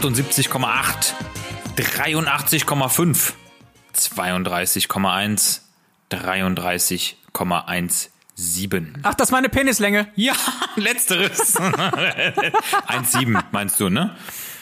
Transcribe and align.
78,8, 0.00 1.12
83,5, 1.76 3.34
32,1, 3.94 5.60
33,17. 6.10 8.86
Ach, 9.02 9.14
das 9.14 9.28
ist 9.28 9.32
meine 9.32 9.50
Penislänge. 9.50 10.08
Ja, 10.16 10.32
letzteres. 10.76 11.56
1,7 11.60 13.42
meinst 13.52 13.78
du, 13.78 13.90
ne? 13.90 14.16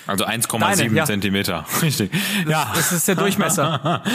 Also 0.09 0.25
1,7 0.27 0.59
Deine, 0.59 0.97
ja. 0.97 1.05
Zentimeter. 1.05 1.65
Richtig. 1.83 2.11
Ja. 2.49 2.73
Das 2.75 2.91
ist 2.93 3.07
der 3.07 3.15
Durchmesser. 3.15 4.03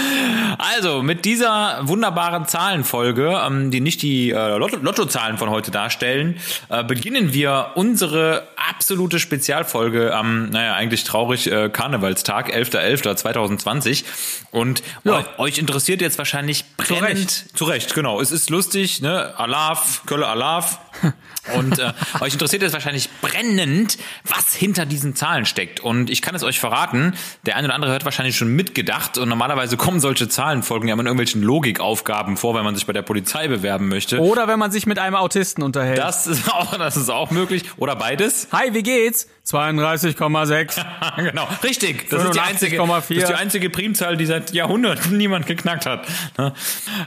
Also, 0.78 1.02
mit 1.02 1.26
dieser 1.26 1.80
wunderbaren 1.88 2.46
Zahlenfolge, 2.48 3.42
ähm, 3.46 3.72
die 3.72 3.80
nicht 3.82 4.04
die 4.04 4.30
äh, 4.30 4.58
Lotto- 4.58 4.78
Lottozahlen 4.78 5.38
von 5.40 5.50
heute 5.50 5.72
darstellen, 5.72 6.38
äh, 6.70 6.84
beginnen 6.84 7.34
wir 7.34 7.72
unsere 7.76 8.48
absolute 8.56 9.18
Spezialfolge 9.20 10.14
am, 10.16 10.50
naja, 10.50 10.76
eigentlich 10.76 11.04
traurig, 11.06 11.52
äh, 11.52 11.70
Karnevalstag, 11.70 12.54
11.11.2020. 12.54 14.04
Und 14.52 14.84
Ja. 15.04 15.20
eu- 15.38 15.44
euch 15.44 15.58
interessiert 15.58 16.02
jetzt 16.02 16.18
wahrscheinlich 16.18 16.66
brennend. 16.78 17.04
Recht. 17.04 17.58
Zu 17.58 17.66
Recht, 17.66 17.94
genau. 17.96 18.22
Es 18.22 18.32
ist 18.32 18.50
lustig, 18.50 19.02
ne? 19.02 19.34
Alaf, 19.38 20.04
Kölle 20.06 20.28
Alaf. 20.28 20.80
Und 21.56 21.78
äh, 21.78 21.92
euch 22.22 22.34
interessiert 22.34 22.62
jetzt 22.62 22.74
wahrscheinlich 22.74 23.10
brennend, 23.22 23.98
was 24.24 24.54
hinter 24.54 24.86
diesen 24.86 25.16
Zahlen 25.16 25.46
steckt. 25.46 25.82
Und 25.82 26.10
ich 26.10 26.22
kann 26.22 26.36
es 26.36 26.44
euch 26.44 26.60
verraten, 26.60 27.16
der 27.46 27.58
eine 27.58 27.68
oder 27.68 27.76
andere 27.76 27.94
hat 27.94 28.06
wahrscheinlich 28.06 28.38
schon 28.38 28.48
mitgedacht. 28.56 29.18
Und 29.18 29.28
normalerweise 29.28 29.76
kommen 29.76 30.00
solche 30.00 30.30
Zahlenfolgen 30.30 30.88
ja 30.88 30.96
mit 30.96 31.06
irgendwelchen 31.06 31.42
Logikaufgaben 31.42 32.38
vor, 32.38 32.56
wenn 32.56 32.64
man 32.64 32.76
sich 32.76 32.86
bei 32.86 32.94
der 32.94 33.02
Polizei 33.02 33.50
bewerben 33.50 33.90
möchte. 33.90 34.20
Oder 34.20 34.48
wenn 34.48 34.58
man 34.58 34.72
sich 34.72 34.86
mit 34.86 35.00
einem 35.00 35.16
Autisten 35.16 35.64
unterhält. 35.64 35.98
Das 35.98 36.28
ist 36.28 36.50
auch, 36.54 36.78
das 36.78 36.96
ist 36.96 37.10
auch 37.10 37.32
möglich. 37.32 37.64
Oder 37.78 37.96
beides. 37.96 38.48
Hi, 38.52 38.74
wie 38.74 38.84
geht's? 38.84 39.28
32,6. 39.46 40.86
genau, 41.24 41.48
richtig. 41.62 42.10
Das 42.10 42.24
ist 42.24 42.34
die 42.36 42.40
einzige, 42.40 42.78
das 42.78 42.88
85,4. 42.88 43.16
ist 43.16 43.28
die 43.28 43.34
einzige 43.34 43.70
Primzahl, 43.70 44.16
die 44.16 44.26
seit 44.26 44.54
Jahrhunderten 44.54 45.18
niemand 45.18 45.46
geknackt 45.46 45.86
hat. 45.86 46.08
Ne? 46.38 46.54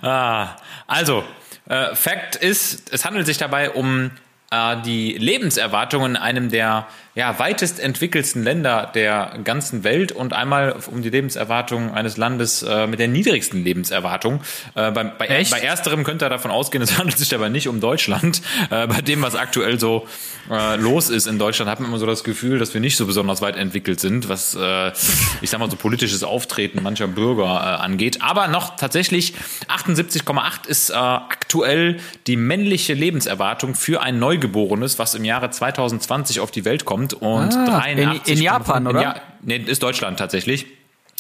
Ah, 0.03 0.57
also, 0.87 1.25
äh, 1.69 1.95
Fakt 1.95 2.37
ist, 2.37 2.93
es 2.93 3.05
handelt 3.05 3.27
sich 3.27 3.39
dabei 3.39 3.71
um 3.71 4.11
äh, 4.51 4.77
die 4.83 5.13
Lebenserwartung 5.13 6.05
in 6.05 6.17
einem 6.17 6.51
der 6.51 6.87
ja, 7.17 7.39
weitest 7.39 7.81
entwickelsten 7.81 8.45
Länder 8.45 8.91
der 8.95 9.39
ganzen 9.43 9.85
Welt 9.85 10.13
und 10.13 10.35
einmal 10.35 10.77
um 10.87 11.01
die 11.01 11.09
Lebenserwartung 11.09 11.95
eines 11.95 12.19
Landes 12.19 12.63
äh, 12.63 12.87
mit 12.87 13.01
der 13.01 13.09
niedrigsten 13.09 13.65
Lebenserwartung. 13.65 14.43
Äh, 14.75 14.91
bei, 14.91 15.05
bei, 15.05 15.27
Echt? 15.27 15.51
bei 15.51 15.61
ersterem 15.61 16.05
könnte 16.05 16.27
ihr 16.27 16.29
davon 16.29 16.51
ausgehen, 16.51 16.83
es 16.83 16.99
handelt 16.99 17.17
sich 17.17 17.31
dabei 17.31 17.49
nicht 17.49 17.69
um 17.69 17.81
Deutschland. 17.81 18.43
Äh, 18.71 18.87
bei 18.87 19.01
dem, 19.01 19.23
was 19.23 19.35
aktuell 19.35 19.81
so 19.81 20.07
äh, 20.51 20.77
los 20.77 21.09
ist 21.09 21.27
in 21.27 21.39
Deutschland, 21.39 21.71
hat 21.71 21.81
man 21.81 21.89
immer 21.89 21.99
so 21.99 22.05
das 22.05 22.23
Gefühl, 22.23 22.59
dass 22.59 22.75
wir 22.75 22.83
nicht 22.83 22.99
so 22.99 23.07
besonders 23.07 23.41
weit 23.41 23.57
entwickelt 23.57 23.99
sind, 23.99 24.29
was, 24.29 24.55
äh, 24.55 24.93
ich 25.41 25.49
sag 25.49 25.59
mal, 25.59 25.71
so 25.71 25.77
politisches 25.77 26.23
Auftreten 26.23 26.83
mancher 26.83 27.09
Bürger 27.09 27.45
äh, 27.45 27.83
angeht. 27.83 28.19
Aber 28.21 28.47
noch 28.49 28.77
tatsächlich 28.77 29.33
78,8 29.69 30.67
ist 30.69 30.91
äh, 30.91 30.95
aktuell 30.95 31.99
die 32.27 32.37
männliche 32.37 32.93
Lebenserwartung 32.93 33.75
für 33.75 34.03
ein 34.03 34.19
Neugeborenes, 34.19 34.99
was 34.99 35.15
im 35.15 35.25
Jahre 35.25 35.49
2020 35.49 36.41
auf 36.41 36.51
die 36.51 36.67
Welt 36.67 36.85
kommt. 36.85 37.06
Und 37.15 37.55
Ah, 37.55 37.81
83,5 37.81 38.27
in- 38.29 38.35
in 38.39 38.43
Japan, 38.43 38.83
in 38.83 38.87
oder? 38.87 39.03
Ja, 39.03 39.15
nee, 39.43 39.57
ist 39.59 39.83
Deutschland 39.83 40.19
tatsächlich. 40.19 40.67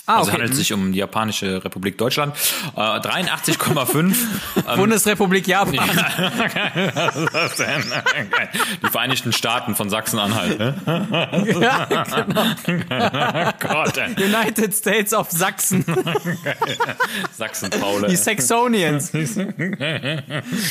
Ah, 0.06 0.18
Also 0.18 0.28
okay. 0.28 0.34
handelt 0.34 0.52
es 0.52 0.58
sich 0.58 0.72
um 0.72 0.92
die 0.92 1.00
japanische 1.00 1.64
Republik 1.64 1.98
Deutschland. 1.98 2.36
Äh, 2.76 2.80
83,5. 2.80 4.14
ähm, 4.68 4.76
Bundesrepublik 4.76 5.48
Japan. 5.48 5.90
das? 7.32 7.56
Die 8.82 8.88
Vereinigten 8.88 9.32
Staaten 9.32 9.74
von 9.74 9.90
Sachsen-Anhalt. 9.90 10.58
Ne? 10.60 10.74
ja, 11.60 12.04
genau. 12.64 13.52
Gott. 13.58 13.98
United 14.16 14.74
States 14.74 15.12
of 15.12 15.30
Sachsen. 15.30 15.84
Sachsen-Paule. 17.36 18.06
Die 18.06 18.16
Saxonians. 18.16 19.10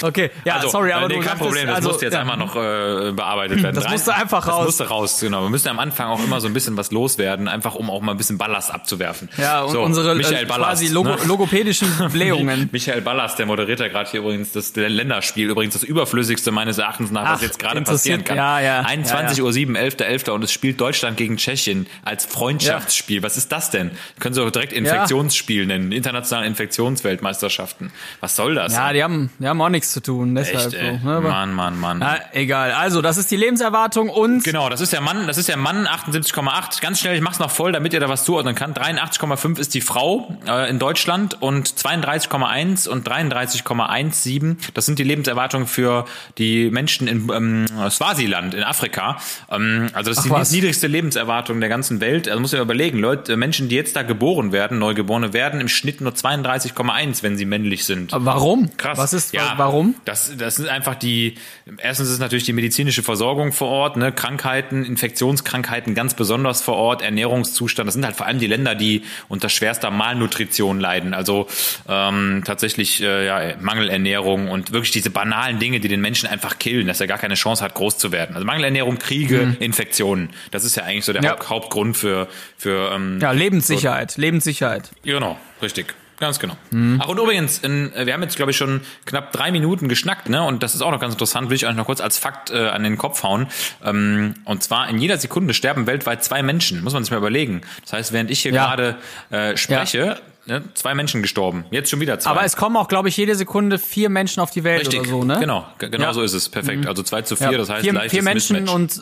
Okay, 0.02 0.32
ja, 0.46 0.56
Also, 0.56 0.70
sorry, 0.70 0.92
äh, 0.92 0.94
aber 0.94 1.08
nee, 1.10 1.16
du 1.16 1.22
kein 1.22 1.38
Problem, 1.38 1.68
das 1.68 1.78
also, 1.78 1.90
musste 1.90 2.06
jetzt 2.06 2.14
ja. 2.14 2.22
einmal 2.22 2.38
noch 2.38 2.56
äh, 2.56 3.12
bearbeitet 3.12 3.62
werden. 3.62 3.76
Das 3.76 3.90
musste 3.90 4.16
einfach 4.16 4.46
das 4.46 4.56
raus. 4.56 4.66
musste 4.66 4.88
raus, 4.88 5.20
genau. 5.20 5.42
Wir 5.44 5.50
müssen 5.50 5.68
am 5.68 5.80
Anfang 5.80 6.08
auch 6.08 6.24
immer 6.24 6.40
so 6.40 6.48
ein 6.48 6.54
bisschen 6.54 6.78
was 6.78 6.92
loswerden, 6.92 7.50
einfach 7.50 7.76
um 7.76 7.90
auch 7.90 8.02
mal 8.02 8.12
ein 8.14 8.18
bisschen 8.18 8.38
Ballast 8.38 8.72
abzuwerfen. 8.72 9.25
Ja, 9.38 9.62
und 9.64 9.72
so, 9.72 9.82
unsere 9.82 10.16
Michael 10.16 10.44
äh, 10.44 10.46
Ballast, 10.46 10.82
quasi 10.82 10.88
Logo, 10.88 11.10
ne? 11.10 11.18
logopädischen 11.26 11.88
Blähungen. 12.12 12.70
Michael 12.72 13.02
Ballast, 13.02 13.40
der 13.40 13.46
moderiert 13.46 13.80
ja 13.80 13.88
gerade 13.88 14.10
hier 14.10 14.20
übrigens 14.22 14.52
das 14.52 14.76
Länderspiel, 14.76 15.50
übrigens 15.50 15.74
das 15.74 15.84
überflüssigste 15.84 16.52
meines 16.52 16.78
Erachtens 16.78 17.12
nach, 17.12 17.24
was 17.24 17.40
Ach, 17.40 17.42
jetzt 17.44 17.60
gerade 17.60 17.82
passieren 17.82 18.24
kann. 18.24 18.38
ja, 18.38 18.60
ja, 18.60 18.82
21 18.82 19.42
Uhr 19.42 19.52
7, 19.52 19.76
11.11. 19.78 20.32
und 20.32 20.44
es 20.44 20.52
spielt 20.52 20.80
Deutschland 20.80 21.18
gegen 21.18 21.38
Tschechien 21.38 21.88
als 22.04 22.26
Freundschaftsspiel. 22.26 23.24
Was 23.24 23.38
ist 23.38 23.52
das 23.52 23.70
denn? 23.70 23.92
Können 24.20 24.34
Sie 24.36 24.42
auch 24.42 24.52
direkt 24.52 24.74
Infektionsspiel 24.74 25.66
nennen, 25.66 25.92
internationale 25.92 26.48
Infektionsweltmeisterschaften. 26.48 27.92
Was 28.20 28.36
soll 28.36 28.56
das? 28.56 28.74
Ja, 28.74 28.94
die 28.94 29.04
haben, 29.04 29.30
die 29.40 29.48
haben 29.48 29.62
auch 29.62 29.70
nichts 29.70 29.92
zu 29.92 30.02
tun. 30.02 30.36
Deshalb 30.36 30.74
Echt, 30.74 30.74
ey. 30.74 31.00
so, 31.04 31.10
ne? 31.10 31.22
Mann, 31.22 31.54
Mann, 31.54 31.80
Mann. 31.80 32.00
Na, 32.00 32.18
egal. 32.34 32.72
Also, 32.72 33.02
das 33.02 33.18
ist 33.18 33.32
die 33.32 33.38
Lebenserwartung 33.38 34.10
und 34.10 34.44
Genau, 34.44 34.70
das 34.70 34.82
ist 34.82 34.94
der 34.94 35.02
Mann, 35.02 35.28
das 35.28 35.38
ist 35.38 35.50
der 35.50 35.58
Mann 35.58 35.88
78,8. 35.88 36.82
Ganz 36.82 37.00
schnell, 37.00 37.16
ich 37.16 37.22
mach's 37.22 37.40
noch 37.40 37.52
voll, 37.52 37.72
damit 37.72 37.94
ihr 37.94 38.00
da 38.00 38.10
was 38.10 38.26
zuordnen 38.26 38.56
kann. 38.56 38.74
83,5 39.20 39.60
ist 39.60 39.74
die 39.74 39.82
Frau 39.82 40.38
äh, 40.48 40.70
in 40.70 40.80
Deutschland 40.80 41.42
und 41.42 41.68
32,1 41.68 42.88
und 42.88 43.08
33,17. 43.08 44.58
Das 44.74 44.86
sind 44.86 45.00
die 45.00 45.04
Lebenserwartungen 45.04 45.68
für 45.68 46.06
die 46.38 46.70
Menschen 46.70 47.08
in 47.08 47.30
ähm, 47.34 47.66
Swasiland 47.90 48.54
in 48.54 48.64
Afrika. 48.64 49.18
Ähm, 49.50 49.90
also 49.94 50.12
das 50.12 50.26
ist 50.26 50.32
Ach 50.32 50.44
die 50.48 50.56
niedrigste 50.56 50.88
Lebenserwartung 50.88 51.60
der 51.60 51.70
ganzen 51.70 52.02
Welt. 52.02 52.28
Also 52.28 52.40
muss 52.40 52.54
ich 52.54 52.60
überlegen, 52.60 53.00
Leute, 53.00 53.34
äh, 53.34 53.36
Menschen, 53.36 53.70
die 53.70 53.76
jetzt 53.76 53.96
da 53.96 54.04
geboren 54.04 54.52
werden, 54.52 54.80
Neugeborene 54.80 55.34
werden 55.34 55.62
im 55.62 55.68
Schnitt 55.68 56.02
nur 56.02 56.14
32,1, 56.14 57.24
wenn 57.24 57.38
sie 57.38 57.46
männlich 57.46 57.86
sind. 57.86 58.12
warum? 58.14 58.76
Krass. 58.78 58.98
Was 58.98 59.14
ist, 59.14 59.34
ja, 59.34 59.54
warum? 59.58 59.96
Das, 60.06 60.32
das 60.38 60.56
sind 60.56 60.68
einfach 60.68 60.96
die, 60.96 61.36
erstens 61.78 62.10
ist 62.10 62.20
natürlich 62.20 62.46
die 62.46 62.54
medizinische 62.54 63.04
Versorgung 63.04 63.52
vor 63.52 63.70
Ort, 63.70 63.98
ne, 63.98 64.12
Krankheiten, 64.12 64.84
Infektionskrankheiten 64.84 65.96
ganz 65.96 66.14
besonders 66.14 66.62
vor 66.62 66.76
Ort, 66.76 67.02
Ernährungszustand. 67.02 67.88
Das 67.88 67.94
sind 67.94 68.06
halt 68.06 68.16
vor 68.16 68.26
allem 68.26 68.40
die 68.40 68.48
Länder, 68.48 68.76
die 68.76 69.04
unter 69.28 69.50
schwerster 69.50 69.92
Malnutrition 69.92 70.80
leiden. 70.80 71.14
Also 71.14 71.48
ähm, 71.88 72.44
tatsächlich 72.46 73.02
äh, 73.02 73.26
ja, 73.26 73.56
Mangelernährung 73.60 74.50
und 74.50 74.72
wirklich 74.72 74.92
diese 74.92 75.10
banalen 75.10 75.60
Dinge, 75.60 75.80
die 75.80 75.88
den 75.88 76.02
Menschen 76.02 76.28
einfach 76.28 76.60
killen, 76.60 76.88
dass 76.88 77.02
er 77.02 77.08
gar 77.08 77.18
keine 77.18 77.36
Chance 77.36 77.64
hat, 77.64 77.74
groß 77.76 77.98
zu 77.98 78.12
werden. 78.12 78.36
Also 78.36 78.46
Mangelernährung, 78.46 78.98
Kriege, 79.00 79.56
Infektionen. 79.60 80.30
Das 80.52 80.64
ist 80.64 80.76
ja 80.76 80.84
eigentlich 80.84 81.06
so 81.06 81.14
der 81.14 81.24
Ja. 81.24 81.32
Haupt, 81.32 81.50
Hauptgrund 81.50 81.98
für, 81.98 82.28
für 82.58 82.92
ähm, 82.94 83.20
Ja, 83.22 83.32
Lebenssicherheit. 83.32 84.18
Lebenssicherheit. 84.18 84.92
Genau, 85.04 85.38
richtig. 85.62 85.94
Ganz 86.26 86.40
genau. 86.40 86.58
Ach, 87.00 87.08
und 87.08 87.18
übrigens, 87.20 87.60
in, 87.60 87.94
äh, 87.94 88.06
wir 88.06 88.14
haben 88.14 88.22
jetzt, 88.24 88.36
glaube 88.36 88.52
ich, 88.52 88.58
schon 88.58 88.82
knapp 89.06 89.32
drei 89.32 89.52
Minuten 89.52 89.88
geschnackt, 89.88 90.28
ne? 90.30 90.42
Und 90.44 90.64
das 90.64 90.74
ist 90.76 90.82
auch 90.82 90.92
noch 90.92 91.00
ganz 91.00 91.14
interessant, 91.14 91.50
will 91.50 91.56
ich 91.56 91.68
euch 91.68 91.76
noch 91.76 91.86
kurz 91.86 92.02
als 92.02 92.18
Fakt 92.18 92.50
äh, 92.52 92.68
an 92.70 92.84
den 92.84 92.98
Kopf 92.98 93.22
hauen. 93.24 93.48
Ähm, 93.84 94.34
und 94.46 94.64
zwar 94.64 94.90
in 94.90 94.98
jeder 94.98 95.18
Sekunde 95.18 95.54
sterben 95.54 95.86
weltweit 95.88 96.24
zwei 96.24 96.42
Menschen, 96.44 96.84
muss 96.84 96.94
man 96.94 97.04
sich 97.04 97.12
mal 97.12 97.18
überlegen. 97.18 97.62
Das 97.84 97.94
heißt, 97.94 98.14
während 98.14 98.32
ich 98.32 98.42
hier 98.42 98.52
Ja. 98.54 98.66
gerade 98.66 98.98
äh, 99.30 99.56
spreche, 99.56 100.20
ne, 100.46 100.64
zwei 100.74 100.94
Menschen 100.96 101.22
gestorben. 101.22 101.66
Jetzt 101.72 101.90
schon 101.90 102.00
wieder 102.00 102.20
zwei. 102.20 102.32
Aber 102.32 102.44
es 102.44 102.56
kommen 102.56 102.76
auch, 102.78 102.88
glaube 102.88 103.10
ich, 103.10 103.18
jede 103.18 103.36
Sekunde 103.36 103.78
vier 103.80 104.10
Menschen 104.10 104.42
auf 104.42 104.52
die 104.52 104.64
Welt 104.64 104.82
Richtig, 104.82 105.00
oder 105.02 105.10
so, 105.10 105.24
ne? 105.24 105.38
genau, 105.40 105.66
genau 105.80 105.98
Ja. 106.04 106.14
so 106.14 106.22
ist 106.22 106.34
es. 106.34 106.50
Perfekt. 106.50 106.88
Also 106.88 107.04
zwei 107.04 107.22
zu 107.22 107.36
vier, 107.36 107.52
Ja, 107.52 107.58
das 107.58 107.70
heißt 107.70 107.84
vier, 107.84 107.94
leichtes 107.94 108.12
vier 108.12 108.24
Menschen 108.24 108.62
Mismatch. 108.62 108.76
und 108.76 108.98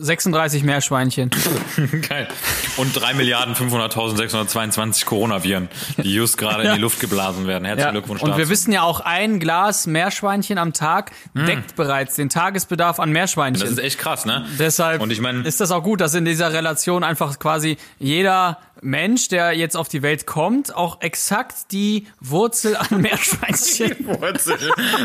äh, 0.00 0.04
36 0.04 0.62
Meerschweinchen. 0.64 1.30
Geil. 2.08 2.28
Und 2.76 2.92
drei 3.00 3.14
Milliarden 3.14 3.54
500.622 3.54 5.04
Coronaviren, 5.04 5.68
die 5.96 6.14
just 6.14 6.38
gerade 6.38 6.64
in 6.64 6.74
die 6.74 6.80
Luft 6.80 7.00
geblasen 7.00 7.46
werden. 7.46 7.64
Herzlichen 7.64 7.86
Ja. 7.88 7.92
Glückwunsch 7.92 8.22
Und 8.22 8.30
wir 8.30 8.38
dazu. 8.38 8.50
wissen 8.50 8.72
ja 8.72 8.82
auch, 8.82 9.00
ein 9.00 9.40
Glas 9.40 9.86
Meerschweinchen 9.86 10.58
am 10.58 10.72
Tag 10.72 11.12
deckt 11.34 11.76
bereits 11.76 12.16
den 12.16 12.28
Tagesbedarf 12.28 13.00
an 13.00 13.10
Meerschweinchen. 13.10 13.60
Das 13.62 13.70
ist 13.70 13.78
echt 13.78 13.98
krass, 13.98 14.24
ne? 14.26 14.46
Deshalb 14.58 15.00
Und 15.00 15.10
ich 15.10 15.20
meine, 15.20 15.42
ist 15.46 15.60
das 15.60 15.70
auch 15.70 15.82
gut, 15.82 16.00
dass 16.00 16.14
in 16.14 16.24
dieser 16.24 16.52
Relation 16.52 17.04
einfach 17.04 17.38
quasi 17.38 17.76
jeder 17.98 18.58
Mensch, 18.80 19.28
der 19.28 19.52
jetzt 19.52 19.76
auf 19.76 19.88
die 19.88 20.02
Welt 20.02 20.26
kommt, 20.26 20.74
auch 20.74 21.00
exakt 21.00 21.72
die 21.72 22.06
Wurzel 22.20 22.76
an 22.76 22.86
Meerschweinchen. 23.00 24.06
Wurzel, 24.06 24.58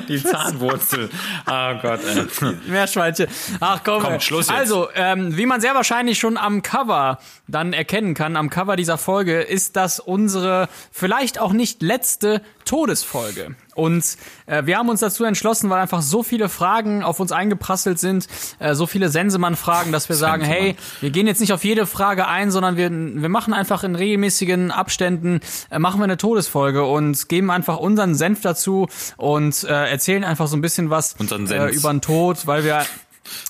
die 0.08 0.24
Zahnwurzel. 0.24 1.10
Oh 1.48 1.74
Gott, 1.81 2.00
ey. 2.06 2.54
Meerschweinchen. 2.68 3.28
Ach 3.60 3.81
komm, 3.84 4.02
Komm, 4.02 4.14
ey. 4.14 4.22
Schluss 4.22 4.48
jetzt. 4.48 4.58
Also, 4.58 4.90
ähm, 4.96 5.38
wie 5.38 5.46
man 5.46 5.62
sehr 5.62 5.75
wahrscheinlich 5.75 6.20
schon 6.20 6.38
am 6.38 6.62
Cover 6.62 7.20
dann 7.48 7.74
erkennen 7.74 8.14
kann, 8.14 8.36
am 8.36 8.50
Cover 8.50 8.75
dieser 8.75 8.98
Folge, 8.98 9.42
ist 9.42 9.75
das 9.75 10.00
unsere 10.00 10.70
vielleicht 10.92 11.40
auch 11.40 11.54
nicht 11.54 11.81
letzte 11.81 12.42
Todesfolge. 12.66 13.56
Und 13.75 14.18
äh, 14.46 14.66
wir 14.66 14.78
haben 14.78 14.90
uns 14.90 15.00
dazu 15.00 15.24
entschlossen, 15.24 15.70
weil 15.70 15.80
einfach 15.80 16.02
so 16.02 16.24
viele 16.24 16.50
Fragen 16.50 17.04
auf 17.04 17.20
uns 17.20 17.31
eingeprasselt 17.31 18.00
sind, 18.00 18.28
äh, 18.60 18.75
so 18.75 18.86
viele 18.86 19.10
Sensemann-Fragen, 19.10 19.92
dass 19.92 20.10
wir 20.10 20.16
sagen, 20.16 20.44
Sensemann. 20.44 20.66
hey, 20.66 20.75
wir 21.02 21.10
gehen 21.10 21.28
jetzt 21.28 21.42
nicht 21.42 21.54
auf 21.54 21.64
jede 21.64 21.86
Frage 21.86 22.28
ein, 22.28 22.52
sondern 22.52 22.78
wir, 22.78 22.90
wir 22.92 23.30
machen 23.30 23.54
einfach 23.54 23.84
in 23.84 23.96
regelmäßigen 23.96 24.72
Abständen, 24.72 25.42
äh, 25.70 25.80
machen 25.80 26.00
wir 26.00 26.06
eine 26.06 26.18
Todesfolge 26.18 26.84
und 26.86 27.30
geben 27.30 27.52
einfach 27.52 27.78
unseren 27.78 28.16
Senf 28.16 28.42
dazu 28.42 28.88
und 29.18 29.64
äh, 29.64 29.90
erzählen 29.90 30.24
einfach 30.24 30.48
so 30.48 30.56
ein 30.56 30.62
bisschen 30.62 30.90
was 30.90 31.16
äh, 31.20 31.74
über 31.74 31.92
den 31.92 32.02
Tod, 32.02 32.46
weil 32.48 32.64
wir 32.64 32.86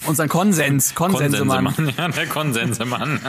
unseren 0.06 0.30
Konsens, 0.30 0.96
Konsensemann. 0.96 1.66
Konsensemann. 1.66 1.94
Ja, 1.98 2.08
der 2.10 2.28
Konsensemann. 2.28 3.20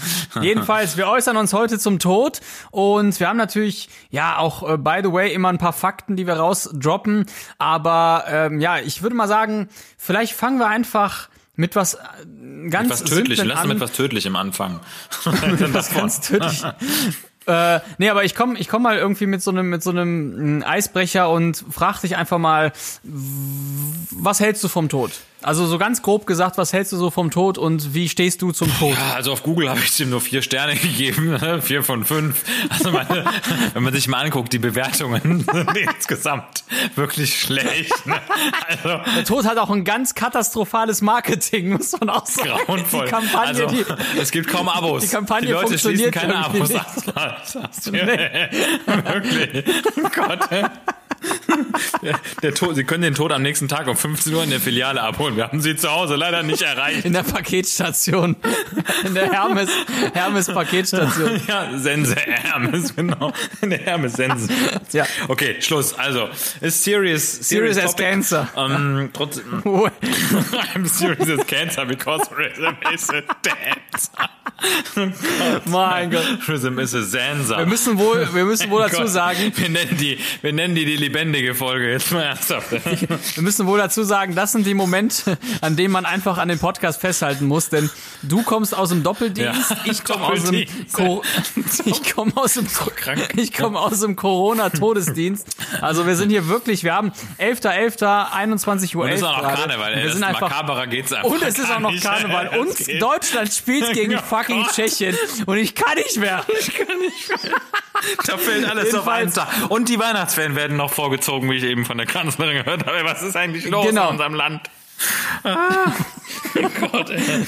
Jedenfalls, 0.42 0.96
wir 0.96 1.08
äußern 1.08 1.36
uns 1.36 1.52
heute 1.52 1.78
zum 1.78 1.98
Tod 1.98 2.40
und 2.70 3.18
wir 3.20 3.28
haben 3.28 3.36
natürlich, 3.36 3.88
ja, 4.10 4.38
auch 4.38 4.68
äh, 4.68 4.76
by 4.76 5.00
the 5.02 5.12
way 5.12 5.32
immer 5.32 5.48
ein 5.48 5.58
paar 5.58 5.72
Fakten, 5.72 6.16
die 6.16 6.26
wir 6.26 6.34
rausdroppen. 6.34 7.26
Aber 7.58 8.24
ähm, 8.28 8.60
ja, 8.60 8.78
ich 8.78 9.02
würde 9.02 9.16
mal 9.16 9.28
sagen, 9.28 9.68
vielleicht 9.98 10.32
fangen 10.32 10.58
wir 10.58 10.68
einfach 10.68 11.28
mit 11.56 11.76
was 11.76 11.94
äh, 11.94 12.68
ganz 12.68 12.90
Was 12.90 13.04
tödlich. 13.04 13.42
Lass 13.44 13.66
mit 13.66 13.80
was 13.80 13.92
Tödlichem 13.92 14.36
anfangen. 14.36 14.80
was 15.24 15.94
ganz 15.94 16.20
tödlich. 16.20 16.64
Äh, 17.46 17.80
nee, 17.98 18.08
aber 18.08 18.24
ich 18.24 18.34
komme 18.34 18.58
ich 18.58 18.68
komm 18.68 18.82
mal 18.82 18.96
irgendwie 18.96 19.26
mit 19.26 19.42
so 19.42 19.50
einem 19.50 19.68
mit 19.68 19.82
so 19.82 19.90
einem 19.90 20.58
mm, 20.58 20.62
Eisbrecher 20.62 21.28
und 21.28 21.64
frag 21.70 22.00
dich 22.00 22.16
einfach 22.16 22.38
mal, 22.38 22.72
was 23.02 24.40
hältst 24.40 24.62
du 24.62 24.68
vom 24.68 24.88
Tod? 24.88 25.10
Also 25.42 25.66
so 25.66 25.78
ganz 25.78 26.02
grob 26.02 26.26
gesagt, 26.26 26.58
was 26.58 26.72
hältst 26.72 26.92
du 26.92 26.96
so 26.96 27.10
vom 27.10 27.30
Tod 27.30 27.58
und 27.58 27.94
wie 27.94 28.08
stehst 28.08 28.42
du 28.42 28.52
zum 28.52 28.68
Tod? 28.78 28.94
Ja, 28.94 29.14
also 29.14 29.32
auf 29.32 29.42
Google 29.42 29.68
habe 29.68 29.80
ich 29.80 29.96
dem 29.96 30.10
nur 30.10 30.20
vier 30.20 30.42
Sterne 30.42 30.76
gegeben, 30.76 31.30
ne? 31.30 31.60
vier 31.60 31.82
von 31.82 32.04
fünf. 32.04 32.44
Also 32.70 32.90
meine, 32.92 33.24
wenn 33.74 33.82
man 33.82 33.92
sich 33.92 34.08
mal 34.08 34.24
anguckt, 34.24 34.52
die 34.52 34.58
Bewertungen 34.58 35.44
sind 35.52 35.76
insgesamt 35.76 36.64
wirklich 36.94 37.40
schlecht. 37.40 38.06
Ne? 38.06 38.20
Also 38.68 39.00
Der 39.16 39.24
Tod 39.24 39.44
hat 39.44 39.58
auch 39.58 39.70
ein 39.70 39.84
ganz 39.84 40.14
katastrophales 40.14 41.02
Marketing, 41.02 41.70
muss 41.70 41.92
man 41.98 42.10
auch 42.10 42.26
sagen. 42.26 42.50
grauenvoll. 42.66 43.06
Die 43.06 43.10
Kampagne, 43.10 43.66
also, 43.66 43.66
die, 43.66 43.84
es 44.20 44.30
gibt 44.30 44.48
kaum 44.48 44.68
Abos. 44.68 45.02
die 45.02 45.08
Kampagne 45.08 45.46
die 45.48 45.52
Leute 45.52 45.78
schließen 45.78 46.12
funktioniert 46.12 46.14
keine 46.14 46.34
irgendwie 46.34 46.60
Abos 46.60 46.68
nicht. 46.70 47.92
Wirklich. 49.04 49.64
Oh 49.96 50.08
Gott. 50.14 50.48
Der, 52.02 52.18
der 52.42 52.54
Tod, 52.54 52.74
Sie 52.76 52.84
können 52.84 53.02
den 53.02 53.14
Tod 53.14 53.32
am 53.32 53.42
nächsten 53.42 53.68
Tag 53.68 53.86
um 53.88 53.96
15 53.96 54.34
Uhr 54.34 54.44
in 54.44 54.50
der 54.50 54.60
Filiale 54.60 55.02
abholen. 55.02 55.36
Wir 55.36 55.44
haben 55.44 55.60
Sie 55.60 55.76
zu 55.76 55.90
Hause 55.90 56.16
leider 56.16 56.42
nicht 56.42 56.62
erreicht. 56.62 57.04
in 57.04 57.12
der 57.12 57.22
Paketstation, 57.22 58.36
in 59.04 59.14
der 59.14 59.30
Hermes, 59.32 59.70
Hermes 60.14 60.46
Paketstation. 60.46 61.40
Ja, 61.48 61.76
Sense 61.78 62.14
Hermes, 62.16 62.94
genau. 62.94 63.32
Der 63.62 63.78
Hermes 63.78 64.12
Sense. 64.14 64.48
Ja. 64.92 65.06
Okay, 65.28 65.56
Schluss. 65.60 65.94
Also, 65.98 66.28
ist 66.60 66.82
serious, 66.84 67.22
Serious 67.48 67.76
as 67.78 67.92
topic. 67.92 68.04
cancer. 68.06 68.48
Ähm, 68.56 69.10
trotzdem, 69.12 69.62
I'm 69.64 70.86
serious 70.86 71.28
as 71.28 71.46
cancer 71.46 71.84
because 71.86 72.22
rhythm 72.36 72.76
is 72.94 73.08
a 73.10 73.22
dancer. 73.42 74.28
Mein 75.66 76.10
Gott. 76.10 76.24
Rhythm 76.48 76.78
is 76.78 76.94
a 76.94 77.02
Sansa. 77.02 77.58
Wir 77.58 77.66
müssen 77.66 77.98
wohl, 77.98 78.28
wir 78.32 78.44
müssen 78.44 78.70
wohl 78.70 78.82
dazu 78.90 79.06
sagen, 79.06 79.52
Wir 79.56 79.68
nennen 79.68 79.96
die, 79.98 80.18
wir 80.40 80.52
nennen 80.52 80.74
die 80.74 80.84
die 80.84 80.96
lebendige 80.96 81.54
Folge. 81.62 81.90
Jetzt 81.92 82.10
mal 82.10 82.22
ernsthaft. 82.22 82.70
wir 83.36 83.42
müssen 83.42 83.66
wohl 83.66 83.78
dazu 83.78 84.02
sagen, 84.02 84.34
das 84.34 84.52
sind 84.52 84.66
die 84.66 84.74
Momente, 84.74 85.38
an 85.60 85.76
denen 85.76 85.92
man 85.92 86.04
einfach 86.06 86.38
an 86.38 86.48
den 86.48 86.58
Podcast 86.58 87.00
festhalten 87.00 87.46
muss, 87.46 87.68
denn 87.68 87.88
du 88.22 88.42
kommst 88.42 88.76
aus 88.76 88.88
dem 88.88 89.02
Doppeldienst, 89.04 89.70
Ja, 89.70 89.76
ich 89.84 90.02
komme 90.04 90.24
aus 90.24 90.42
dem. 90.44 90.66
Co 90.92 91.22
ich 91.84 92.14
komme 92.14 92.32
aus 92.36 92.54
dem, 92.54 92.66
ich 93.36 93.52
komme 93.52 93.78
aus 93.78 94.00
dem 94.00 94.16
Corona-Todesdienst. 94.16 95.46
Also 95.80 96.06
wir 96.06 96.16
sind 96.16 96.30
hier 96.30 96.48
wirklich, 96.48 96.82
wir 96.84 96.94
haben 96.94 97.12
11.11., 97.38 98.32
21 98.32 98.96
Uhr 98.96 99.04
Und 99.04 99.10
es 99.10 99.16
ist 99.20 99.22
auch 99.24 99.42
noch. 99.42 99.54
Karneval. 99.54 99.94
Ey. 99.94 100.02
Wir 100.04 100.12
sind 100.12 100.24
einfach, 100.24 100.50
makaberer 100.50 100.86
geht's 100.88 101.12
einfach. 101.12 101.30
und 101.30 101.42
es 101.42 101.58
ist 101.58 101.70
auch 101.70 101.78
noch 101.80 101.90
nicht. 101.92 102.02
Karneval. 102.02 102.48
Und 102.58 102.76
geht. 102.76 103.00
Deutschland 103.00 103.52
spielt 103.52 103.92
gegen 103.92 104.16
Oh 104.16 104.22
fucking 104.22 104.62
Gott. 104.64 104.72
Tschechien. 104.74 105.16
Und 105.46 105.56
ich 105.58 105.74
kann 105.74 105.94
nicht 105.96 106.16
mehr. 106.18 106.44
Da 108.26 108.36
fällt 108.36 108.68
alles 108.68 108.94
auf 108.94 109.06
einen 109.08 109.28
Jedenfalls- 109.28 109.34
Tag. 109.60 109.70
Und 109.70 109.88
die 109.88 109.98
Weihnachtsferien 109.98 110.56
werden 110.56 110.76
noch 110.76 110.92
vorgezogen, 110.92 111.48
wie 111.52 111.58
ich 111.58 111.64
eben 111.64 111.84
von 111.84 111.98
der 111.98 112.06
Kanzlerin 112.06 112.64
gehört 112.64 112.86
habe. 112.86 113.04
Was 113.04 113.22
ist 113.22 113.36
eigentlich 113.36 113.68
los 113.70 113.86
Genau. 113.86 114.06
in 114.06 114.10
unserem 114.12 114.34
Land? 114.34 114.62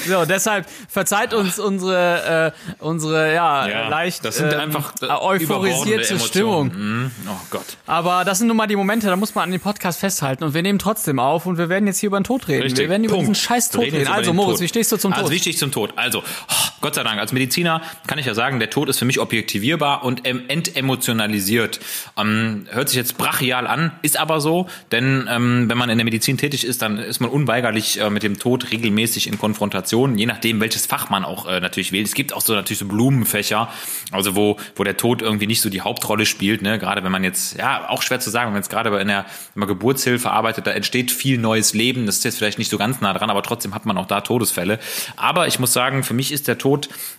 So, 0.09 0.25
deshalb 0.25 0.67
verzeiht 0.89 1.35
uns 1.35 1.59
unsere, 1.59 2.53
äh, 2.53 2.75
unsere 2.83 3.33
ja, 3.35 3.69
Ja, 3.69 3.89
leicht 3.89 4.25
das 4.25 4.37
sind 4.39 4.53
ähm, 4.53 4.59
einfach, 4.61 4.93
äh, 5.03 5.06
euphorisierte 5.06 6.19
Stimmung. 6.19 6.71
Emotionen. 6.71 7.03
Mhm. 7.05 7.11
Oh 7.29 7.41
Gott. 7.51 7.77
Aber 7.87 8.25
das 8.25 8.39
sind 8.39 8.49
nun 8.49 8.56
mal 8.56 8.67
die 8.67 8.77
Momente, 8.77 9.06
da 9.06 9.17
muss 9.17 9.35
man 9.35 9.45
an 9.45 9.51
den 9.53 9.61
Podcast 9.61 10.01
festhalten. 10.01 10.43
Und 10.45 10.55
wir 10.55 10.62
nehmen 10.62 10.79
trotzdem 10.79 11.19
auf 11.19 11.47
und 11.47 11.59
wir 11.59 11.69
werden 11.69 11.87
jetzt 11.87 11.99
hier 12.01 12.09
über 12.09 12.19
den 12.19 12.25
Tod 12.25 12.49
reden. 12.49 12.62
Richtig. 12.62 12.81
Wir 12.85 12.89
werden 12.91 13.05
über 13.05 13.15
Punkt. 13.17 13.29
diesen 13.31 13.35
scheiß 13.45 13.71
Tod 13.71 13.83
reden 13.83 13.97
reden. 13.97 14.06
über 14.09 14.15
Also 14.17 14.33
Moritz, 14.33 14.55
Tod. 14.56 14.61
wie 14.62 14.69
stehst 14.69 14.93
du 14.93 14.97
zum 14.97 15.12
Also 15.12 15.25
Tod? 15.25 15.33
wie 15.33 15.39
stehe 15.39 15.53
ich 15.53 15.59
zum 15.59 15.71
Tod? 15.71 15.93
Also, 15.97 16.21
oh, 16.21 16.55
Gott 16.84 16.96
sei 16.96 17.02
Dank, 17.02 17.19
als 17.19 17.32
Mediziner 17.32 17.81
kann 18.06 18.19
ich 18.19 18.26
ja 18.26 18.34
sagen, 18.34 18.58
der 18.58 18.69
Tod 18.69 18.90
ist 18.90 18.98
für 18.98 19.06
mich 19.06 19.19
objektivierbar 19.19 20.04
und 20.04 20.26
entemotionalisiert. 20.26 21.81
Ähm, 22.19 22.66
hört 22.69 22.90
sich 22.90 22.98
jetzt 22.98 23.16
brachial 23.16 23.66
an, 23.66 23.92
ist 24.02 24.20
aber 24.20 24.38
so, 24.42 24.69
denn 24.92 25.26
ähm, 25.32 25.70
wenn 25.70 25.78
man 25.78 25.88
in 25.88 25.96
der 25.96 26.04
Medizin 26.04 26.36
tätig 26.36 26.62
ist, 26.62 26.82
dann 26.82 26.98
ist 26.98 27.20
man 27.20 27.31
unweigerlich 27.31 27.98
äh, 27.98 28.10
mit 28.10 28.22
dem 28.22 28.38
Tod 28.38 28.70
regelmäßig 28.70 29.28
in 29.28 29.38
Konfrontation, 29.38 30.19
je 30.19 30.26
nachdem, 30.26 30.60
welches 30.60 30.84
Fach 30.84 31.08
man 31.08 31.25
auch 31.25 31.48
äh, 31.48 31.58
natürlich 31.58 31.90
wählt. 31.90 32.06
Es 32.06 32.12
gibt 32.12 32.34
auch 32.34 32.42
so 32.42 32.52
natürlich 32.52 32.81
so 32.81 32.84
Blumenfächer, 32.84 33.70
also 34.12 34.36
wo, 34.36 34.58
wo 34.76 34.84
der 34.84 34.98
Tod 34.98 35.22
irgendwie 35.22 35.46
nicht 35.46 35.62
so 35.62 35.70
die 35.70 35.81
Hauptrolle 35.81 36.26
spielt, 36.26 36.60
ne? 36.60 36.78
gerade 36.78 37.02
wenn 37.02 37.12
man 37.12 37.25
jetzt, 37.25 37.56
ja, 37.56 37.88
auch 37.88 38.02
schwer 38.02 38.20
zu 38.20 38.28
sagen, 38.28 38.48
wenn 38.48 38.52
man 38.52 38.62
jetzt 38.62 38.70
gerade 38.70 38.94
in 38.98 39.08
der, 39.08 39.25
wenn 39.54 39.60
man 39.60 39.69
Geburtshilfe 39.69 40.31
arbeitet, 40.31 40.66
da 40.66 40.72
entsteht 40.72 41.10
viel 41.10 41.38
neues 41.38 41.72
Leben, 41.72 42.04
das 42.04 42.19
ist 42.19 42.25
jetzt 42.25 42.36
vielleicht 42.36 42.58
nicht 42.58 42.70
so 42.70 42.76
ganz 42.76 43.00
nah 43.00 43.14
dran, 43.14 43.31
aber 43.31 43.42
trotzdem 43.42 43.75
hat 43.75 43.86
man 43.86 43.96
auch 43.96 44.06
da 44.06 44.20
Todesfälle. 44.20 44.78
Aber 45.16 45.46
ich 45.46 45.58
muss 45.58 45.72
sagen, 45.72 46.04
für 46.04 46.12
mich 46.12 46.31
ist 46.31 46.46
der 46.46 46.58
Tod 46.58 46.74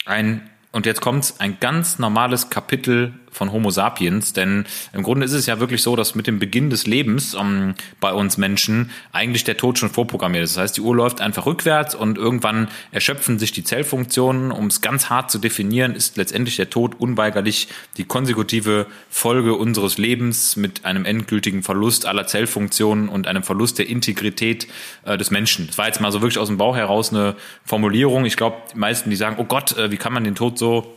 ein 0.06 0.50
und 0.72 0.86
jetzt 0.86 1.00
kommt's, 1.00 1.40
ein 1.40 1.58
ganz 1.62 2.00
normales 2.00 2.50
Kapitel 2.50 3.14
von 3.36 3.52
Homo 3.52 3.70
sapiens, 3.70 4.34
denn 4.34 4.66
im 4.94 5.04
Grunde 5.04 5.26
ist 5.26 5.34
es 5.34 5.46
ja 5.46 5.60
wirklich 5.60 5.82
so, 5.82 5.96
dass 5.96 6.16
mit 6.16 6.26
dem 6.26 6.40
Beginn 6.40 6.70
des 6.70 6.88
Lebens 6.88 7.36
ähm, 7.40 7.76
bei 8.00 8.14
uns 8.14 8.38
Menschen 8.38 8.92
eigentlich 9.12 9.44
der 9.44 9.58
Tod 9.58 9.78
schon 9.78 9.90
vorprogrammiert 9.90 10.46
ist. 10.46 10.56
Das 10.56 10.64
heißt, 10.64 10.78
die 10.78 10.82
Uhr 10.82 10.96
läuft 10.96 11.20
einfach 11.20 11.46
rückwärts 11.46 11.96
und 11.96 12.18
irgendwann 12.18 12.70
erschöpfen 12.92 13.38
sich 13.38 13.52
die 13.52 13.64
Zellfunktionen. 13.64 14.52
Um 14.52 14.68
es 14.68 14.82
ganz 14.82 15.10
hart 15.10 15.30
zu 15.32 15.38
definieren, 15.38 15.96
ist 15.96 16.18
letztendlich 16.18 16.56
der 16.56 16.70
Tod 16.70 16.96
unweigerlich 17.00 17.68
die 17.98 18.06
konsekutive 18.06 18.88
Folge 19.10 19.56
unseres 19.56 19.98
Lebens 19.98 20.56
mit 20.56 20.86
einem 20.86 21.04
endgültigen 21.06 21.62
Verlust 21.62 22.06
aller 22.06 22.28
Zellfunktionen 22.28 23.10
und 23.10 23.28
einem 23.28 23.44
Verlust 23.44 23.80
der 23.80 23.90
Integrität 23.90 24.68
äh, 25.04 25.18
des 25.18 25.30
Menschen. 25.30 25.68
Das 25.68 25.78
war 25.78 25.88
jetzt 25.88 26.00
mal 26.00 26.12
so 26.12 26.22
wirklich 26.22 26.40
aus 26.40 26.48
dem 26.48 26.58
Bauch 26.58 26.76
heraus 26.76 27.12
eine 27.12 27.36
Formulierung. 27.66 28.26
Ich 28.26 28.38
glaube, 28.38 28.58
die 28.74 28.78
meisten, 28.78 29.10
die 29.10 29.16
sagen, 29.18 29.36
oh 29.40 29.44
Gott, 29.44 29.78
äh, 29.78 29.92
wie 29.92 29.98
kann 29.98 30.14
man 30.14 30.24
den 30.24 30.36
Tod 30.36 30.58
so 30.58 30.96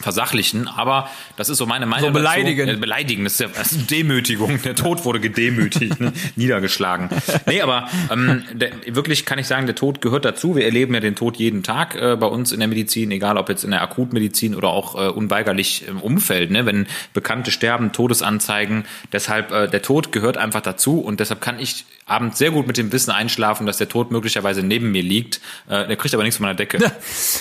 versachlichen, 0.00 0.68
aber 0.68 1.08
das 1.36 1.48
ist 1.48 1.58
so 1.58 1.66
meine 1.66 1.86
Meinung. 1.86 2.08
So 2.08 2.12
beleidigen. 2.12 2.66
Dazu. 2.66 2.78
Äh, 2.78 2.80
beleidigen, 2.80 3.24
das 3.24 3.34
ist 3.34 3.40
ja 3.40 3.48
das 3.54 3.72
ist 3.72 3.90
Demütigung. 3.90 4.60
Der 4.62 4.74
Tod 4.74 5.04
wurde 5.04 5.20
gedemütigt, 5.20 6.00
ne? 6.00 6.12
niedergeschlagen. 6.36 7.08
Nee, 7.46 7.60
aber 7.60 7.88
ähm, 8.10 8.44
der, 8.52 8.70
wirklich 8.86 9.26
kann 9.26 9.38
ich 9.38 9.46
sagen, 9.46 9.66
der 9.66 9.74
Tod 9.74 10.00
gehört 10.00 10.24
dazu. 10.24 10.56
Wir 10.56 10.64
erleben 10.64 10.94
ja 10.94 11.00
den 11.00 11.16
Tod 11.16 11.36
jeden 11.36 11.62
Tag 11.62 11.96
äh, 11.96 12.16
bei 12.16 12.26
uns 12.26 12.52
in 12.52 12.60
der 12.60 12.68
Medizin, 12.68 13.10
egal 13.10 13.36
ob 13.38 13.48
jetzt 13.48 13.64
in 13.64 13.70
der 13.70 13.82
Akutmedizin 13.82 14.54
oder 14.54 14.68
auch 14.68 14.94
äh, 14.94 15.08
unweigerlich 15.08 15.86
im 15.88 16.00
Umfeld, 16.00 16.50
ne? 16.50 16.66
wenn 16.66 16.86
Bekannte 17.12 17.50
sterben, 17.50 17.92
Todesanzeigen. 17.92 18.84
Deshalb, 19.12 19.50
äh, 19.52 19.68
der 19.68 19.82
Tod 19.82 20.12
gehört 20.12 20.36
einfach 20.36 20.60
dazu 20.60 21.00
und 21.00 21.20
deshalb 21.20 21.40
kann 21.40 21.58
ich 21.58 21.84
abends 22.06 22.38
sehr 22.38 22.50
gut 22.50 22.66
mit 22.66 22.76
dem 22.76 22.92
Wissen 22.92 23.10
einschlafen, 23.10 23.66
dass 23.66 23.78
der 23.78 23.88
Tod 23.88 24.10
möglicherweise 24.10 24.62
neben 24.62 24.90
mir 24.90 25.02
liegt. 25.02 25.40
Äh, 25.68 25.86
der 25.86 25.96
kriegt 25.96 26.14
aber 26.14 26.22
nichts 26.22 26.36
von 26.36 26.46
meiner 26.46 26.56
Decke. 26.56 26.78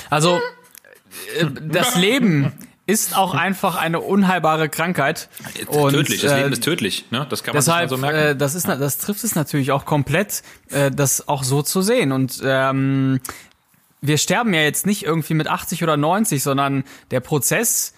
Also, 0.09 0.39
das 1.61 1.95
Leben 1.97 2.51
ist 2.87 3.17
auch 3.17 3.33
einfach 3.33 3.75
eine 3.75 3.99
unheilbare 3.99 4.69
Krankheit. 4.69 5.27
Und, 5.67 5.91
tödlich, 5.91 6.21
das 6.21 6.31
äh, 6.31 6.37
Leben 6.41 6.53
ist 6.53 6.63
tödlich. 6.63 7.05
Ne? 7.11 7.27
Das 7.29 7.43
kann 7.43 7.53
man 7.53 7.59
Deshalb, 7.59 7.89
so 7.89 7.97
merken. 7.97 8.17
äh, 8.17 8.35
das 8.35 8.55
ist, 8.55 8.67
das 8.67 8.97
trifft 8.97 9.23
es 9.25 9.35
natürlich 9.35 9.73
auch 9.73 9.83
komplett, 9.83 10.41
äh, 10.69 10.89
das 10.89 11.27
auch 11.27 11.43
so 11.43 11.61
zu 11.61 11.81
sehen. 11.81 12.13
Und 12.13 12.41
ähm, 12.45 13.19
wir 13.99 14.17
sterben 14.17 14.53
ja 14.53 14.61
jetzt 14.61 14.85
nicht 14.85 15.03
irgendwie 15.03 15.33
mit 15.33 15.47
80 15.47 15.83
oder 15.83 15.97
90, 15.97 16.41
sondern 16.41 16.85
der 17.11 17.19
Prozess 17.19 17.93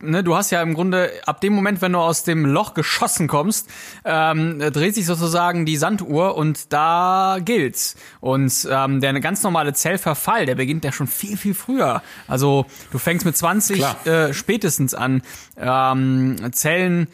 ne, 0.00 0.22
du 0.22 0.36
hast 0.36 0.50
ja 0.50 0.62
im 0.62 0.74
Grunde 0.74 1.10
ab 1.26 1.40
dem 1.40 1.52
Moment, 1.52 1.82
wenn 1.82 1.92
du 1.92 1.98
aus 1.98 2.24
dem 2.24 2.46
Loch 2.46 2.74
geschossen 2.74 3.28
kommst, 3.28 3.68
ähm, 4.04 4.58
dreht 4.58 4.94
sich 4.94 5.06
sozusagen 5.06 5.66
die 5.66 5.76
Sanduhr 5.76 6.36
und 6.36 6.72
da 6.72 7.38
gilt's. 7.44 7.96
Und 8.20 8.68
ähm, 8.70 9.00
der 9.00 9.18
ganz 9.20 9.42
normale 9.42 9.72
Zellverfall, 9.72 10.46
der 10.46 10.54
beginnt 10.54 10.84
ja 10.84 10.92
schon 10.92 11.06
viel, 11.06 11.36
viel 11.36 11.54
früher. 11.54 12.02
Also 12.28 12.66
du 12.90 12.98
fängst 12.98 13.24
mit 13.24 13.36
20 13.36 13.84
äh, 14.06 14.34
spätestens 14.34 14.94
an. 14.94 15.22
Ähm, 15.56 16.36
Zellen 16.52 17.08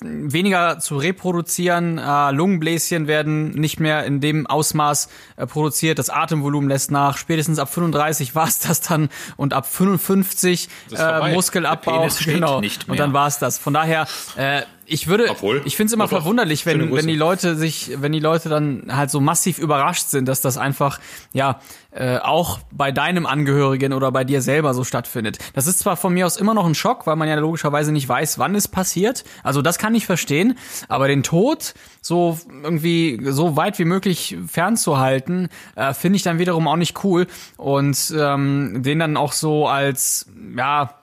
weniger 0.00 0.80
zu 0.80 0.96
reproduzieren. 0.96 1.98
Äh, 1.98 2.32
Lungenbläschen 2.32 3.06
werden 3.06 3.50
nicht 3.50 3.78
mehr 3.78 4.04
in 4.04 4.20
dem 4.20 4.46
Ausmaß 4.46 5.08
äh, 5.36 5.46
produziert. 5.46 5.98
Das 5.98 6.10
Atemvolumen 6.10 6.68
lässt 6.68 6.90
nach. 6.90 7.16
Spätestens 7.16 7.58
ab 7.58 7.72
35 7.72 8.34
war 8.34 8.48
es 8.48 8.58
das 8.58 8.80
dann 8.80 9.08
und 9.36 9.52
ab 9.52 9.66
55 9.66 10.68
äh, 10.96 11.32
Muskelabbau. 11.32 12.08
Genau. 12.24 12.58
Und 12.58 12.98
dann 12.98 13.12
war 13.12 13.28
es 13.28 13.38
das. 13.38 13.58
Von 13.58 13.74
daher 13.74 14.06
äh, 14.36 14.62
ich 14.84 15.06
würde, 15.06 15.30
Obwohl, 15.30 15.62
ich 15.64 15.76
finde 15.76 15.88
es 15.88 15.92
immer 15.94 16.08
verwunderlich, 16.08 16.66
wenn, 16.66 16.94
wenn 16.94 17.06
die 17.06 17.16
Leute 17.16 17.56
sich, 17.56 17.92
wenn 17.96 18.12
die 18.12 18.20
Leute 18.20 18.48
dann 18.48 18.94
halt 18.94 19.10
so 19.10 19.20
massiv 19.20 19.58
überrascht 19.58 20.08
sind, 20.08 20.26
dass 20.26 20.40
das 20.40 20.58
einfach, 20.58 21.00
ja, 21.32 21.60
äh, 21.94 22.18
auch 22.18 22.60
bei 22.70 22.90
deinem 22.90 23.26
Angehörigen 23.26 23.92
oder 23.92 24.10
bei 24.12 24.24
dir 24.24 24.40
selber 24.42 24.74
so 24.74 24.84
stattfindet. 24.84 25.38
Das 25.54 25.66
ist 25.66 25.78
zwar 25.78 25.96
von 25.96 26.14
mir 26.14 26.26
aus 26.26 26.36
immer 26.36 26.54
noch 26.54 26.66
ein 26.66 26.74
Schock, 26.74 27.06
weil 27.06 27.16
man 27.16 27.28
ja 27.28 27.34
logischerweise 27.36 27.92
nicht 27.92 28.08
weiß, 28.08 28.38
wann 28.38 28.54
es 28.54 28.68
passiert. 28.68 29.24
Also 29.42 29.62
das 29.62 29.78
kann 29.78 29.94
ich 29.94 30.06
verstehen, 30.06 30.58
aber 30.88 31.08
den 31.08 31.22
Tod 31.22 31.74
so 32.00 32.38
irgendwie 32.62 33.20
so 33.24 33.56
weit 33.56 33.78
wie 33.78 33.84
möglich 33.84 34.36
fernzuhalten, 34.46 35.48
äh, 35.76 35.92
finde 35.94 36.16
ich 36.16 36.22
dann 36.22 36.38
wiederum 36.38 36.66
auch 36.66 36.76
nicht 36.76 37.04
cool 37.04 37.26
und 37.56 38.14
ähm, 38.16 38.82
den 38.82 38.98
dann 38.98 39.16
auch 39.16 39.32
so 39.32 39.68
als, 39.68 40.26
ja, 40.56 41.01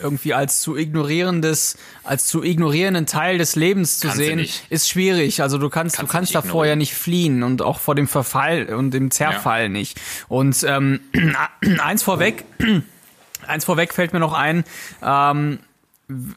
irgendwie 0.00 0.34
als 0.34 0.60
zu 0.60 0.76
ignorierendes, 0.76 1.76
als 2.04 2.26
zu 2.26 2.42
ignorierenden 2.42 3.06
Teil 3.06 3.38
des 3.38 3.56
Lebens 3.56 3.98
zu 3.98 4.08
kannst 4.08 4.22
sehen, 4.22 4.46
ist 4.70 4.88
schwierig. 4.88 5.42
Also 5.42 5.58
du 5.58 5.68
kannst, 5.68 5.96
kannst 5.96 6.10
du 6.10 6.16
kannst 6.16 6.34
davor 6.34 6.66
ja 6.66 6.76
nicht 6.76 6.94
fliehen 6.94 7.42
und 7.42 7.62
auch 7.62 7.78
vor 7.78 7.94
dem 7.94 8.08
Verfall 8.08 8.66
und 8.66 8.92
dem 8.92 9.10
Zerfall 9.10 9.64
ja. 9.64 9.68
nicht. 9.68 10.00
Und 10.28 10.64
ähm, 10.66 11.00
eins 11.82 12.02
vorweg, 12.02 12.44
eins 13.46 13.64
vorweg 13.64 13.92
fällt 13.92 14.12
mir 14.12 14.20
noch 14.20 14.32
ein, 14.32 14.64
ähm, 15.02 15.60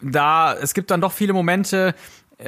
da 0.02 0.54
es 0.54 0.74
gibt 0.74 0.92
dann 0.92 1.00
doch 1.00 1.14
viele 1.14 1.34
Momente, 1.34 1.96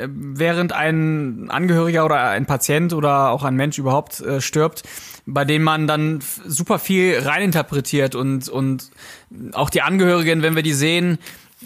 während 0.07 0.73
ein 0.73 1.49
Angehöriger 1.49 2.05
oder 2.05 2.29
ein 2.29 2.45
Patient 2.45 2.93
oder 2.93 3.29
auch 3.29 3.43
ein 3.43 3.55
Mensch 3.55 3.77
überhaupt 3.77 4.21
äh, 4.21 4.41
stirbt, 4.41 4.83
bei 5.25 5.45
denen 5.45 5.63
man 5.63 5.87
dann 5.87 6.19
super 6.45 6.79
viel 6.79 7.19
reininterpretiert 7.19 8.15
und, 8.15 8.49
und 8.49 8.91
auch 9.53 9.69
die 9.69 9.81
Angehörigen, 9.81 10.41
wenn 10.41 10.55
wir 10.55 10.63
die 10.63 10.73
sehen, 10.73 11.19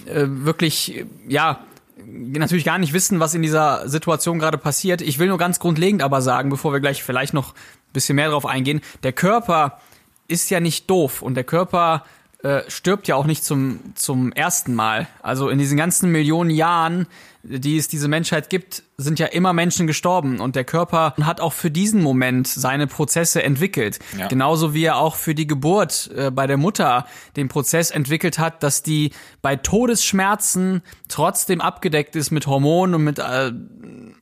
äh, 0.05 0.25
wirklich, 0.27 1.05
ja, 1.27 1.59
natürlich 2.05 2.65
gar 2.65 2.77
nicht 2.77 2.93
wissen, 2.93 3.19
was 3.19 3.33
in 3.33 3.41
dieser 3.41 3.87
Situation 3.89 4.39
gerade 4.39 4.57
passiert. 4.57 5.01
Ich 5.01 5.19
will 5.19 5.27
nur 5.27 5.37
ganz 5.37 5.59
grundlegend 5.59 6.01
aber 6.01 6.21
sagen, 6.21 6.49
bevor 6.49 6.71
wir 6.71 6.79
gleich 6.79 7.03
vielleicht 7.03 7.33
noch 7.33 7.53
ein 7.53 7.93
bisschen 7.93 8.15
mehr 8.15 8.29
drauf 8.29 8.45
eingehen, 8.45 8.81
der 9.03 9.13
Körper 9.13 9.79
ist 10.27 10.49
ja 10.49 10.59
nicht 10.59 10.89
doof 10.89 11.21
und 11.21 11.35
der 11.35 11.43
Körper 11.43 12.03
äh, 12.43 12.61
stirbt 12.67 13.07
ja 13.07 13.15
auch 13.15 13.25
nicht 13.25 13.43
zum, 13.43 13.79
zum 13.95 14.31
ersten 14.31 14.75
Mal. 14.75 15.07
Also 15.21 15.49
in 15.49 15.59
diesen 15.59 15.77
ganzen 15.77 16.11
Millionen 16.11 16.49
Jahren 16.49 17.07
die 17.47 17.77
es 17.77 17.87
diese 17.87 18.07
Menschheit 18.07 18.49
gibt, 18.49 18.83
sind 18.97 19.19
ja 19.19 19.27
immer 19.27 19.53
Menschen 19.53 19.87
gestorben 19.87 20.39
und 20.39 20.55
der 20.55 20.63
Körper 20.63 21.13
hat 21.21 21.39
auch 21.39 21.53
für 21.53 21.71
diesen 21.71 22.01
Moment 22.01 22.47
seine 22.47 22.87
Prozesse 22.87 23.41
entwickelt. 23.41 23.99
Ja. 24.17 24.27
Genauso 24.27 24.73
wie 24.73 24.83
er 24.83 24.97
auch 24.97 25.15
für 25.15 25.33
die 25.33 25.47
Geburt 25.47 26.11
äh, 26.15 26.31
bei 26.31 26.47
der 26.47 26.57
Mutter 26.57 27.05
den 27.35 27.47
Prozess 27.47 27.91
entwickelt 27.91 28.37
hat, 28.39 28.63
dass 28.63 28.83
die 28.83 29.11
bei 29.41 29.55
Todesschmerzen 29.55 30.81
trotzdem 31.07 31.61
abgedeckt 31.61 32.15
ist 32.15 32.31
mit 32.31 32.47
Hormonen 32.47 32.95
und 32.95 33.03
mit 33.03 33.19
äh, 33.19 33.51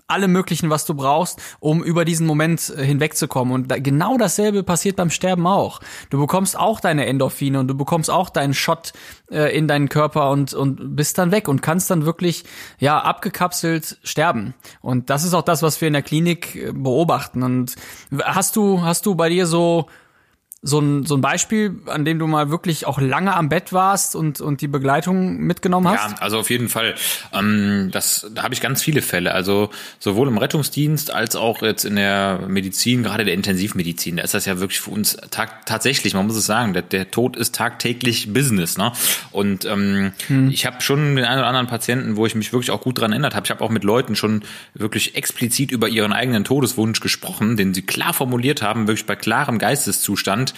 allem 0.08 0.32
möglichen, 0.32 0.70
was 0.70 0.86
du 0.86 0.94
brauchst, 0.94 1.42
um 1.60 1.84
über 1.84 2.06
diesen 2.06 2.28
Moment 2.28 2.74
äh, 2.76 2.84
hinwegzukommen. 2.84 3.54
Und 3.54 3.72
da, 3.72 3.80
genau 3.80 4.18
dasselbe 4.18 4.64
passiert 4.64 4.96
beim 4.96 5.10
Sterben 5.10 5.48
auch. 5.48 5.80
Du 6.10 6.20
bekommst 6.20 6.58
auch 6.58 6.80
deine 6.80 7.06
Endorphine 7.06 7.60
und 7.60 7.68
du 7.68 7.76
bekommst 7.76 8.10
auch 8.10 8.30
deinen 8.30 8.54
Shot 8.54 8.94
äh, 9.32 9.56
in 9.58 9.68
deinen 9.68 9.90
Körper 9.90 10.30
und, 10.30 10.54
und 10.54 10.96
bist 10.96 11.18
dann 11.18 11.32
weg 11.32 11.48
und 11.48 11.62
kannst 11.62 11.90
dann 11.90 12.06
wirklich, 12.06 12.44
ja, 12.80 13.00
abgekapselt 13.00 13.98
sterben. 14.04 14.54
Und 14.82 15.10
das 15.10 15.24
ist 15.24 15.34
auch 15.34 15.42
das, 15.42 15.64
was 15.64 15.82
wir 15.82 15.88
in 15.88 15.94
der 15.94 16.04
Klinik 16.04 16.56
äh, 16.56 16.72
beobachten. 16.72 17.42
Und 17.42 17.76
hast 18.24 18.56
du, 18.56 18.82
hast 18.84 19.06
du 19.06 19.16
bei 19.16 19.30
dir 19.30 19.48
so 19.48 19.88
so 20.68 20.80
ein, 20.80 21.06
so 21.06 21.16
ein 21.16 21.22
Beispiel, 21.22 21.80
an 21.86 22.06
dem 22.06 22.18
du 22.18 22.26
mal 22.26 22.50
wirklich 22.50 22.88
auch 22.88 23.00
lange 23.00 23.36
am 23.36 23.50
Bett 23.50 23.72
warst 23.72 24.16
und, 24.16 24.42
und 24.42 24.62
die 24.62 24.68
Begleitung 24.68 25.38
mitgenommen 25.38 25.88
hast? 25.88 26.14
Ja, 26.14 26.18
also 26.22 26.40
auf 26.40 26.50
jeden 26.50 26.70
Fall. 26.70 26.96
Ähm, 27.32 27.90
das, 27.92 28.28
da 28.34 28.42
habe 28.42 28.56
ich 28.56 28.62
ganz 28.62 28.82
viele 28.82 29.04
Fälle. 29.04 29.34
Also 29.34 29.70
sowohl 30.00 30.28
im 30.28 30.40
Rettungsdienst 30.40 31.14
als 31.14 31.36
auch 31.36 31.62
jetzt 31.62 31.86
in 31.86 31.96
der 31.96 32.48
Medizin, 32.48 33.04
gerade 33.04 33.26
der 33.26 33.36
Intensivmedizin. 33.36 34.18
Da 34.18 34.24
ist 34.24 34.34
das 34.34 34.46
ja 34.46 34.60
wirklich 34.60 34.82
für 34.82 34.90
uns 34.90 35.16
tag, 35.30 35.68
tatsächlich, 35.68 36.16
man 36.16 36.26
muss 36.26 36.36
es 36.36 36.48
sagen, 36.48 36.74
der, 36.74 36.82
der 36.82 37.12
Tod 37.12 37.38
ist 37.38 37.54
tagtäglich 37.54 38.34
Business. 38.34 38.76
Ne? 38.76 38.92
Und 39.32 39.66
ähm, 39.66 40.14
hm. 40.26 40.50
ich 40.50 40.66
habe 40.66 40.82
schon 40.82 41.16
den 41.16 41.26
einen 41.26 41.40
oder 41.40 41.48
anderen 41.48 41.68
Patienten, 41.68 42.16
wo 42.16 42.26
ich 42.26 42.34
mich 42.34 42.52
wirklich 42.54 42.72
auch 42.72 42.82
gut 42.82 43.00
dran 43.00 43.12
erinnert 43.12 43.36
habe. 43.36 43.46
Ich 43.46 43.52
habe 43.52 43.64
auch 43.64 43.70
mit 43.70 43.84
Leuten 43.84 44.16
schon 44.16 44.42
wirklich 44.74 45.16
explizit 45.16 45.70
über 45.70 45.90
ihren 45.90 46.12
eigenen 46.12 46.44
Todeswunsch 46.44 47.02
gesprochen, 47.02 47.56
den 47.56 47.76
sie 47.76 47.84
klar 47.84 48.14
formuliert 48.14 48.64
haben, 48.64 48.88
wirklich 48.88 49.06
bei 49.06 49.16
klarem 49.16 49.60
Geisteszustand 49.60 50.55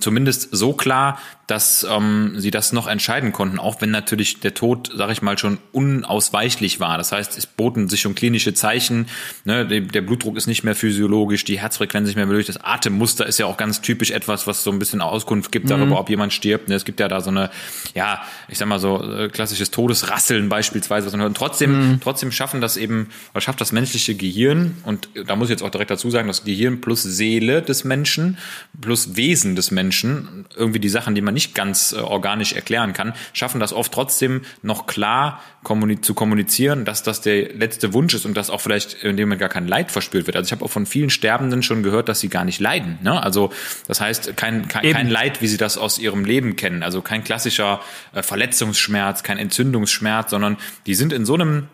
zumindest 0.00 0.56
so 0.56 0.72
klar, 0.72 1.18
dass 1.48 1.84
ähm, 1.90 2.34
sie 2.36 2.50
das 2.50 2.72
noch 2.72 2.86
entscheiden 2.86 3.32
konnten, 3.32 3.58
auch 3.58 3.80
wenn 3.80 3.90
natürlich 3.90 4.40
der 4.40 4.52
Tod, 4.52 4.90
sage 4.94 5.12
ich 5.12 5.22
mal, 5.22 5.38
schon 5.38 5.58
unausweichlich 5.72 6.78
war. 6.78 6.98
Das 6.98 7.10
heißt, 7.10 7.38
es 7.38 7.46
boten 7.46 7.88
sich 7.88 8.02
schon 8.02 8.14
klinische 8.14 8.52
Zeichen, 8.52 9.06
ne, 9.44 9.66
der 9.66 10.02
Blutdruck 10.02 10.36
ist 10.36 10.46
nicht 10.46 10.62
mehr 10.62 10.74
physiologisch, 10.74 11.44
die 11.44 11.58
Herzfrequenz 11.58 12.06
nicht 12.06 12.16
mehr 12.16 12.26
möglich, 12.26 12.46
das 12.46 12.62
Atemmuster 12.62 13.26
ist 13.26 13.38
ja 13.38 13.46
auch 13.46 13.56
ganz 13.56 13.80
typisch 13.80 14.10
etwas, 14.10 14.46
was 14.46 14.62
so 14.62 14.70
ein 14.70 14.78
bisschen 14.78 15.00
Auskunft 15.00 15.50
gibt 15.50 15.70
darüber, 15.70 15.86
mhm. 15.86 15.92
ob 15.92 16.10
jemand 16.10 16.34
stirbt. 16.34 16.68
Ne, 16.68 16.74
es 16.74 16.84
gibt 16.84 17.00
ja 17.00 17.08
da 17.08 17.22
so 17.22 17.30
eine, 17.30 17.50
ja, 17.94 18.20
ich 18.48 18.58
sag 18.58 18.68
mal 18.68 18.78
so 18.78 19.02
äh, 19.02 19.28
klassisches 19.28 19.70
Todesrasseln 19.70 20.50
beispielsweise, 20.50 21.06
was 21.06 21.12
man 21.12 21.22
hört. 21.22 21.30
Und 21.30 21.36
trotzdem, 21.38 21.92
mhm. 21.92 22.00
trotzdem 22.02 22.30
schaffen 22.30 22.60
das 22.60 22.76
eben, 22.76 23.08
oder 23.32 23.40
schafft 23.40 23.62
das 23.62 23.72
menschliche 23.72 24.14
Gehirn, 24.14 24.76
und 24.84 25.08
da 25.26 25.34
muss 25.34 25.48
ich 25.48 25.52
jetzt 25.52 25.62
auch 25.62 25.70
direkt 25.70 25.90
dazu 25.90 26.10
sagen, 26.10 26.28
das 26.28 26.44
Gehirn 26.44 26.82
plus 26.82 27.02
Seele 27.02 27.62
des 27.62 27.84
Menschen 27.84 28.36
plus 28.80 29.16
Wesen 29.16 29.56
des 29.56 29.70
Menschen, 29.70 30.44
irgendwie 30.54 30.78
die 30.78 30.90
Sachen, 30.90 31.14
die 31.14 31.22
man 31.22 31.37
nicht 31.38 31.54
ganz 31.54 31.92
äh, 31.92 32.00
organisch 32.00 32.52
erklären 32.52 32.94
kann, 32.94 33.14
schaffen 33.32 33.60
das 33.60 33.72
oft 33.72 33.92
trotzdem 33.92 34.42
noch 34.62 34.86
klar 34.86 35.40
kommuni 35.62 36.00
zu 36.00 36.12
kommunizieren, 36.14 36.84
dass 36.84 37.04
das 37.04 37.20
der 37.20 37.54
letzte 37.54 37.94
Wunsch 37.94 38.12
ist 38.14 38.26
und 38.26 38.36
dass 38.36 38.50
auch 38.50 38.60
vielleicht 38.60 39.04
in 39.04 39.16
dem 39.16 39.28
Moment 39.28 39.40
gar 39.40 39.48
kein 39.48 39.68
Leid 39.68 39.92
verspürt 39.92 40.26
wird. 40.26 40.36
Also 40.36 40.48
ich 40.48 40.52
habe 40.52 40.64
auch 40.64 40.70
von 40.70 40.84
vielen 40.84 41.10
Sterbenden 41.10 41.62
schon 41.62 41.84
gehört, 41.84 42.08
dass 42.08 42.18
sie 42.18 42.28
gar 42.28 42.44
nicht 42.44 42.58
leiden. 42.58 42.98
Ne? 43.02 43.22
Also 43.22 43.52
das 43.86 44.00
heißt 44.00 44.36
kein, 44.36 44.66
kein, 44.66 44.92
kein 44.92 45.08
Leid, 45.08 45.40
wie 45.40 45.46
sie 45.46 45.58
das 45.58 45.78
aus 45.78 46.00
ihrem 46.00 46.24
Leben 46.24 46.56
kennen. 46.56 46.82
Also 46.82 47.02
kein 47.02 47.22
klassischer 47.22 47.80
äh, 48.12 48.24
Verletzungsschmerz, 48.24 49.22
kein 49.22 49.38
Entzündungsschmerz, 49.38 50.30
sondern 50.30 50.56
die 50.86 50.96
sind 50.96 51.12
in 51.12 51.24
so 51.24 51.34
einem 51.34 51.68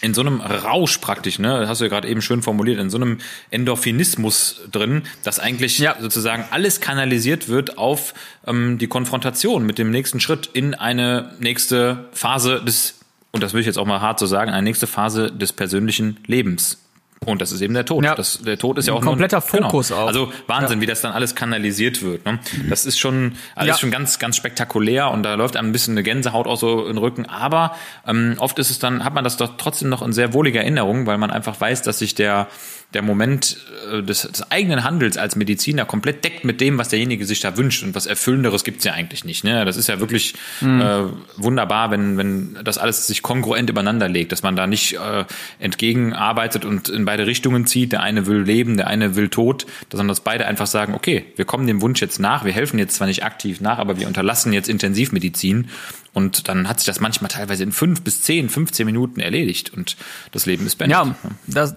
in 0.00 0.14
so 0.14 0.20
einem 0.20 0.40
Rausch 0.40 0.98
praktisch, 0.98 1.38
ne, 1.38 1.60
das 1.60 1.68
hast 1.68 1.80
du 1.80 1.84
ja 1.84 1.88
gerade 1.88 2.08
eben 2.08 2.20
schön 2.20 2.42
formuliert, 2.42 2.78
in 2.78 2.90
so 2.90 2.98
einem 2.98 3.18
Endorphinismus 3.50 4.60
drin, 4.70 5.02
dass 5.22 5.38
eigentlich 5.38 5.78
ja. 5.78 5.96
sozusagen 5.98 6.44
alles 6.50 6.80
kanalisiert 6.80 7.48
wird 7.48 7.78
auf 7.78 8.12
ähm, 8.46 8.78
die 8.78 8.88
Konfrontation 8.88 9.64
mit 9.64 9.78
dem 9.78 9.90
nächsten 9.90 10.20
Schritt 10.20 10.50
in 10.52 10.74
eine 10.74 11.34
nächste 11.38 12.08
Phase 12.12 12.62
des, 12.62 12.98
und 13.32 13.42
das 13.42 13.54
will 13.54 13.60
ich 13.60 13.66
jetzt 13.66 13.78
auch 13.78 13.86
mal 13.86 14.00
hart 14.00 14.18
so 14.18 14.26
sagen, 14.26 14.50
eine 14.50 14.62
nächste 14.62 14.86
Phase 14.86 15.32
des 15.32 15.52
persönlichen 15.52 16.18
Lebens. 16.26 16.78
Und 17.26 17.42
das 17.42 17.52
ist 17.52 17.60
eben 17.60 17.74
der 17.74 17.84
Tod. 17.84 18.04
Ja. 18.04 18.14
Das, 18.14 18.40
der 18.42 18.56
Tod 18.56 18.78
ist 18.78 18.86
ja 18.86 18.94
auch 18.94 19.00
ein 19.00 19.04
kompletter 19.04 19.38
ein, 19.38 19.50
genau. 19.50 19.68
Fokus 19.68 19.88
genau. 19.88 20.02
auch. 20.02 20.06
Also 20.06 20.32
Wahnsinn, 20.46 20.78
ja. 20.78 20.82
wie 20.82 20.86
das 20.86 21.00
dann 21.00 21.12
alles 21.12 21.34
kanalisiert 21.34 22.02
wird. 22.02 22.24
Ne? 22.24 22.38
Das 22.70 22.86
ist 22.86 22.98
schon 22.98 23.32
alles 23.54 23.76
ja. 23.76 23.78
schon 23.78 23.90
ganz, 23.90 24.18
ganz 24.18 24.36
spektakulär 24.36 25.10
und 25.10 25.24
da 25.24 25.34
läuft 25.34 25.56
einem 25.56 25.68
ein 25.68 25.72
bisschen 25.72 25.94
eine 25.94 26.02
Gänsehaut 26.02 26.46
auch 26.46 26.56
so 26.56 26.82
in 26.82 26.94
den 26.94 26.98
Rücken. 26.98 27.26
Aber 27.26 27.74
ähm, 28.06 28.36
oft 28.38 28.58
ist 28.58 28.70
es 28.70 28.78
dann, 28.78 29.04
hat 29.04 29.12
man 29.12 29.24
das 29.24 29.36
doch 29.36 29.56
trotzdem 29.58 29.88
noch 29.88 30.02
in 30.02 30.12
sehr 30.12 30.32
wohliger 30.32 30.60
Erinnerung, 30.60 31.06
weil 31.06 31.18
man 31.18 31.30
einfach 31.30 31.60
weiß, 31.60 31.82
dass 31.82 31.98
sich 31.98 32.14
der 32.14 32.46
der 32.94 33.02
Moment 33.02 33.58
äh, 33.92 34.02
des, 34.02 34.22
des 34.22 34.50
eigenen 34.50 34.84
Handels 34.84 35.16
als 35.18 35.36
Mediziner 35.36 35.84
komplett 35.84 36.24
deckt 36.24 36.44
mit 36.44 36.60
dem, 36.60 36.78
was 36.78 36.88
derjenige 36.88 37.26
sich 37.26 37.40
da 37.40 37.56
wünscht. 37.56 37.82
Und 37.82 37.94
was 37.94 38.06
Erfüllenderes 38.06 38.64
gibt's 38.64 38.84
ja 38.84 38.92
eigentlich 38.92 39.24
nicht. 39.24 39.44
Ne? 39.44 39.64
Das 39.64 39.76
ist 39.76 39.88
ja 39.88 40.00
wirklich 40.00 40.34
mhm. 40.60 40.80
äh, 40.80 41.02
wunderbar, 41.36 41.90
wenn, 41.90 42.16
wenn 42.16 42.58
das 42.64 42.78
alles 42.78 43.06
sich 43.06 43.22
kongruent 43.22 43.68
übereinander 43.68 44.08
legt, 44.08 44.32
dass 44.32 44.42
man 44.42 44.56
da 44.56 44.66
nicht 44.66 44.94
äh, 44.94 45.24
entgegenarbeitet 45.58 46.64
und 46.64 46.88
in 46.88 47.04
beide 47.04 47.26
Richtungen 47.26 47.66
zieht. 47.66 47.92
Der 47.92 48.02
eine 48.02 48.26
will 48.26 48.42
leben, 48.42 48.76
der 48.76 48.86
eine 48.86 49.16
will 49.16 49.28
tot, 49.28 49.66
sondern 49.90 50.08
dass 50.08 50.20
beide 50.20 50.46
einfach 50.46 50.66
sagen, 50.66 50.94
okay, 50.94 51.26
wir 51.36 51.44
kommen 51.44 51.66
dem 51.66 51.82
Wunsch 51.82 52.00
jetzt 52.00 52.20
nach, 52.20 52.44
wir 52.44 52.52
helfen 52.52 52.78
jetzt 52.78 52.96
zwar 52.96 53.08
nicht 53.08 53.24
aktiv 53.24 53.60
nach, 53.60 53.78
aber 53.78 53.98
wir 53.98 54.06
unterlassen 54.06 54.52
jetzt 54.52 54.68
Intensivmedizin 54.68 55.68
und 56.12 56.48
dann 56.48 56.68
hat 56.68 56.80
sich 56.80 56.86
das 56.86 57.00
manchmal 57.00 57.30
teilweise 57.30 57.62
in 57.62 57.72
fünf 57.72 58.02
bis 58.02 58.22
zehn, 58.22 58.48
15 58.48 58.86
Minuten 58.86 59.20
erledigt 59.20 59.74
und 59.74 59.96
das 60.32 60.46
Leben 60.46 60.64
ist 60.64 60.76
beendet. 60.76 60.98
Ja, 60.98 61.14
das, 61.46 61.74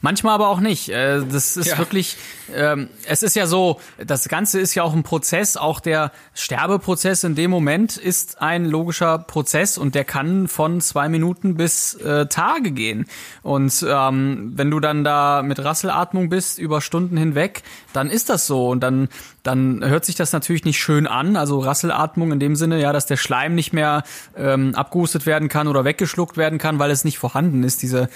Manchmal 0.00 0.34
aber 0.34 0.48
auch 0.48 0.60
nicht. 0.60 0.88
Äh, 0.88 1.22
Das 1.30 1.56
ist 1.56 1.66
Ja. 1.68 1.78
wirklich, 1.78 2.16
ähm, 2.54 2.88
es 3.06 3.22
ist 3.22 3.36
ja 3.36 3.46
so, 3.46 3.80
das 4.04 4.28
Ganze 4.28 4.60
ist 4.60 4.74
ja 4.74 4.82
auch 4.82 4.94
ein 4.94 5.02
Prozess, 5.02 5.56
auch 5.56 5.80
der 5.80 6.12
Sterbeprozess 6.34 7.24
in 7.24 7.34
dem 7.34 7.50
Moment 7.50 7.96
ist 7.96 8.40
ein 8.42 8.64
logischer 8.64 9.18
Prozess 9.18 9.78
und 9.78 9.94
der 9.94 10.04
kann 10.04 10.48
von 10.48 10.80
zwei 10.80 11.08
Minuten 11.08 11.54
bis 11.56 11.94
äh, 11.94 12.26
Tage 12.26 12.72
gehen. 12.72 13.06
Und 13.42 13.84
ähm, 13.88 14.52
wenn 14.56 14.70
du 14.70 14.80
dann 14.80 15.04
da 15.04 15.42
mit 15.42 15.58
Rasselatmung 15.62 16.28
bist 16.28 16.58
über 16.58 16.80
Stunden 16.80 17.16
hinweg, 17.16 17.62
dann 17.92 18.10
ist 18.10 18.28
das 18.28 18.46
so 18.46 18.68
und 18.70 18.80
dann 18.80 19.08
dann 19.42 19.82
hört 19.82 20.04
sich 20.04 20.16
das 20.16 20.32
natürlich 20.34 20.64
nicht 20.66 20.78
schön 20.78 21.06
an. 21.06 21.34
Also 21.36 21.60
Rasselatmung 21.60 22.30
in 22.32 22.40
dem 22.40 22.56
Sinne, 22.56 22.78
ja, 22.78 22.92
dass 22.92 23.06
der 23.06 23.16
Schleim 23.16 23.54
nicht 23.54 23.72
mehr 23.72 24.02
ähm, 24.36 24.74
abgehustet 24.74 25.24
werden 25.24 25.48
kann 25.48 25.66
oder 25.66 25.86
weggeschluckt 25.86 26.36
werden 26.36 26.58
kann, 26.58 26.78
weil 26.78 26.90
es 26.90 27.04
nicht 27.04 27.18
vorhanden 27.18 27.64
ist, 27.64 27.80
diese 27.82 28.10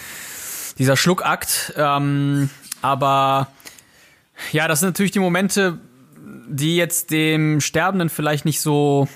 dieser 0.79 0.97
Schluckakt. 0.97 1.75
Ähm, 1.77 2.51
aber 2.83 3.49
ja, 4.53 4.69
das 4.69 4.81
sind 4.81 4.91
natürlich 4.91 5.13
die 5.13 5.21
Momente, 5.21 5.79
die 6.49 6.77
jetzt 6.77 7.11
dem 7.11 7.61
Sterbenden 7.61 8.09
vielleicht 8.09 8.45
nicht 8.45 8.61
so, 8.61 9.09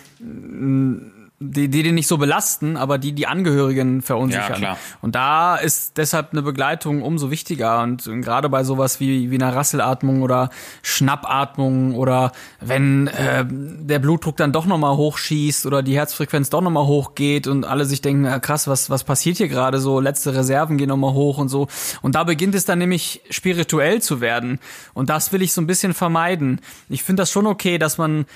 die, 1.41 1.69
die 1.69 1.85
den 1.85 1.95
nicht 1.95 2.09
so 2.09 2.19
belasten, 2.19 2.77
aber 2.77 2.99
die 2.99 3.13
die 3.13 3.29
Angehörigen 3.29 4.03
verunsichern. 4.03 4.51
Ja, 4.51 4.57
klar. 4.57 4.79
Und 5.01 5.15
da 5.15 5.57
ist 5.57 5.97
deshalb 5.97 6.33
eine 6.33 6.43
Begleitung 6.43 7.03
umso 7.03 7.31
wichtiger 7.31 7.83
und 7.83 8.05
gerade 8.23 8.49
bei 8.49 8.65
sowas 8.65 8.99
wie, 8.99 9.31
wie 9.31 9.37
einer 9.37 9.55
Rasselatmung 9.55 10.23
oder 10.23 10.51
Schnappatmung 10.83 11.95
oder 11.95 12.33
wenn 12.61 13.07
äh, 13.07 13.45
der 13.49 14.01
Blutdruck 14.01 14.37
dann 14.37 14.53
doch 14.53 14.67
nochmal 14.67 14.97
hochschießt 14.97 15.65
oder 15.67 15.85
die 15.85 15.95
Herzfrequenz 15.97 16.51
doch 16.51 16.61
nochmal 16.61 16.87
hochgeht 16.87 17.47
und 17.47 17.65
alle 17.65 17.85
sich 17.85 18.01
denken, 18.01 18.27
ah, 18.27 18.41
krass, 18.41 18.67
was, 18.67 18.91
was 18.91 19.05
passiert 19.05 19.37
hier 19.37 19.49
gerade 19.49 19.79
so, 19.79 20.01
letzte 20.01 20.35
Reserven 20.35 20.77
gehen 20.77 20.89
nochmal 20.89 21.13
hoch 21.13 21.39
und 21.39 21.49
so. 21.49 21.69
Und 22.03 22.17
da 22.17 22.25
beginnt 22.25 22.57
es 22.57 22.65
dann 22.65 22.81
nämlich 22.81 23.23
spirituell 23.31 24.03
zu 24.03 24.21
werden. 24.21 24.59
Und 24.93 25.09
das 25.09 25.33
will 25.33 25.43
ich 25.43 25.53
so 25.53 25.61
ein 25.61 25.69
bisschen 25.69 25.95
vermeiden. 25.95 26.61
Ich 26.89 27.05
finde 27.05 27.23
das 27.23 27.31
schon 27.31 27.47
okay, 27.47 27.79
dass 27.79 27.97
man, 27.97 28.27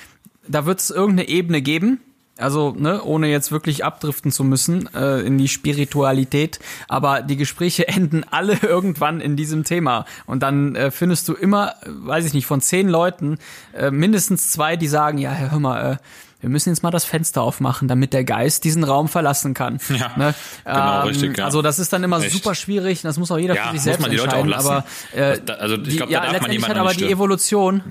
da 0.47 0.67
wird 0.67 0.79
es 0.79 0.91
irgendeine 0.91 1.29
Ebene 1.29 1.63
geben, 1.63 2.01
also, 2.43 2.75
ne, 2.77 3.03
ohne 3.03 3.29
jetzt 3.29 3.53
wirklich 3.53 3.85
abdriften 3.85 4.33
zu 4.33 4.45
müssen 4.45 4.93
äh, 4.95 5.21
in 5.21 5.39
die 5.39 5.49
Spiritualität, 5.49 6.59
aber 6.89 7.23
die 7.23 7.37
Gespräche 7.37 7.89
enden 7.89 8.25
alle 8.31 8.59
irgendwann 8.63 9.21
in 9.21 9.37
diesem 9.37 9.65
Thema. 9.65 10.05
Und 10.27 10.43
dann 10.43 10.75
äh, 10.75 10.91
findest 10.91 11.29
du 11.29 11.35
immer, 11.35 11.75
äh, 11.83 11.87
weiß 11.87 12.27
ich 12.27 12.35
nicht, 12.35 12.47
von 12.47 12.61
zehn 12.61 12.89
Leuten 12.89 13.39
äh, 13.73 13.91
mindestens 13.91 14.51
zwei, 14.51 14.77
die 14.77 14.89
sagen, 14.89 15.19
ja, 15.19 15.33
hör 15.35 15.59
mal, 15.59 15.93
äh, 15.93 15.97
wir 16.41 16.49
müssen 16.49 16.71
jetzt 16.71 16.83
mal 16.83 16.91
das 16.91 17.05
Fenster 17.05 17.41
aufmachen, 17.41 17.87
damit 17.87 18.13
der 18.13 18.25
Geist 18.25 18.65
diesen 18.65 18.83
Raum 18.83 19.09
verlassen 19.09 19.55
kann. 19.55 19.79
Ja, 19.89 20.11
ne? 20.17 20.35
genau, 20.65 21.03
richtig, 21.03 21.39
ja. 21.39 21.45
Also 21.45 21.63
das 21.63 21.79
ist 21.79 21.93
dann 21.93 22.03
immer 22.03 22.19
Echt. 22.21 22.33
super 22.33 22.55
schwierig. 22.55 23.03
Das 23.03 23.17
muss 23.19 23.31
auch 23.31 23.39
jeder 23.39 23.55
Ja, 23.55 23.65
für 23.65 23.69
sich 23.69 23.75
muss 23.75 23.85
selbst 23.85 24.01
man 24.01 24.11
die 24.11 24.17
Leute 24.17 24.37
auch 24.37 24.41
entscheiden. 24.45 24.51
lassen. 24.51 24.85
Aber 25.17 25.55
äh, 25.57 25.61
also 25.61 25.77
ich 25.77 25.83
die, 25.83 25.97
glaub, 25.97 26.09
da 26.09 26.13
ja, 26.13 26.21
darf 26.21 26.25
man 26.25 26.33
letztendlich 26.33 26.63
jemanden 26.63 26.81
hat 26.81 26.87
aber 26.87 26.95
die. 26.95 27.13
Evolution 27.13 27.83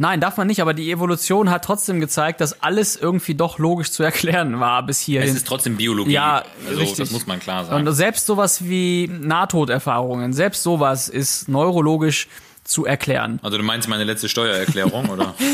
Nein, 0.00 0.20
darf 0.20 0.36
man 0.36 0.46
nicht, 0.46 0.62
aber 0.62 0.74
die 0.74 0.90
Evolution 0.92 1.50
hat 1.50 1.64
trotzdem 1.64 1.98
gezeigt, 2.00 2.40
dass 2.40 2.62
alles 2.62 2.94
irgendwie 2.96 3.34
doch 3.34 3.58
logisch 3.58 3.90
zu 3.90 4.02
erklären 4.04 4.60
war 4.60 4.84
bis 4.84 5.00
hierhin. 5.00 5.28
Es 5.30 5.36
ist 5.36 5.46
trotzdem 5.46 5.76
Biologie. 5.76 6.12
Ja, 6.12 6.44
also, 6.66 6.78
richtig. 6.78 6.98
Das 6.98 7.10
muss 7.10 7.26
man 7.26 7.40
klar 7.40 7.64
sagen. 7.64 7.86
Und 7.86 7.92
selbst 7.94 8.24
sowas 8.26 8.64
wie 8.64 9.10
Nahtoderfahrungen, 9.20 10.32
selbst 10.32 10.62
sowas 10.62 11.08
ist 11.08 11.48
neurologisch 11.48 12.28
zu 12.64 12.84
erklären. 12.84 13.40
also 13.42 13.56
du 13.56 13.64
meinst 13.64 13.88
meine 13.88 14.04
letzte 14.04 14.28
Steuererklärung, 14.28 15.08
oder? 15.08 15.34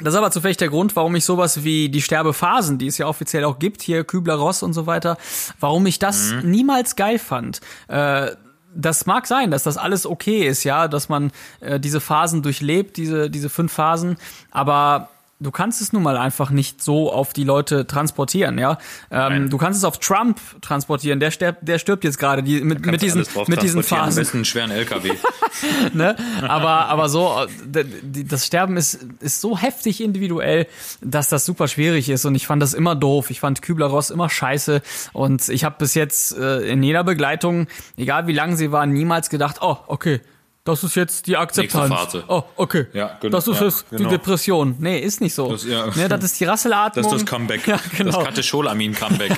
Das 0.00 0.14
ist 0.14 0.18
aber 0.18 0.30
zufällig 0.30 0.56
der 0.56 0.68
Grund, 0.68 0.96
warum 0.96 1.14
ich 1.16 1.24
sowas 1.24 1.62
wie 1.64 1.88
die 1.88 2.02
Sterbephasen, 2.02 2.78
die 2.78 2.86
es 2.86 2.98
ja 2.98 3.06
offiziell 3.06 3.44
auch 3.44 3.58
gibt, 3.58 3.82
hier 3.82 4.04
Kübler-Ross 4.04 4.62
und 4.62 4.72
so 4.72 4.86
weiter, 4.86 5.16
warum 5.60 5.86
ich 5.86 5.98
das 5.98 6.32
Mhm. 6.32 6.50
niemals 6.50 6.96
geil 6.96 7.18
fand. 7.18 7.60
Äh, 7.88 8.30
das 8.74 9.06
mag 9.06 9.26
sein, 9.26 9.50
dass 9.50 9.62
das 9.62 9.76
alles 9.76 10.06
okay 10.06 10.46
ist, 10.46 10.64
ja, 10.64 10.88
dass 10.88 11.08
man 11.08 11.30
äh, 11.60 11.78
diese 11.78 12.00
Phasen 12.00 12.42
durchlebt, 12.42 12.96
diese, 12.96 13.30
diese 13.30 13.48
fünf 13.48 13.72
Phasen, 13.72 14.16
aber 14.50 15.08
du 15.42 15.50
kannst 15.50 15.80
es 15.80 15.92
nun 15.92 16.02
mal 16.02 16.16
einfach 16.16 16.50
nicht 16.50 16.82
so 16.82 17.12
auf 17.12 17.32
die 17.32 17.44
Leute 17.44 17.86
transportieren, 17.86 18.58
ja. 18.58 18.78
Ähm, 19.10 19.50
du 19.50 19.58
kannst 19.58 19.78
es 19.78 19.84
auf 19.84 19.98
Trump 19.98 20.40
transportieren, 20.60 21.20
der 21.20 21.30
stirbt, 21.30 21.66
der 21.66 21.78
stirbt 21.78 22.04
jetzt 22.04 22.18
gerade 22.18 22.42
die, 22.42 22.60
mit, 22.62 22.84
mit 22.86 23.02
diesen, 23.02 23.26
mit 23.48 23.62
diesen 23.62 23.78
Am 23.78 23.84
Phasen 23.84 24.20
besten 24.20 24.38
einen 24.38 24.44
schweren 24.44 24.70
LKW. 24.70 25.12
ne? 25.92 26.16
Aber, 26.42 26.86
aber 26.86 27.08
so, 27.08 27.46
das 27.66 28.46
Sterben 28.46 28.76
ist, 28.76 29.00
ist 29.20 29.40
so 29.40 29.58
heftig 29.58 30.00
individuell, 30.00 30.66
dass 31.00 31.28
das 31.28 31.44
super 31.44 31.68
schwierig 31.68 32.08
ist 32.08 32.24
und 32.24 32.34
ich 32.34 32.46
fand 32.46 32.62
das 32.62 32.74
immer 32.74 32.94
doof. 32.94 33.30
Ich 33.30 33.40
fand 33.40 33.62
Kübler-Ross 33.62 34.10
immer 34.10 34.30
scheiße 34.30 34.82
und 35.12 35.48
ich 35.48 35.64
habe 35.64 35.76
bis 35.78 35.94
jetzt 35.94 36.36
äh, 36.36 36.60
in 36.60 36.82
jeder 36.82 37.04
Begleitung, 37.04 37.66
egal 37.96 38.26
wie 38.26 38.32
lang 38.32 38.56
sie 38.56 38.72
war, 38.72 38.86
niemals 38.86 39.28
gedacht, 39.30 39.58
oh, 39.60 39.76
okay, 39.86 40.20
das 40.64 40.84
ist 40.84 40.94
jetzt 40.94 41.26
die 41.26 41.36
Akzeptanz. 41.36 42.16
Oh, 42.28 42.44
okay. 42.56 42.86
Ja, 42.92 43.18
genau, 43.20 43.36
Das 43.36 43.48
ist 43.48 43.58
ja, 43.60 43.66
jetzt 43.66 43.86
die 43.90 43.96
genau. 43.96 44.10
Depression. 44.10 44.76
Nee, 44.78 45.00
ist 45.00 45.20
nicht 45.20 45.34
so. 45.34 45.50
Das- 45.50 45.64
ja. 45.64 45.86
ne, 45.86 46.08
das 46.08 46.22
ist 46.24 46.38
die 46.40 46.44
Rasselatmung. 46.44 47.02
Das 47.04 47.12
ist 47.12 47.22
das 47.22 47.28
Comeback. 47.30 47.66
Ja, 47.66 47.80
genau. 47.96 48.18
Das 48.18 48.24
Katecholamin-Comeback. 48.26 49.32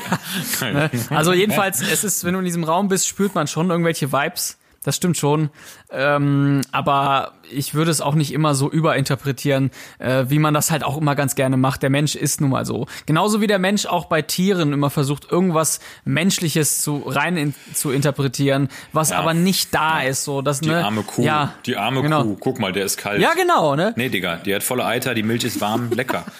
Also 1.11 1.33
jedenfalls, 1.33 1.81
es 1.81 2.05
ist, 2.05 2.25
wenn 2.25 2.35
du 2.35 2.41
in 2.41 2.45
diesem 2.45 2.65
Raum 2.65 2.89
bist, 2.89 3.07
spürt 3.09 3.35
man 3.35 3.47
schon 3.47 3.71
irgendwelche 3.71 4.13
Vibes. 4.13 4.59
Das 4.83 4.97
stimmt 4.97 5.17
schon. 5.17 5.49
Ähm, 5.97 6.63
aber 6.73 7.33
ich 7.51 7.75
würde 7.75 7.91
es 7.91 8.01
auch 8.01 8.15
nicht 8.15 8.33
immer 8.33 8.55
so 8.55 8.71
überinterpretieren, 8.71 9.71
äh, 9.99 10.25
wie 10.29 10.39
man 10.39 10.55
das 10.55 10.71
halt 10.71 10.83
auch 10.83 10.97
immer 10.97 11.15
ganz 11.15 11.35
gerne 11.35 11.57
macht. 11.59 11.83
Der 11.83 11.91
Mensch 11.91 12.15
ist 12.15 12.41
nun 12.41 12.51
mal 12.51 12.65
so. 12.65 12.87
Genauso 13.07 13.41
wie 13.43 13.47
der 13.47 13.59
Mensch 13.59 13.85
auch 13.87 14.07
bei 14.07 14.23
Tieren 14.23 14.73
immer 14.73 14.89
versucht, 14.91 15.31
irgendwas 15.31 15.81
Menschliches 16.05 16.81
zu 16.83 17.03
rein 17.07 17.37
in, 17.37 17.55
zu 17.75 17.91
interpretieren, 17.91 18.69
was 18.93 19.11
Ja. 19.11 19.19
aber 19.19 19.35
nicht 19.35 19.75
da 19.75 20.01
ist. 20.01 20.25
So, 20.25 20.41
das, 20.43 20.61
Die 20.61 20.69
ne, 20.71 20.85
arme 20.85 21.03
Kuh. 21.03 21.23
Ja, 21.23 21.53
die 21.67 21.77
arme 21.77 22.03
genau. 22.03 22.23
Kuh. 22.25 22.37
Guck 22.41 22.59
mal, 22.61 22.73
der 22.73 22.87
ist 22.87 22.97
kalt. 22.97 23.21
Ja, 23.21 23.35
genau, 23.35 23.77
ne? 23.77 23.93
Nee, 23.97 24.09
Digga, 24.09 24.37
die 24.37 24.55
hat 24.55 24.63
volle 24.63 24.85
Eiter, 24.87 25.15
die 25.15 25.23
Milch 25.23 25.45
ist 25.45 25.61
warm, 25.61 25.91
lecker. 25.93 26.25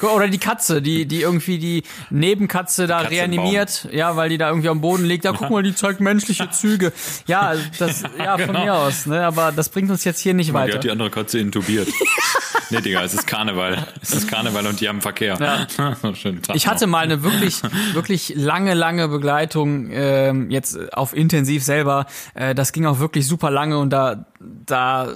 Ja. 0.00 0.08
Oder 0.10 0.28
die 0.28 0.38
Katze, 0.38 0.82
die, 0.82 1.06
die 1.06 1.22
irgendwie 1.22 1.58
die 1.58 1.82
Nebenkatze 2.10 2.86
da 2.86 2.98
Katze 3.02 3.14
im 3.14 3.18
reanimiert, 3.18 3.88
ja, 3.92 4.14
weil 4.14 4.28
die 4.28 4.36
da 4.38 4.48
irgendwie 4.48 4.68
am 4.68 4.80
Boden 4.82 5.04
liegt. 5.04 5.24
Ja, 5.24 5.32
guck 5.32 5.48
mal, 5.50 5.62
die 5.62 5.74
zeigt 5.74 6.00
menschliche 6.00 6.50
Züge. 6.50 6.92
Ja, 7.26 7.54
das, 7.78 8.02
ja, 8.18 8.36
von 8.38 8.46
Genau. 8.50 8.64
mir 8.64 8.74
aus, 8.74 8.99
ne, 9.06 9.24
aber 9.26 9.52
das 9.52 9.68
bringt 9.68 9.90
uns 9.90 10.04
jetzt 10.04 10.20
hier 10.20 10.34
nicht 10.34 10.50
Die 10.50 10.54
weiter. 10.54 10.74
hat 10.74 10.84
die 10.84 10.90
andere 10.90 11.10
Katze 11.10 11.38
intubiert. 11.38 11.88
nee, 12.70 12.80
Digga, 12.80 13.02
es 13.04 13.14
ist 13.14 13.26
Karneval. 13.26 13.86
Es 14.02 14.12
ist 14.14 14.28
Karneval 14.28 14.66
und 14.66 14.80
die 14.80 14.88
haben 14.88 15.00
Verkehr. 15.00 15.36
Ja. 15.40 16.14
Schönen 16.14 16.42
Tag 16.42 16.56
Ich 16.56 16.66
hatte 16.66 16.86
noch. 16.86 16.92
mal 16.92 17.04
eine 17.04 17.22
wirklich, 17.22 17.62
wirklich 17.92 18.32
lange, 18.36 18.74
lange 18.74 19.08
Begleitung, 19.08 19.88
ähm, 19.90 20.50
jetzt 20.50 20.92
auf 20.92 21.14
intensiv 21.14 21.62
selber. 21.64 22.06
Äh, 22.34 22.54
das 22.54 22.72
ging 22.72 22.86
auch 22.86 22.98
wirklich 22.98 23.26
super 23.26 23.50
lange 23.50 23.78
und 23.78 23.90
da, 23.90 24.26
da 24.40 25.08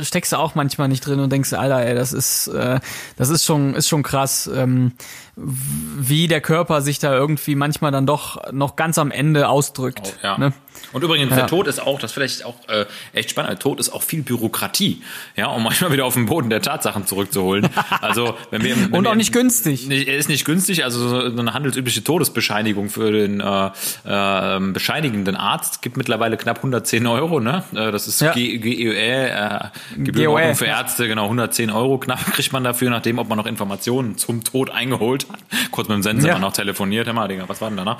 steckst 0.00 0.32
du 0.32 0.36
auch 0.36 0.54
manchmal 0.54 0.88
nicht 0.88 1.06
drin 1.06 1.20
und 1.20 1.30
denkst, 1.30 1.52
Alter, 1.52 1.84
ey, 1.84 1.94
das 1.94 2.12
ist, 2.12 2.48
äh, 2.48 2.80
das 3.16 3.28
ist 3.28 3.44
schon, 3.44 3.74
ist 3.74 3.88
schon 3.88 4.02
krass, 4.02 4.50
ähm, 4.52 4.92
wie 5.36 6.28
der 6.28 6.40
Körper 6.40 6.82
sich 6.82 6.98
da 6.98 7.12
irgendwie 7.14 7.54
manchmal 7.54 7.92
dann 7.92 8.06
doch 8.06 8.52
noch 8.52 8.76
ganz 8.76 8.98
am 8.98 9.10
Ende 9.10 9.48
ausdrückt. 9.48 10.16
Ja. 10.22 10.36
Ne? 10.38 10.52
Und 10.92 11.02
übrigens, 11.04 11.30
Ja. 11.30 11.36
der 11.36 11.46
Tod 11.46 11.66
ist 11.66 11.80
auch, 11.80 11.98
das 11.98 12.10
ist 12.10 12.14
vielleicht 12.14 12.44
auch 12.44 12.56
äh, 12.68 12.86
echt 13.12 13.30
spannend, 13.30 13.50
der 13.50 13.58
Tod 13.58 13.78
ist 13.80 13.90
auch 13.90 14.02
viel 14.02 14.22
Bürokratie, 14.22 15.02
ja, 15.36 15.46
um 15.46 15.62
manchmal 15.64 15.92
wieder 15.92 16.04
auf 16.04 16.14
den 16.14 16.26
Boden 16.26 16.50
der 16.50 16.62
Tatsachen 16.62 17.06
zurückzuholen. 17.06 17.68
Also, 18.00 18.34
wenn 18.50 18.62
wir, 18.64 18.76
wenn 18.76 18.92
Und 18.92 19.04
wir 19.04 19.10
auch 19.10 19.14
nicht 19.14 19.32
günstig. 19.32 19.88
Er 19.90 20.16
ist 20.16 20.28
nicht 20.28 20.44
günstig, 20.44 20.84
also 20.84 21.08
so 21.30 21.38
eine 21.40 21.52
handelsübliche 21.54 22.02
Todesbescheinigung 22.02 22.88
für 22.88 23.12
den 23.12 23.40
äh, 23.40 23.70
äh, 24.04 24.60
bescheinigenden 24.72 25.36
Arzt 25.36 25.82
gibt 25.82 25.96
mittlerweile 25.96 26.36
knapp 26.36 26.58
110 26.58 27.06
Euro, 27.06 27.40
ne? 27.40 27.62
Äh, 27.72 27.90
Das 27.92 28.08
ist 28.08 28.20
Ja. 28.20 28.32
G- 28.32 28.58
GEÖ, 28.58 28.92
äh, 28.94 29.68
Gebührenordnung 29.96 30.48
GOE, 30.50 30.54
für 30.54 30.66
ja. 30.66 30.78
Ärzte, 30.80 31.06
genau, 31.08 31.24
110 31.24 31.70
Euro 31.70 31.98
knapp 31.98 32.24
kriegt 32.32 32.52
man 32.52 32.64
dafür, 32.64 32.90
nachdem, 32.90 33.18
ob 33.18 33.28
man 33.28 33.36
noch 33.38 33.46
Informationen 33.46 34.16
zum 34.16 34.44
Tod 34.44 34.70
eingeholt 34.70 35.26
hat. 35.29 35.29
Kurz 35.70 35.88
mit 35.88 35.96
dem 35.96 36.02
Sensenmann 36.02 36.36
Ja. 36.36 36.46
noch 36.46 36.52
telefoniert, 36.52 37.06
hör 37.06 37.12
mal, 37.14 37.28
Digga, 37.28 37.44
was 37.48 37.60
war 37.60 37.68
denn 37.68 37.76
da 37.76 37.84
noch? 37.84 37.98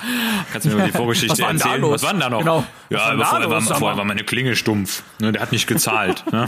Kannst 0.52 0.66
du 0.66 0.70
mir 0.70 0.76
mal 0.78 0.86
die 0.86 0.92
Vorgeschichte 0.92 1.30
Was 1.42 1.62
erzählen? 1.62 1.82
Was 1.82 2.02
war 2.02 2.10
denn 2.12 2.20
da 2.20 2.30
noch? 2.30 2.38
Genau. 2.40 2.64
Ja, 2.88 3.16
war 3.18 3.26
vorher, 3.26 3.50
war, 3.50 3.60
vorher 3.60 3.96
war 3.96 4.04
meine 4.04 4.24
Klinge 4.24 4.56
stumpf. 4.56 5.02
Ne, 5.20 5.32
der 5.32 5.42
hat 5.42 5.52
nicht 5.52 5.66
gezahlt. 5.66 6.24
Ne? 6.32 6.46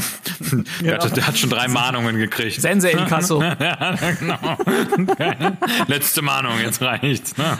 Der, 0.80 0.98
hat, 0.98 1.16
der 1.16 1.26
hat 1.26 1.38
schon 1.38 1.50
drei 1.50 1.66
Mahnungen 1.68 2.16
gekriegt. 2.16 2.60
Sense 2.60 2.88
in 2.88 3.04
Kasso. 3.06 3.42
Ja, 3.42 3.94
genau. 4.18 4.56
Letzte 5.86 6.22
Mahnung, 6.22 6.52
jetzt 6.62 6.80
reicht's. 6.82 7.36
Ne? 7.36 7.56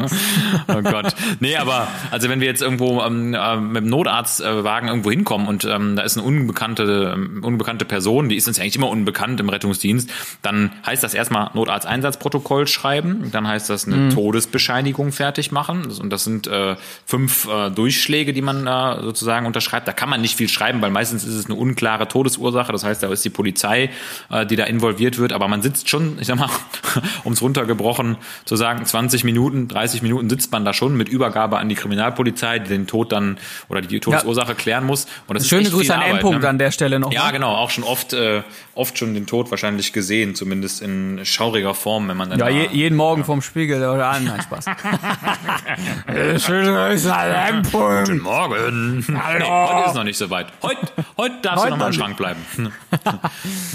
Oh 0.68 0.82
Gott. 0.82 1.14
Nee, 1.40 1.56
aber 1.56 1.88
also 2.10 2.28
wenn 2.28 2.40
wir 2.40 2.46
jetzt 2.46 2.62
irgendwo 2.62 3.00
ähm, 3.02 3.34
äh, 3.34 3.56
mit 3.56 3.84
dem 3.84 3.90
Notarztwagen 3.90 4.88
irgendwo 4.88 5.10
hinkommen 5.10 5.48
und 5.48 5.64
ähm, 5.64 5.96
da 5.96 6.02
ist 6.02 6.16
eine 6.16 6.26
unbekannte, 6.26 7.12
ähm, 7.14 7.42
unbekannte 7.42 7.84
Person, 7.84 8.28
die 8.28 8.36
ist 8.36 8.46
uns 8.48 8.56
ja 8.58 8.62
eigentlich 8.62 8.76
immer 8.76 8.88
unbekannt 8.88 9.40
im 9.40 9.48
Rettungsdienst, 9.48 10.10
dann 10.42 10.72
heißt 10.86 11.02
das 11.02 11.14
erstmal 11.14 11.50
Notarzteinsatzprotokoll 11.54 12.66
schreiben 12.66 13.01
schreiben. 13.02 13.30
Dann 13.30 13.46
heißt 13.46 13.70
das 13.70 13.86
eine 13.86 14.08
Todesbescheinigung 14.10 15.12
fertig 15.12 15.52
machen. 15.52 15.86
Und 16.00 16.10
das 16.10 16.24
sind 16.24 16.46
äh, 16.46 16.76
fünf 17.06 17.48
äh, 17.48 17.70
Durchschläge, 17.70 18.32
die 18.32 18.42
man 18.42 18.64
da 18.64 19.00
sozusagen 19.02 19.46
unterschreibt. 19.46 19.88
Da 19.88 19.92
kann 19.92 20.08
man 20.08 20.20
nicht 20.20 20.36
viel 20.36 20.48
schreiben, 20.48 20.80
weil 20.82 20.90
meistens 20.90 21.24
ist 21.24 21.34
es 21.34 21.46
eine 21.46 21.54
unklare 21.54 22.08
Todesursache. 22.08 22.72
Das 22.72 22.84
heißt, 22.84 23.02
da 23.02 23.12
ist 23.12 23.24
die 23.24 23.30
Polizei, 23.30 23.90
äh, 24.30 24.46
die 24.46 24.56
da 24.56 24.64
involviert 24.64 25.18
wird. 25.18 25.32
Aber 25.32 25.48
man 25.48 25.62
sitzt 25.62 25.88
schon, 25.88 26.18
ich 26.20 26.26
sag 26.26 26.38
mal, 26.38 26.50
um 27.24 27.32
es 27.32 27.42
runtergebrochen 27.42 28.16
zu 28.44 28.56
sagen, 28.56 28.84
20 28.84 29.24
Minuten, 29.24 29.68
30 29.68 30.02
Minuten 30.02 30.28
sitzt 30.28 30.52
man 30.52 30.64
da 30.64 30.72
schon 30.72 30.96
mit 30.96 31.08
Übergabe 31.08 31.58
an 31.58 31.68
die 31.68 31.74
Kriminalpolizei, 31.74 32.58
die 32.58 32.68
den 32.68 32.86
Tod 32.86 33.12
dann 33.12 33.38
oder 33.68 33.80
die 33.80 34.00
Todesursache 34.00 34.54
klären 34.54 34.86
muss. 34.86 35.06
Und 35.26 35.34
das 35.34 35.44
ist 35.44 35.50
Schöne 35.50 35.62
echt 35.62 35.72
Grüße 35.72 35.94
an 35.94 36.02
Endpunkt 36.02 36.42
ne? 36.42 36.48
an 36.48 36.58
der 36.58 36.70
Stelle 36.70 36.98
noch. 36.98 37.12
Ja, 37.12 37.30
genau, 37.30 37.54
auch 37.54 37.70
schon 37.70 37.84
oft, 37.84 38.12
äh, 38.12 38.42
oft 38.74 38.98
schon 38.98 39.14
den 39.14 39.26
Tod 39.26 39.50
wahrscheinlich 39.50 39.92
gesehen, 39.92 40.34
zumindest 40.34 40.82
in 40.82 41.20
schauriger 41.24 41.74
Form, 41.74 42.08
wenn 42.08 42.16
man 42.16 42.30
dann 42.30 42.38
Ja, 42.38 42.48
je, 42.48 42.68
jeden 42.92 42.96
Morgen 42.98 43.24
vom 43.24 43.40
Spiegel 43.40 43.88
oder 43.88 44.08
an. 44.08 44.24
Nein, 44.24 44.40
Spaß. 44.42 44.66
Schöne 46.44 46.72
Grüße 46.72 47.14
an 47.14 47.30
Endpunkt. 47.54 48.08
Guten 48.08 48.20
Morgen. 48.22 49.06
Hallo. 49.18 49.38
Nee, 49.38 49.50
heute 49.50 49.80
ist 49.84 49.88
es 49.88 49.94
noch 49.94 50.04
nicht 50.04 50.18
so 50.18 50.28
weit. 50.30 50.48
Heute, 50.62 50.78
heute 51.16 51.34
darfst 51.42 51.58
Heute 51.64 51.70
du 51.70 51.76
noch 51.76 51.78
mal 51.78 51.86
im 51.86 51.92
Schrank 51.94 52.16
bleiben. 52.18 52.40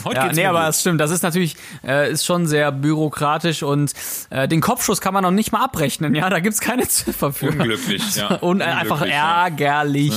heute 0.06 0.16
Ja, 0.16 0.24
geht's 0.26 0.36
nee, 0.38 0.46
aber 0.46 0.60
gut. 0.60 0.68
das 0.68 0.82
stimmt. 0.82 1.02
Das 1.02 1.10
ist 1.10 1.24
natürlich, 1.24 1.56
äh, 1.84 2.12
ist 2.12 2.26
schon 2.26 2.46
sehr 2.46 2.72
bürokratisch 2.72 3.64
und 3.64 3.94
äh, 4.30 4.48
den 4.48 4.62
Kopfschuss 4.62 5.02
kann 5.02 5.14
man 5.16 5.24
noch 5.24 5.32
nicht 5.32 5.52
mal 5.52 5.64
abrechnen. 5.64 6.14
Ja, 6.14 6.30
da 6.30 6.40
gibt's 6.40 6.60
keine 6.60 6.88
Ziffer 6.88 7.34
für. 7.34 7.48
Unglücklich, 7.50 8.16
ja. 8.16 8.28
Und 8.42 8.62
äh, 8.62 8.66
einfach 8.66 9.02
Unglücklich, 9.02 9.16
ja. 9.16 9.44
ärgerlich. 9.46 10.14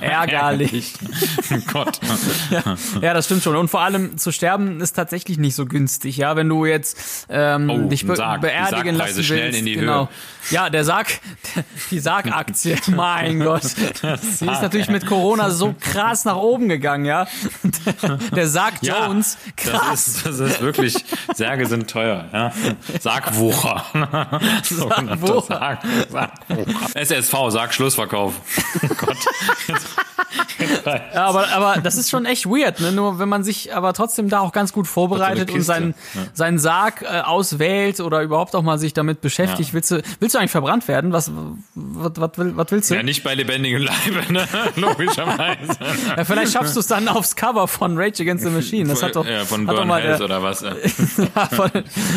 ärgerlich. 0.00 0.94
Oh 1.52 1.58
Gott. 1.72 2.00
Ja, 3.00 3.14
das 3.14 3.26
stimmt 3.26 3.42
schon. 3.42 3.54
Und 3.56 3.68
vor 3.68 3.80
allem 3.82 4.18
zu 4.18 4.32
sterben 4.32 4.80
ist 4.80 4.94
tatsächlich 4.94 5.38
nicht 5.38 5.54
so 5.54 5.66
günstig. 5.66 6.16
Ja, 6.16 6.34
wenn 6.36 6.48
du 6.48 6.66
jetzt 6.66 7.26
ähm, 7.28 7.70
Oh, 7.70 7.88
dich 7.88 8.06
Sarg. 8.24 8.40
Beerdigen 8.40 8.96
lassen 8.96 9.24
schnell 9.24 9.44
willst. 9.44 9.58
in 9.58 9.66
die 9.66 9.74
genau. 9.74 10.08
Höhe. 10.08 10.08
Ja, 10.50 10.68
der 10.70 10.84
Sarg, 10.84 11.08
die 11.90 11.98
Sargaktie, 11.98 12.76
mein 12.88 13.40
Gott, 13.40 13.62
die 13.62 14.46
ist 14.46 14.62
natürlich 14.62 14.88
mit 14.88 15.06
Corona 15.06 15.50
so 15.50 15.74
krass 15.80 16.24
nach 16.24 16.36
oben 16.36 16.68
gegangen. 16.68 17.04
Ja, 17.04 17.26
der 18.36 18.48
Sarg 18.48 18.74
Ja, 18.82 19.06
Jones, 19.06 19.38
krass. 19.56 20.20
Das 20.24 20.34
ist, 20.34 20.40
das 20.40 20.40
ist 20.40 20.60
wirklich, 20.60 21.04
Särge 21.34 21.66
sind 21.66 21.88
teuer. 21.88 22.28
Ja. 22.32 22.52
Sargwucher. 23.00 23.84
Sargwucher. 24.62 25.42
Sarg, 25.46 25.78
Sargwucher. 26.10 26.94
SSV, 26.94 27.34
Sargschlussverkauf. 27.50 28.34
Oh 28.82 28.94
Gott. 28.96 29.16
Ja, 30.86 31.26
aber, 31.26 31.48
aber 31.52 31.80
das 31.80 31.96
ist 31.96 32.10
schon 32.10 32.26
echt 32.26 32.46
weird, 32.46 32.80
ne? 32.80 32.92
Nur 32.92 33.18
wenn 33.18 33.28
man 33.28 33.44
sich 33.44 33.74
aber 33.74 33.92
trotzdem 33.92 34.28
da 34.28 34.40
auch 34.40 34.52
ganz 34.52 34.72
gut 34.72 34.86
vorbereitet 34.86 35.48
und 35.50 35.56
Kiste, 35.56 35.62
seinen, 35.62 35.94
ja. 36.14 36.20
seinen 36.32 36.58
Sarg 36.58 37.02
äh, 37.02 37.20
auswählt 37.20 38.00
oder 38.00 38.22
überhaupt 38.22 38.54
auch 38.54 38.62
mal 38.62 38.78
sich 38.78 38.92
damit 38.94 39.20
beschäftigt, 39.20 39.68
Ja. 39.70 39.74
willst 39.74 39.90
du, 39.90 40.02
willst 40.20 40.34
du 40.34 40.38
eigentlich 40.38 40.50
verbrannt 40.50 40.86
werden? 40.88 41.12
Was, 41.12 41.30
was, 41.74 42.12
was, 42.16 42.30
will- 42.38 42.56
was 42.56 42.66
willst 42.70 42.90
du? 42.90 42.94
Ja, 42.94 43.02
nicht 43.02 43.22
bei 43.24 43.34
lebendigem 43.34 43.82
Leibe, 43.82 44.32
ne? 44.32 44.46
logischerweise. 44.76 45.76
Ja, 46.16 46.24
vielleicht 46.24 46.52
schaffst 46.52 46.76
du 46.76 46.80
es 46.80 46.86
dann 46.86 47.08
aufs 47.08 47.36
Cover 47.36 47.66
von 47.68 47.96
Rage 47.98 48.22
Against 48.22 48.44
the 48.44 48.50
Machine. 48.50 48.88
Das 48.88 49.02
hat 49.02 49.16
doch, 49.16 49.26
ja, 49.26 49.44
von 49.44 49.66
Burn 49.66 49.88
mal 49.88 50.02
Hells 50.02 50.18
der, 50.18 50.26
oder 50.26 50.42
was. 50.42 50.60
ja, 50.62 51.46
von, 51.50 51.70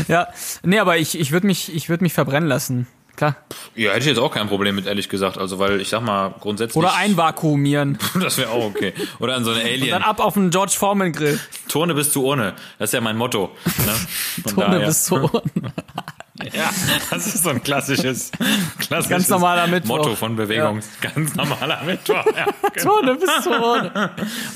ja, 0.07 0.27
nee, 0.63 0.79
aber 0.79 0.97
ich, 0.97 1.19
ich 1.19 1.31
würde 1.31 1.47
mich, 1.47 1.73
ich 1.73 1.89
würde 1.89 2.03
mich 2.03 2.13
verbrennen 2.13 2.47
lassen. 2.49 2.87
Klar. 3.17 3.35
Ja, 3.75 3.89
hätte 3.89 4.01
ich 4.01 4.05
jetzt 4.05 4.19
auch 4.19 4.31
kein 4.31 4.47
Problem 4.47 4.75
mit, 4.75 4.85
ehrlich 4.85 5.09
gesagt. 5.09 5.39
Also, 5.39 5.57
weil 5.57 5.81
ich 5.81 5.89
sag 5.89 6.01
mal, 6.01 6.35
grundsätzlich. 6.39 6.77
Oder 6.77 6.95
einvakuumieren. 6.95 7.97
Das 8.21 8.37
wäre 8.37 8.49
auch 8.49 8.65
okay. 8.65 8.93
Oder 9.19 9.35
an 9.35 9.43
so 9.43 9.51
eine 9.51 9.61
Alien. 9.61 9.89
Dann 9.89 10.03
ab 10.03 10.19
auf 10.19 10.35
den 10.35 10.51
George 10.51 10.73
Foreman 10.77 11.11
Grill. 11.13 11.39
Turne 11.67 11.93
bis 11.95 12.11
zu 12.11 12.23
Urne. 12.23 12.53
Das 12.77 12.89
ist 12.89 12.93
ja 12.93 13.01
mein 13.01 13.17
Motto. 13.17 13.55
Ne? 13.85 14.43
Turne 14.53 14.75
daher. 14.75 14.87
bis 14.87 15.03
zu 15.05 15.15
Ohren. 15.15 15.51
Ja, 16.57 16.69
das 17.11 17.27
ist 17.27 17.43
so 17.43 17.49
ein 17.49 17.61
klassisches, 17.61 18.31
klassisches 18.79 19.09
Ganz 19.09 19.29
normaler 19.29 19.67
Mittwoch. 19.67 19.97
Motto 19.97 20.15
von 20.15 20.35
Bewegung. 20.35 20.79
Ganz 21.01 21.35
normaler 21.35 21.83
Mittwoch. 21.83 22.25
Ja, 22.35 22.47
genau. 22.73 22.95
Turne 22.95 23.15
bis 23.15 23.43
zu 23.43 23.49
Ohren. 23.51 23.91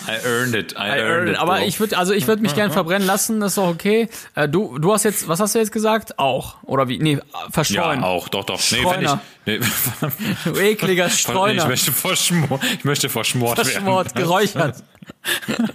I 0.08 0.25
earned 0.25 0.56
it. 0.56 0.73
I, 0.73 0.75
I 0.75 0.99
earned 0.99 1.21
earned 1.21 1.30
it. 1.30 1.39
Aber 1.39 1.58
bro. 1.58 1.65
ich 1.65 1.80
würde, 1.80 1.97
also 1.97 2.13
ich 2.13 2.27
würde 2.27 2.41
mich 2.41 2.56
gern 2.56 2.71
verbrennen 2.82 3.08
lassen, 3.08 3.39
das 3.39 3.51
ist 3.51 3.58
doch 3.58 3.67
okay. 3.67 4.10
Äh, 4.36 4.49
du, 4.49 4.77
du 4.80 4.93
hast 4.93 5.04
jetzt, 5.04 5.27
was 5.27 5.39
hast 5.39 5.56
du 5.56 5.60
jetzt 5.60 5.71
gesagt? 5.71 6.19
Auch. 6.19 6.56
Oder 6.63 6.88
wie? 6.88 6.99
Nee, 6.99 7.13
ja, 7.13 7.21
verstreuen. 7.51 8.04
auch, 8.04 8.30
doch, 8.30 8.45
doch. 8.45 8.60
Nee, 8.71 8.86
wenn 8.89 9.04
ich, 9.04 9.12
nee, 9.45 9.60
Du 10.45 10.60
ekliger 10.60 11.08
ich 11.08 11.19
Streuner. 11.19 11.67
möchte 11.67 11.91
verschmort, 11.91 12.62
ich 12.77 12.84
möchte 12.84 13.10
verschmort, 13.10 13.56
Verschmort, 13.60 14.08
werden. 14.15 14.23
geräuchert. 14.23 14.84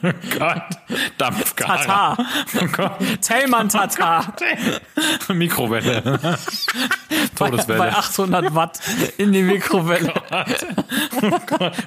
Gott, 0.38 0.62
Dampfgarer. 1.18 1.76
Tatar. 2.16 2.26
Oh 2.62 2.66
Gott. 2.68 2.92
Tellmann 3.20 3.68
Tatar. 3.68 4.34
Mikrowelle. 5.28 6.38
Todeswelle. 7.36 7.78
bei 7.78 7.92
800 7.92 8.54
Watt 8.54 8.78
in 9.18 9.32
die 9.32 9.42
Mikrowelle. 9.42 10.14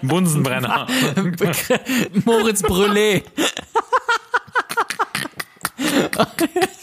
Bunsenbrenner. 0.02 0.86
Moritz 2.26 2.62
Brûlé. 2.63 3.24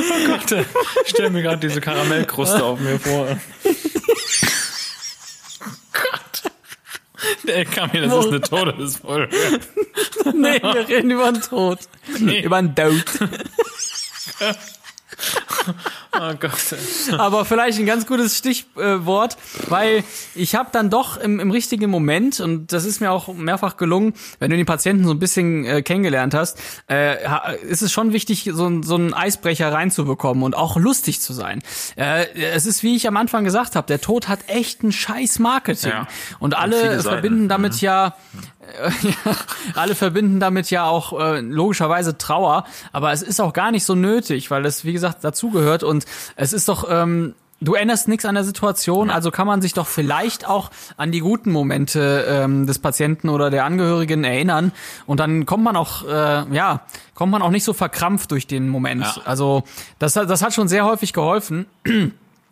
Oh 0.00 0.26
Gott, 0.26 0.66
ich 1.04 1.10
stelle 1.10 1.30
mir 1.30 1.42
gerade 1.42 1.66
diese 1.66 1.80
Karamellkruste 1.80 2.62
auf 2.64 2.78
mir 2.80 2.98
vor. 2.98 3.26
Gott. 5.92 6.52
Der 7.46 7.64
kam 7.64 7.90
mir, 7.92 8.02
das 8.02 8.24
ist 8.24 8.28
eine 8.28 8.40
Todesfolge. 8.40 9.60
Nee, 10.34 10.62
wir 10.62 10.88
reden 10.88 11.10
über 11.10 11.32
den 11.32 11.42
Tod. 11.42 11.80
Über 12.18 12.62
den 12.62 12.74
Tod. 12.74 13.04
Oh 16.20 16.34
Gott. 16.40 16.74
Aber 17.18 17.44
vielleicht 17.44 17.78
ein 17.78 17.86
ganz 17.86 18.06
gutes 18.06 18.36
Stichwort, 18.36 19.36
weil 19.68 20.02
ich 20.34 20.54
habe 20.54 20.70
dann 20.72 20.90
doch 20.90 21.16
im, 21.16 21.38
im 21.40 21.50
richtigen 21.50 21.90
Moment, 21.90 22.40
und 22.40 22.72
das 22.72 22.84
ist 22.84 23.00
mir 23.00 23.10
auch 23.12 23.32
mehrfach 23.34 23.76
gelungen, 23.76 24.14
wenn 24.38 24.50
du 24.50 24.56
den 24.56 24.66
Patienten 24.66 25.04
so 25.04 25.12
ein 25.12 25.18
bisschen 25.18 25.64
äh, 25.64 25.82
kennengelernt 25.82 26.34
hast, 26.34 26.58
äh, 26.90 27.16
ist 27.62 27.82
es 27.82 27.92
schon 27.92 28.12
wichtig, 28.12 28.50
so, 28.52 28.66
ein- 28.66 28.82
so 28.82 28.96
einen 28.96 29.14
Eisbrecher 29.14 29.72
reinzubekommen 29.72 30.42
und 30.42 30.56
auch 30.56 30.76
lustig 30.76 31.20
zu 31.20 31.32
sein. 31.32 31.62
Äh, 31.96 32.26
es 32.52 32.66
ist, 32.66 32.82
wie 32.82 32.96
ich 32.96 33.06
am 33.06 33.16
Anfang 33.16 33.44
gesagt 33.44 33.76
habe, 33.76 33.86
der 33.86 34.00
Tod 34.00 34.28
hat 34.28 34.40
echt 34.48 34.82
ein 34.82 34.92
scheiß 34.92 35.38
Marketing. 35.38 35.90
Ja. 35.90 36.08
Und 36.40 36.56
alle 36.56 37.00
verbinden 37.02 37.48
damit 37.48 37.74
äh, 37.82 37.86
ja, 37.86 38.16
alle 39.74 39.94
verbinden 39.94 40.40
damit 40.40 40.70
ja 40.70 40.84
auch 40.84 41.18
äh, 41.18 41.40
logischerweise 41.40 42.18
Trauer, 42.18 42.64
aber 42.92 43.12
es 43.12 43.22
ist 43.22 43.40
auch 43.40 43.52
gar 43.52 43.70
nicht 43.70 43.84
so 43.84 43.94
nötig, 43.94 44.50
weil 44.50 44.64
es, 44.66 44.84
wie 44.84 44.92
gesagt, 44.92 45.24
dazugehört 45.24 45.82
und 45.82 46.04
es 46.36 46.52
ist 46.52 46.68
doch, 46.68 46.86
ähm, 46.90 47.34
du 47.60 47.74
änderst 47.74 48.08
nichts 48.08 48.24
an 48.24 48.34
der 48.34 48.44
Situation, 48.44 49.10
also 49.10 49.30
kann 49.30 49.46
man 49.46 49.62
sich 49.62 49.74
doch 49.74 49.86
vielleicht 49.86 50.46
auch 50.46 50.70
an 50.96 51.12
die 51.12 51.20
guten 51.20 51.50
Momente 51.50 52.24
ähm, 52.28 52.66
des 52.66 52.78
Patienten 52.78 53.28
oder 53.28 53.50
der 53.50 53.64
Angehörigen 53.64 54.24
erinnern 54.24 54.72
und 55.06 55.20
dann 55.20 55.46
kommt 55.46 55.64
man 55.64 55.76
auch, 55.76 56.04
äh, 56.06 56.54
ja, 56.54 56.82
kommt 57.14 57.32
man 57.32 57.42
auch 57.42 57.50
nicht 57.50 57.64
so 57.64 57.72
verkrampft 57.72 58.30
durch 58.30 58.46
den 58.46 58.68
Moment. 58.68 59.02
Ja. 59.02 59.22
Also 59.24 59.64
das, 59.98 60.14
das 60.14 60.42
hat 60.42 60.54
schon 60.54 60.68
sehr 60.68 60.84
häufig 60.84 61.12
geholfen. 61.12 61.66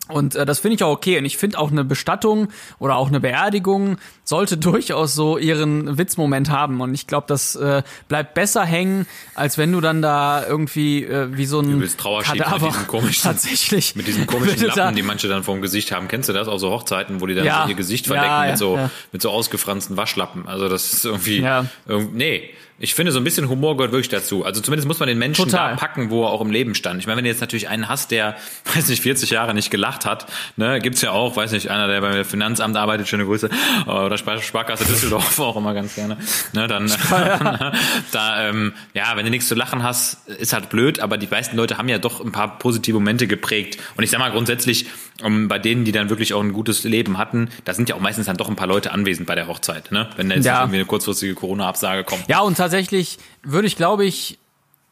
Und 0.08 0.36
äh, 0.36 0.46
das 0.46 0.60
finde 0.60 0.76
ich 0.76 0.84
auch 0.84 0.92
okay. 0.92 1.18
Und 1.18 1.24
ich 1.24 1.36
finde 1.36 1.58
auch 1.58 1.70
eine 1.70 1.84
Bestattung 1.84 2.48
oder 2.78 2.96
auch 2.96 3.08
eine 3.08 3.18
Beerdigung 3.20 3.98
sollte 4.24 4.56
durchaus 4.56 5.14
so 5.14 5.36
ihren 5.38 5.98
Witzmoment 5.98 6.50
haben. 6.50 6.80
Und 6.80 6.94
ich 6.94 7.06
glaube, 7.06 7.26
das 7.28 7.56
äh, 7.56 7.82
bleibt 8.08 8.34
besser 8.34 8.64
hängen, 8.64 9.06
als 9.34 9.58
wenn 9.58 9.72
du 9.72 9.80
dann 9.80 10.02
da 10.02 10.46
irgendwie 10.46 11.04
äh, 11.04 11.36
wie 11.36 11.46
so 11.46 11.60
ein 11.60 11.70
Übelst 11.72 11.98
Trauerschied 11.98 12.38
mit 12.38 12.46
diesem 12.60 12.86
komischen- 12.86 13.22
tatsächlich 13.24 13.96
Mit 13.96 14.06
diesen 14.06 14.26
komischen 14.26 14.68
da- 14.68 14.74
Lappen, 14.74 14.96
die 14.96 15.02
manche 15.02 15.28
dann 15.28 15.42
vom 15.42 15.60
Gesicht 15.62 15.90
haben. 15.92 16.08
Kennst 16.08 16.28
du 16.28 16.32
das? 16.32 16.46
Auch 16.48 16.58
so 16.58 16.70
Hochzeiten, 16.70 17.20
wo 17.20 17.26
die 17.26 17.34
dann 17.34 17.44
Ja. 17.44 17.64
so 17.64 17.70
ihr 17.70 17.74
Gesicht 17.76 18.06
Ja, 18.06 18.12
verdecken 18.14 18.32
ja, 18.32 18.46
mit 18.50 18.58
so, 18.58 18.76
ja. 18.76 18.90
mit 19.12 19.22
so 19.22 19.30
ausgefransten 19.30 19.96
Waschlappen. 19.96 20.46
Also 20.46 20.68
das 20.68 20.92
ist 20.92 21.04
irgendwie, 21.04 21.40
Ja. 21.40 21.66
irgend- 21.86 22.14
nee. 22.14 22.50
Ich 22.78 22.94
finde, 22.94 23.10
so 23.10 23.18
ein 23.18 23.24
bisschen 23.24 23.48
Humor 23.48 23.76
gehört 23.78 23.92
wirklich 23.92 24.10
dazu. 24.10 24.44
Also 24.44 24.60
zumindest 24.60 24.86
muss 24.86 24.98
man 24.98 25.08
den 25.08 25.18
Menschen 25.18 25.46
Total. 25.46 25.70
da 25.70 25.76
packen, 25.76 26.10
wo 26.10 26.24
er 26.24 26.30
auch 26.30 26.42
im 26.42 26.50
Leben 26.50 26.74
stand. 26.74 27.00
Ich 27.00 27.06
meine, 27.06 27.16
wenn 27.16 27.24
du 27.24 27.30
jetzt 27.30 27.40
natürlich 27.40 27.68
einen 27.68 27.88
hast, 27.88 28.10
der, 28.10 28.36
weiß 28.74 28.88
nicht, 28.88 29.02
40 29.02 29.30
Jahre 29.30 29.54
nicht 29.54 29.70
gelacht 29.70 30.04
hat, 30.04 30.26
ne, 30.56 30.78
gibt's 30.80 31.00
ja 31.00 31.12
auch, 31.12 31.36
weiß 31.36 31.52
nicht, 31.52 31.70
einer, 31.70 31.88
der 31.88 32.02
beim 32.02 32.22
Finanzamt 32.24 32.76
arbeitet, 32.76 33.08
schöne 33.08 33.24
Grüße, 33.24 33.48
oder 33.86 34.18
Spar 34.18 34.42
Sparkasse 34.42 34.84
Düsseldorf 34.84 35.38
auch 35.40 35.56
immer 35.56 35.72
ganz 35.72 35.94
gerne, 35.94 36.18
ne, 36.52 36.66
dann, 36.68 36.92
da, 38.12 38.48
ähm, 38.48 38.74
ja, 38.94 39.12
wenn 39.16 39.24
du 39.24 39.30
nichts 39.30 39.48
zu 39.48 39.54
lachen 39.54 39.82
hast, 39.82 40.28
ist 40.28 40.52
halt 40.52 40.68
blöd, 40.68 41.00
aber 41.00 41.16
die 41.16 41.26
meisten 41.28 41.56
Leute 41.56 41.78
haben 41.78 41.88
ja 41.88 41.98
doch 41.98 42.22
ein 42.24 42.32
paar 42.32 42.58
positive 42.58 42.94
Momente 42.98 43.26
geprägt. 43.26 43.80
Und 43.96 44.04
ich 44.04 44.10
sag 44.10 44.18
mal 44.18 44.30
grundsätzlich, 44.30 44.86
um, 45.22 45.48
bei 45.48 45.58
denen, 45.58 45.84
die 45.86 45.92
dann 45.92 46.10
wirklich 46.10 46.34
auch 46.34 46.42
ein 46.42 46.52
gutes 46.52 46.84
Leben 46.84 47.16
hatten, 47.16 47.48
da 47.64 47.72
sind 47.72 47.88
ja 47.88 47.94
auch 47.94 48.00
meistens 48.00 48.26
dann 48.26 48.36
doch 48.36 48.50
ein 48.50 48.56
paar 48.56 48.66
Leute 48.66 48.92
anwesend 48.92 49.26
bei 49.26 49.34
der 49.34 49.46
Hochzeit, 49.48 49.90
ne, 49.92 50.10
wenn 50.16 50.28
da 50.28 50.34
jetzt 50.34 50.44
Ja. 50.44 50.60
irgendwie 50.60 50.76
eine 50.76 50.84
kurzfristige 50.84 51.34
Corona-Absage 51.34 52.04
kommt. 52.04 52.24
Ja, 52.28 52.40
und 52.40 52.56
tatsächlich 52.66 53.18
würde 53.44 53.68
ich, 53.68 53.76
glaube 53.76 54.04
ich, 54.04 54.40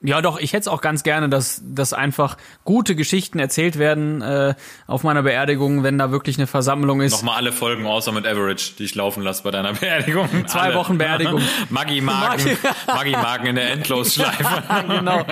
Ja, 0.06 0.20
doch, 0.20 0.38
ich 0.38 0.52
hätte 0.52 0.60
es 0.60 0.68
auch 0.68 0.82
ganz 0.82 1.02
gerne, 1.02 1.30
dass, 1.30 1.62
dass 1.64 1.94
einfach 1.94 2.36
gute 2.64 2.94
Geschichten 2.94 3.38
erzählt 3.38 3.78
werden 3.78 4.20
äh, 4.20 4.54
auf 4.86 5.02
meiner 5.02 5.22
Beerdigung, 5.22 5.82
wenn 5.82 5.96
da 5.96 6.10
wirklich 6.10 6.36
eine 6.36 6.46
Versammlung 6.46 7.00
ist. 7.00 7.12
Nochmal 7.12 7.36
alle 7.36 7.52
Folgen 7.52 7.86
außer 7.86 8.12
mit 8.12 8.26
Average, 8.26 8.72
die 8.78 8.84
ich 8.84 8.94
laufen 8.94 9.22
lasse 9.22 9.42
bei 9.42 9.50
deiner 9.50 9.72
Beerdigung. 9.80 10.28
Zwei 10.46 10.60
alle. 10.60 10.74
Wochen 10.74 10.98
Beerdigung. 10.98 11.40
Maggi 11.70 12.02
Magen, 12.02 12.58
Maggi 12.86 13.12
Magen 13.12 13.46
in 13.46 13.54
der 13.56 13.70
Endlosschleife. 13.70 14.44
genau. 14.88 15.24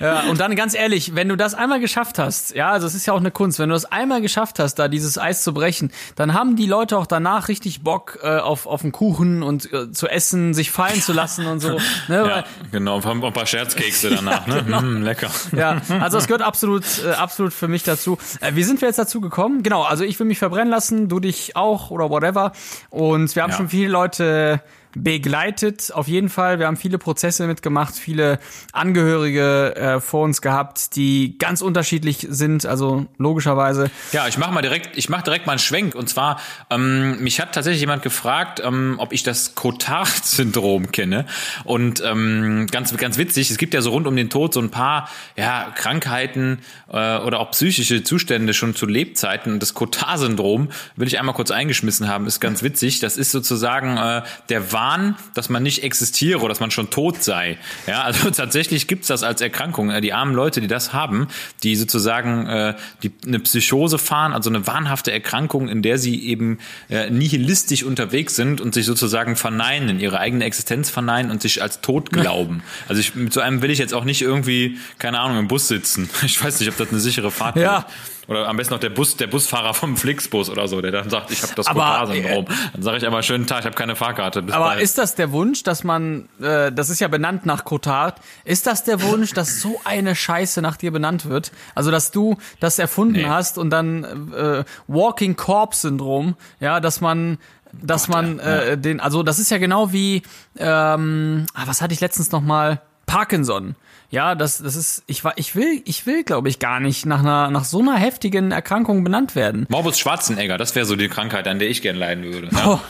Ja, 0.00 0.22
und 0.30 0.40
dann 0.40 0.56
ganz 0.56 0.74
ehrlich, 0.74 1.14
wenn 1.14 1.28
du 1.28 1.36
das 1.36 1.52
einmal 1.52 1.78
geschafft 1.78 2.18
hast, 2.18 2.54
ja, 2.54 2.70
also 2.70 2.86
es 2.86 2.94
ist 2.94 3.04
ja 3.04 3.12
auch 3.12 3.20
eine 3.20 3.30
Kunst, 3.30 3.58
wenn 3.58 3.68
du 3.68 3.74
das 3.74 3.84
einmal 3.84 4.22
geschafft 4.22 4.58
hast, 4.58 4.76
da 4.76 4.88
dieses 4.88 5.18
Eis 5.18 5.42
zu 5.42 5.52
brechen, 5.52 5.92
dann 6.14 6.32
haben 6.32 6.56
die 6.56 6.66
Leute 6.66 6.96
auch 6.96 7.06
danach 7.06 7.48
richtig 7.48 7.82
Bock 7.82 8.20
äh, 8.22 8.38
auf, 8.38 8.66
auf 8.66 8.84
einen 8.84 8.92
Kuchen 8.92 9.42
und 9.42 9.70
äh, 9.70 9.92
zu 9.92 10.08
essen, 10.08 10.54
sich 10.54 10.70
fallen 10.70 11.02
zu 11.02 11.12
lassen 11.12 11.46
und 11.46 11.60
so. 11.60 11.78
Ne? 12.08 12.26
Ja, 12.26 12.44
genau, 12.72 13.02
ein 13.02 13.32
paar 13.34 13.46
Scherzkekse 13.70 14.10
danach, 14.10 14.46
ne? 14.46 14.62
genau. 14.64 14.80
Mm, 14.80 15.02
lecker. 15.02 15.30
Ja, 15.56 15.80
also 16.00 16.18
es 16.18 16.26
gehört 16.26 16.42
absolut, 16.42 16.84
äh, 17.04 17.10
absolut 17.12 17.52
für 17.52 17.68
mich 17.68 17.82
dazu. 17.82 18.18
Äh, 18.40 18.54
wie 18.54 18.62
sind 18.62 18.80
wir 18.80 18.88
jetzt 18.88 18.98
dazu 18.98 19.20
gekommen? 19.20 19.62
Genau, 19.62 19.82
also 19.82 20.04
ich 20.04 20.18
will 20.18 20.26
mich 20.26 20.38
verbrennen 20.38 20.68
lassen, 20.70 21.08
du 21.08 21.20
dich 21.20 21.56
auch 21.56 21.90
oder 21.90 22.10
whatever. 22.10 22.52
Und 22.90 23.34
wir 23.34 23.42
haben 23.42 23.50
Ja. 23.50 23.56
schon 23.56 23.68
viele 23.68 23.88
Leute 23.90 24.60
begleitet, 25.02 25.92
auf 25.92 26.08
jeden 26.08 26.30
Fall. 26.30 26.58
Wir 26.58 26.66
haben 26.66 26.76
viele 26.76 26.96
Prozesse 26.96 27.46
mitgemacht, 27.46 27.94
viele 27.94 28.38
Angehörige 28.72 29.76
äh, 29.76 30.00
vor 30.00 30.24
uns 30.24 30.40
gehabt, 30.40 30.96
die 30.96 31.36
ganz 31.38 31.60
unterschiedlich 31.60 32.26
sind, 32.30 32.64
also 32.64 33.06
logischerweise. 33.18 33.90
Ja, 34.12 34.26
ich 34.26 34.38
mache 34.38 34.52
mal 34.52 34.62
direkt, 34.62 34.96
ich 34.96 35.10
mache 35.10 35.24
direkt 35.24 35.46
mal 35.46 35.52
einen 35.52 35.58
Schwenk. 35.58 35.94
Und 35.94 36.08
zwar, 36.08 36.40
ähm, 36.70 37.22
mich 37.22 37.40
hat 37.40 37.54
tatsächlich 37.54 37.80
jemand 37.80 38.02
gefragt, 38.02 38.62
ähm, 38.64 38.96
ob 38.98 39.12
ich 39.12 39.22
das 39.22 39.54
Cotard-Syndrom 39.54 40.92
kenne. 40.92 41.26
Und 41.64 42.02
ähm, 42.04 42.66
ganz, 42.70 42.96
ganz 42.96 43.18
witzig, 43.18 43.50
es 43.50 43.58
gibt 43.58 43.74
ja 43.74 43.82
so 43.82 43.90
rund 43.90 44.06
um 44.06 44.16
den 44.16 44.30
Tod 44.30 44.54
so 44.54 44.60
ein 44.60 44.70
paar 44.70 45.10
ja, 45.36 45.72
Krankheiten 45.76 46.60
äh, 46.88 47.18
oder 47.18 47.40
auch 47.40 47.50
psychische 47.50 48.02
Zustände 48.02 48.54
schon 48.54 48.74
zu 48.74 48.86
Lebzeiten. 48.86 49.52
Und 49.52 49.60
das 49.60 49.74
Cotard-Syndrom 49.74 50.70
will 50.96 51.06
ich 51.06 51.18
einmal 51.18 51.34
kurz 51.34 51.50
eingeschmissen 51.50 52.08
haben, 52.08 52.26
ist 52.26 52.40
ganz 52.40 52.62
witzig. 52.62 53.00
Das 53.00 53.18
ist 53.18 53.30
sozusagen 53.30 53.98
äh, 53.98 54.22
der 54.48 54.72
Wahn, 54.72 54.85
dass 55.34 55.48
man 55.48 55.62
nicht 55.62 55.82
existiere 55.82 56.38
oder 56.40 56.48
dass 56.50 56.60
man 56.60 56.70
schon 56.70 56.90
tot 56.90 57.22
sei. 57.22 57.58
Ja, 57.86 58.02
also 58.02 58.30
tatsächlich 58.42 58.86
gibt's 58.86 59.08
das 59.08 59.22
als 59.22 59.40
Erkrankung. 59.40 59.90
Äh, 59.90 60.00
Die 60.00 60.12
armen 60.12 60.34
Leute, 60.34 60.60
die 60.60 60.66
das 60.68 60.92
haben, 60.92 61.28
die 61.62 61.76
sozusagen 61.76 62.46
äh, 62.46 62.74
die 63.02 63.12
eine 63.26 63.38
Psychose 63.40 63.98
fahren, 63.98 64.32
also 64.32 64.50
eine 64.50 64.66
wahnhafte 64.66 65.12
Erkrankung, 65.12 65.68
in 65.68 65.82
der 65.82 65.98
sie 65.98 66.26
eben 66.26 66.58
äh, 66.88 67.10
nihilistisch 67.10 67.82
unterwegs 67.82 68.36
sind 68.36 68.60
und 68.60 68.74
sich 68.74 68.86
sozusagen 68.86 69.36
verneinen, 69.36 70.00
ihre 70.00 70.18
eigene 70.18 70.44
Existenz 70.44 70.90
verneinen 70.90 71.30
und 71.30 71.42
sich 71.42 71.62
als 71.62 71.80
tot 71.80 72.10
glauben. 72.12 72.62
Also 72.88 73.00
ich, 73.00 73.14
mit 73.14 73.32
so 73.32 73.40
einem 73.40 73.62
will 73.62 73.70
ich 73.70 73.78
jetzt 73.78 73.94
auch 73.94 74.04
nicht 74.04 74.22
irgendwie, 74.22 74.78
keine 74.98 75.18
Ahnung, 75.20 75.38
im 75.38 75.48
Bus 75.48 75.68
sitzen. 75.68 76.08
Ich 76.22 76.42
weiß 76.42 76.60
nicht, 76.60 76.68
ob 76.68 76.76
das 76.76 76.90
eine 76.90 77.00
sichere 77.00 77.30
Fahrt 77.30 77.56
Ja. 77.56 77.86
Oder 78.28 78.48
am 78.48 78.56
besten 78.56 78.74
noch 78.74 78.80
der 78.80 78.90
Bus, 78.90 79.16
der 79.16 79.28
Busfahrer 79.28 79.72
vom 79.72 79.96
Flixbus 79.96 80.50
oder 80.50 80.66
so, 80.66 80.80
der 80.80 80.90
dann 80.90 81.08
sagt, 81.10 81.30
ich 81.30 81.42
habe 81.42 81.54
das 81.54 81.66
Aber, 81.68 81.80
Cotard-Syndrom. 81.80 82.46
Dann 82.72 82.82
sage 82.82 82.96
ich 82.98 83.06
aber 83.06 83.22
schönen 83.22 83.46
Tag, 83.46 83.60
ich 83.60 83.66
habe 83.66 83.76
keine 83.76 83.94
Fahrkarte. 83.94 84.42
Bis 84.42 84.54
Aber 84.54 84.64
bald. 84.66 84.80
ist 84.82 84.98
das 84.98 85.14
der 85.14 85.30
Wunsch, 85.32 85.62
dass 85.62 85.84
man, 85.84 86.28
äh, 86.40 86.72
das 86.72 86.90
ist 86.90 87.00
ja 87.00 87.08
benannt 87.08 87.46
nach 87.46 87.64
Cotard, 87.64 88.20
ist 88.44 88.66
das 88.66 88.82
der 88.84 89.00
Wunsch, 89.02 89.32
dass 89.32 89.60
so 89.60 89.80
eine 89.84 90.16
Scheiße 90.16 90.60
nach 90.60 90.76
dir 90.76 90.90
benannt 90.90 91.26
wird? 91.26 91.52
Also, 91.74 91.90
dass 91.90 92.10
du 92.10 92.36
das 92.58 92.78
erfunden 92.78 93.14
Nee. 93.14 93.26
hast 93.26 93.58
und 93.58 93.70
dann 93.70 94.32
äh, 94.32 94.64
Walking 94.88 95.36
Corpse 95.36 95.82
Syndrom, 95.82 96.34
ja, 96.60 96.80
dass 96.80 97.00
man 97.00 97.38
dass 97.72 98.08
man 98.08 98.38
äh, 98.38 98.78
den, 98.78 99.00
also 99.00 99.22
das 99.22 99.38
ist 99.38 99.50
ja 99.50 99.58
genau 99.58 99.92
wie, 99.92 100.22
ähm, 100.56 101.44
ah, 101.52 101.62
was 101.66 101.82
hatte 101.82 101.92
ich 101.92 102.00
letztens 102.00 102.32
noch 102.32 102.40
mal? 102.40 102.80
Parkinson. 103.06 103.76
Ja, 104.10 104.34
das, 104.34 104.58
das 104.58 104.76
ist, 104.76 105.02
ich 105.06 105.24
war, 105.24 105.34
ich 105.36 105.54
will, 105.56 105.82
ich 105.84 106.06
will, 106.06 106.22
glaube 106.24 106.48
ich, 106.48 106.58
gar 106.58 106.80
nicht 106.80 107.06
nach 107.06 107.20
einer, 107.20 107.50
nach 107.50 107.64
so 107.64 107.80
einer 107.80 107.96
heftigen 107.96 108.52
Erkrankung 108.52 109.02
benannt 109.04 109.34
werden. 109.34 109.66
Morbus 109.68 109.98
Schwarzenegger, 109.98 110.58
das 110.58 110.74
wäre 110.74 110.86
so 110.86 110.96
die 110.96 111.08
Krankheit, 111.08 111.48
an 111.48 111.58
der 111.58 111.68
ich 111.68 111.82
gern 111.82 111.96
leiden 111.96 112.24
würde. 112.24 112.48
Ja? 112.52 112.66
Oh. 112.66 112.80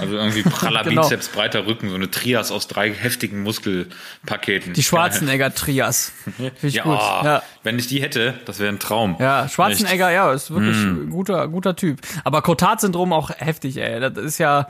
Also 0.00 0.14
irgendwie 0.14 0.42
praller 0.42 0.84
Genau. 0.84 1.02
Bizeps, 1.02 1.28
breiter 1.28 1.66
Rücken, 1.66 1.90
so 1.90 1.96
eine 1.96 2.10
Trias 2.10 2.50
aus 2.50 2.66
drei 2.66 2.90
heftigen 2.94 3.42
Muskelpaketen. 3.42 4.72
Die 4.72 4.82
Schwarzenegger-Trias. 4.82 6.12
Ja, 6.62 6.82
gut. 6.84 6.98
Ja. 6.98 7.42
wenn 7.62 7.78
ich 7.78 7.88
die 7.88 8.00
hätte, 8.00 8.34
das 8.46 8.58
wäre 8.58 8.70
ein 8.72 8.78
Traum. 8.78 9.16
Ja, 9.18 9.48
Schwarzenegger, 9.48 10.10
ja, 10.10 10.32
ist 10.32 10.50
wirklich 10.50 10.76
Hm. 10.76 11.06
ein 11.06 11.10
guter, 11.10 11.46
guter 11.48 11.76
Typ. 11.76 12.00
Aber 12.24 12.40
Cotard-Syndrom 12.40 13.12
auch 13.12 13.30
heftig, 13.36 13.76
ey. 13.76 14.00
Das 14.00 14.16
ist 14.16 14.38
ja, 14.38 14.68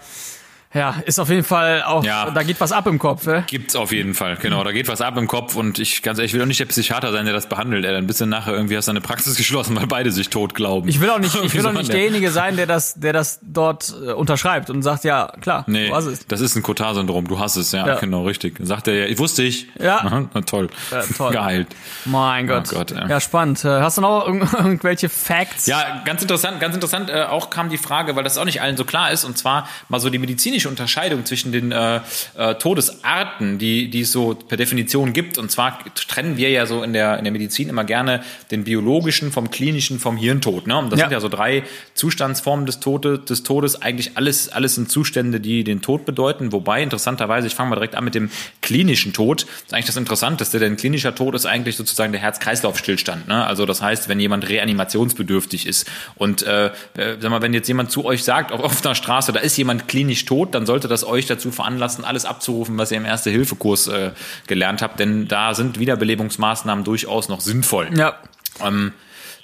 ja, 0.74 0.96
ist 1.04 1.18
auf 1.18 1.28
jeden 1.28 1.44
Fall 1.44 1.82
auch, 1.82 2.04
Ja. 2.04 2.30
da 2.30 2.42
geht 2.42 2.60
was 2.60 2.72
ab 2.72 2.86
im 2.86 2.98
Kopf, 2.98 3.26
ey. 3.26 3.42
Gibt's 3.46 3.76
auf 3.76 3.92
jeden 3.92 4.14
Fall, 4.14 4.36
genau. 4.36 4.64
Da 4.64 4.72
geht 4.72 4.88
was 4.88 5.00
ab 5.00 5.16
im 5.16 5.26
Kopf 5.28 5.54
und 5.56 5.78
ich, 5.78 6.02
ganz 6.02 6.18
ehrlich, 6.18 6.30
ich 6.30 6.34
will 6.34 6.42
auch 6.42 6.46
nicht 6.46 6.60
der 6.60 6.66
Psychiater 6.66 7.12
sein, 7.12 7.24
der 7.24 7.34
das 7.34 7.46
behandelt. 7.48 7.84
Ey. 7.84 7.92
Dann 7.92 8.06
bist 8.06 8.20
du 8.20 8.26
nachher 8.26 8.52
irgendwie 8.54 8.76
hast 8.76 8.86
du 8.88 8.92
eine 8.92 9.00
Praxis 9.00 9.36
geschlossen, 9.36 9.76
weil 9.76 9.86
beide 9.86 10.10
sich 10.10 10.30
tot 10.30 10.54
glauben. 10.54 10.88
Ich 10.88 11.00
will 11.00 11.10
auch 11.10 11.18
nicht, 11.18 11.34
ich 11.44 11.54
will 11.54 11.66
auch 11.66 11.72
nicht 11.72 11.88
der- 11.88 11.96
derjenige 11.96 12.30
sein, 12.30 12.56
der 12.56 12.66
das, 12.66 12.94
der 12.94 13.12
das 13.12 13.40
dort 13.42 13.92
äh, 14.06 14.12
unterschreibt 14.12 14.70
und 14.70 14.82
sagt, 14.82 15.04
ja, 15.04 15.32
klar, 15.40 15.64
Nee, 15.66 15.88
du 15.88 15.94
hast 15.94 16.06
es. 16.06 16.26
das 16.26 16.40
ist 16.40 16.56
ein 16.56 16.62
Cotard-Syndrom. 16.62 17.28
Du 17.28 17.38
hast 17.38 17.56
es, 17.56 17.72
ja, 17.72 17.86
Ja. 17.86 17.94
genau, 17.98 18.24
richtig. 18.24 18.56
Sagt 18.60 18.88
er 18.88 18.94
ja, 18.94 19.04
ich 19.06 19.18
wusste 19.18 19.42
ich. 19.42 19.66
Ja. 19.80 19.98
Aha, 19.98 20.24
na 20.34 20.40
toll. 20.42 20.68
Ja, 20.90 21.02
toll. 21.16 21.32
Geheilt. 21.32 21.68
Mein 22.04 22.46
Gott. 22.46 22.68
Gott, 22.70 22.90
ja. 22.92 23.06
ja. 23.06 23.20
spannend. 23.20 23.64
Äh, 23.64 23.68
Hast 23.80 23.98
du 23.98 24.02
noch 24.02 24.26
irgend- 24.26 24.52
irgendwelche 24.52 25.08
Facts? 25.08 25.66
Ja, 25.66 26.02
ganz 26.04 26.22
interessant, 26.22 26.60
ganz 26.60 26.74
interessant 26.74 27.10
äh, 27.10 27.22
auch 27.24 27.50
kam 27.50 27.68
die 27.68 27.78
Frage, 27.78 28.16
weil 28.16 28.24
das 28.24 28.38
auch 28.38 28.44
nicht 28.44 28.62
allen 28.62 28.76
so 28.76 28.84
klar 28.84 29.10
ist, 29.10 29.24
und 29.24 29.36
zwar 29.36 29.68
mal 29.88 30.00
so 30.00 30.08
die 30.10 30.18
medizinische 30.18 30.61
Unterscheidung 30.68 31.24
zwischen 31.24 31.52
den 31.52 31.72
äh, 31.72 32.00
äh, 32.36 32.54
Todesarten, 32.56 33.58
die, 33.58 33.88
die 33.90 34.00
es 34.02 34.12
so 34.12 34.34
per 34.34 34.56
Definition 34.56 35.12
gibt. 35.12 35.38
Und 35.38 35.50
zwar 35.50 35.78
trennen 36.08 36.36
wir 36.36 36.50
ja 36.50 36.66
so 36.66 36.82
in 36.82 36.92
der, 36.92 37.18
in 37.18 37.24
der 37.24 37.32
Medizin 37.32 37.68
immer 37.68 37.84
gerne 37.84 38.22
den 38.50 38.64
biologischen 38.64 39.32
vom 39.32 39.50
klinischen 39.50 39.98
vom 39.98 40.16
Hirntod. 40.16 40.66
Ne? 40.66 40.76
Und 40.76 40.90
das 40.92 40.98
Ja. 41.00 41.06
sind 41.06 41.12
ja 41.12 41.20
so 41.20 41.28
drei 41.28 41.64
Zustandsformen 41.94 42.66
des, 42.66 42.80
Tode, 42.80 43.18
des 43.18 43.42
Todes. 43.42 43.80
Eigentlich 43.82 44.16
alles, 44.16 44.48
alles 44.50 44.74
sind 44.74 44.90
Zustände, 44.90 45.40
die 45.40 45.64
den 45.64 45.82
Tod 45.82 46.04
bedeuten. 46.04 46.52
Wobei, 46.52 46.82
interessanterweise, 46.82 47.46
ich 47.46 47.54
fange 47.54 47.70
mal 47.70 47.76
direkt 47.76 47.94
an 47.94 48.04
mit 48.04 48.14
dem 48.14 48.30
klinischen 48.60 49.12
Tod. 49.12 49.42
Das 49.42 49.48
ist 49.66 49.74
eigentlich 49.74 49.86
das 49.86 49.96
Interessanteste, 49.96 50.58
denn 50.58 50.76
klinischer 50.76 51.14
Tod 51.14 51.34
ist 51.34 51.46
eigentlich 51.46 51.76
sozusagen 51.76 52.12
der 52.12 52.20
Herz-Kreislauf-Stillstand. 52.20 53.28
Ne? 53.28 53.44
Also 53.46 53.66
das 53.66 53.82
heißt, 53.82 54.08
wenn 54.08 54.20
jemand 54.20 54.48
reanimationsbedürftig 54.48 55.66
ist 55.66 55.90
und 56.16 56.42
äh, 56.42 56.66
äh, 56.66 57.16
sag 57.20 57.30
mal, 57.30 57.42
wenn 57.42 57.54
jetzt 57.54 57.68
jemand 57.68 57.90
zu 57.90 58.04
euch 58.04 58.24
sagt, 58.24 58.52
auf 58.52 58.60
offener 58.62 58.94
Straße, 58.94 59.32
da 59.32 59.40
ist 59.40 59.56
jemand 59.56 59.88
klinisch 59.88 60.24
tot, 60.24 60.51
dann 60.54 60.66
sollte 60.66 60.88
das 60.88 61.04
euch 61.04 61.26
dazu 61.26 61.50
veranlassen, 61.50 62.04
alles 62.04 62.24
abzurufen, 62.24 62.78
was 62.78 62.90
ihr 62.90 62.98
im 62.98 63.04
Erste-Hilfe-Kurs 63.04 63.88
äh, 63.88 64.10
gelernt 64.46 64.82
habt, 64.82 65.00
denn 65.00 65.28
da 65.28 65.54
sind 65.54 65.78
Wiederbelebungsmaßnahmen 65.78 66.84
durchaus 66.84 67.28
noch 67.28 67.40
sinnvoll. 67.40 67.88
Ja. 67.96 68.14
Ähm, 68.60 68.92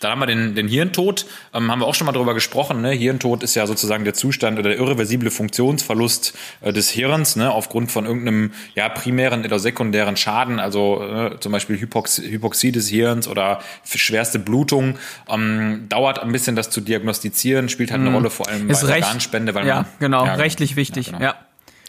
dann 0.00 0.10
haben 0.12 0.20
wir 0.20 0.26
den, 0.26 0.54
den 0.54 0.68
Hirntod, 0.68 1.26
ähm, 1.54 1.70
haben 1.70 1.80
wir 1.80 1.86
auch 1.86 1.94
schon 1.94 2.06
mal 2.06 2.12
drüber 2.12 2.34
gesprochen. 2.34 2.82
Ne? 2.82 2.92
Hirntod 2.92 3.42
ist 3.42 3.54
ja 3.54 3.66
sozusagen 3.66 4.04
der 4.04 4.14
Zustand 4.14 4.58
oder 4.58 4.70
der 4.70 4.78
irreversible 4.78 5.30
Funktionsverlust 5.30 6.34
äh, 6.60 6.72
des 6.72 6.90
Hirns 6.90 7.36
ne? 7.36 7.50
aufgrund 7.50 7.90
von 7.90 8.06
irgendeinem 8.06 8.52
ja, 8.74 8.88
primären 8.88 9.44
oder 9.44 9.58
sekundären 9.58 10.16
Schaden, 10.16 10.60
also 10.60 11.02
äh, 11.02 11.40
zum 11.40 11.52
Beispiel 11.52 11.80
Hypox 11.80 12.18
Hypoxie 12.18 12.72
des 12.72 12.88
Hirns 12.88 13.26
oder 13.26 13.60
schwerste 13.84 14.38
Blutung. 14.38 14.98
Ähm, 15.28 15.86
dauert 15.88 16.20
ein 16.20 16.32
bisschen, 16.32 16.54
das 16.54 16.70
zu 16.70 16.80
diagnostizieren, 16.80 17.68
spielt 17.68 17.90
halt 17.90 18.02
eine 18.02 18.12
Rolle, 18.12 18.30
vor 18.30 18.48
allem 18.48 18.58
Mhm. 18.58 18.70
Ist 18.70 18.82
bei 18.82 18.94
recht. 18.94 19.06
Organspende. 19.06 19.54
Weil 19.54 19.66
ja, 19.66 19.74
man, 19.76 19.86
genau, 19.98 20.26
Ja, 20.26 20.34
rechtlich 20.34 20.76
wichtig. 20.76 21.08
Ja, 21.08 21.12
Ja, 21.12 21.18
genau. 21.18 21.34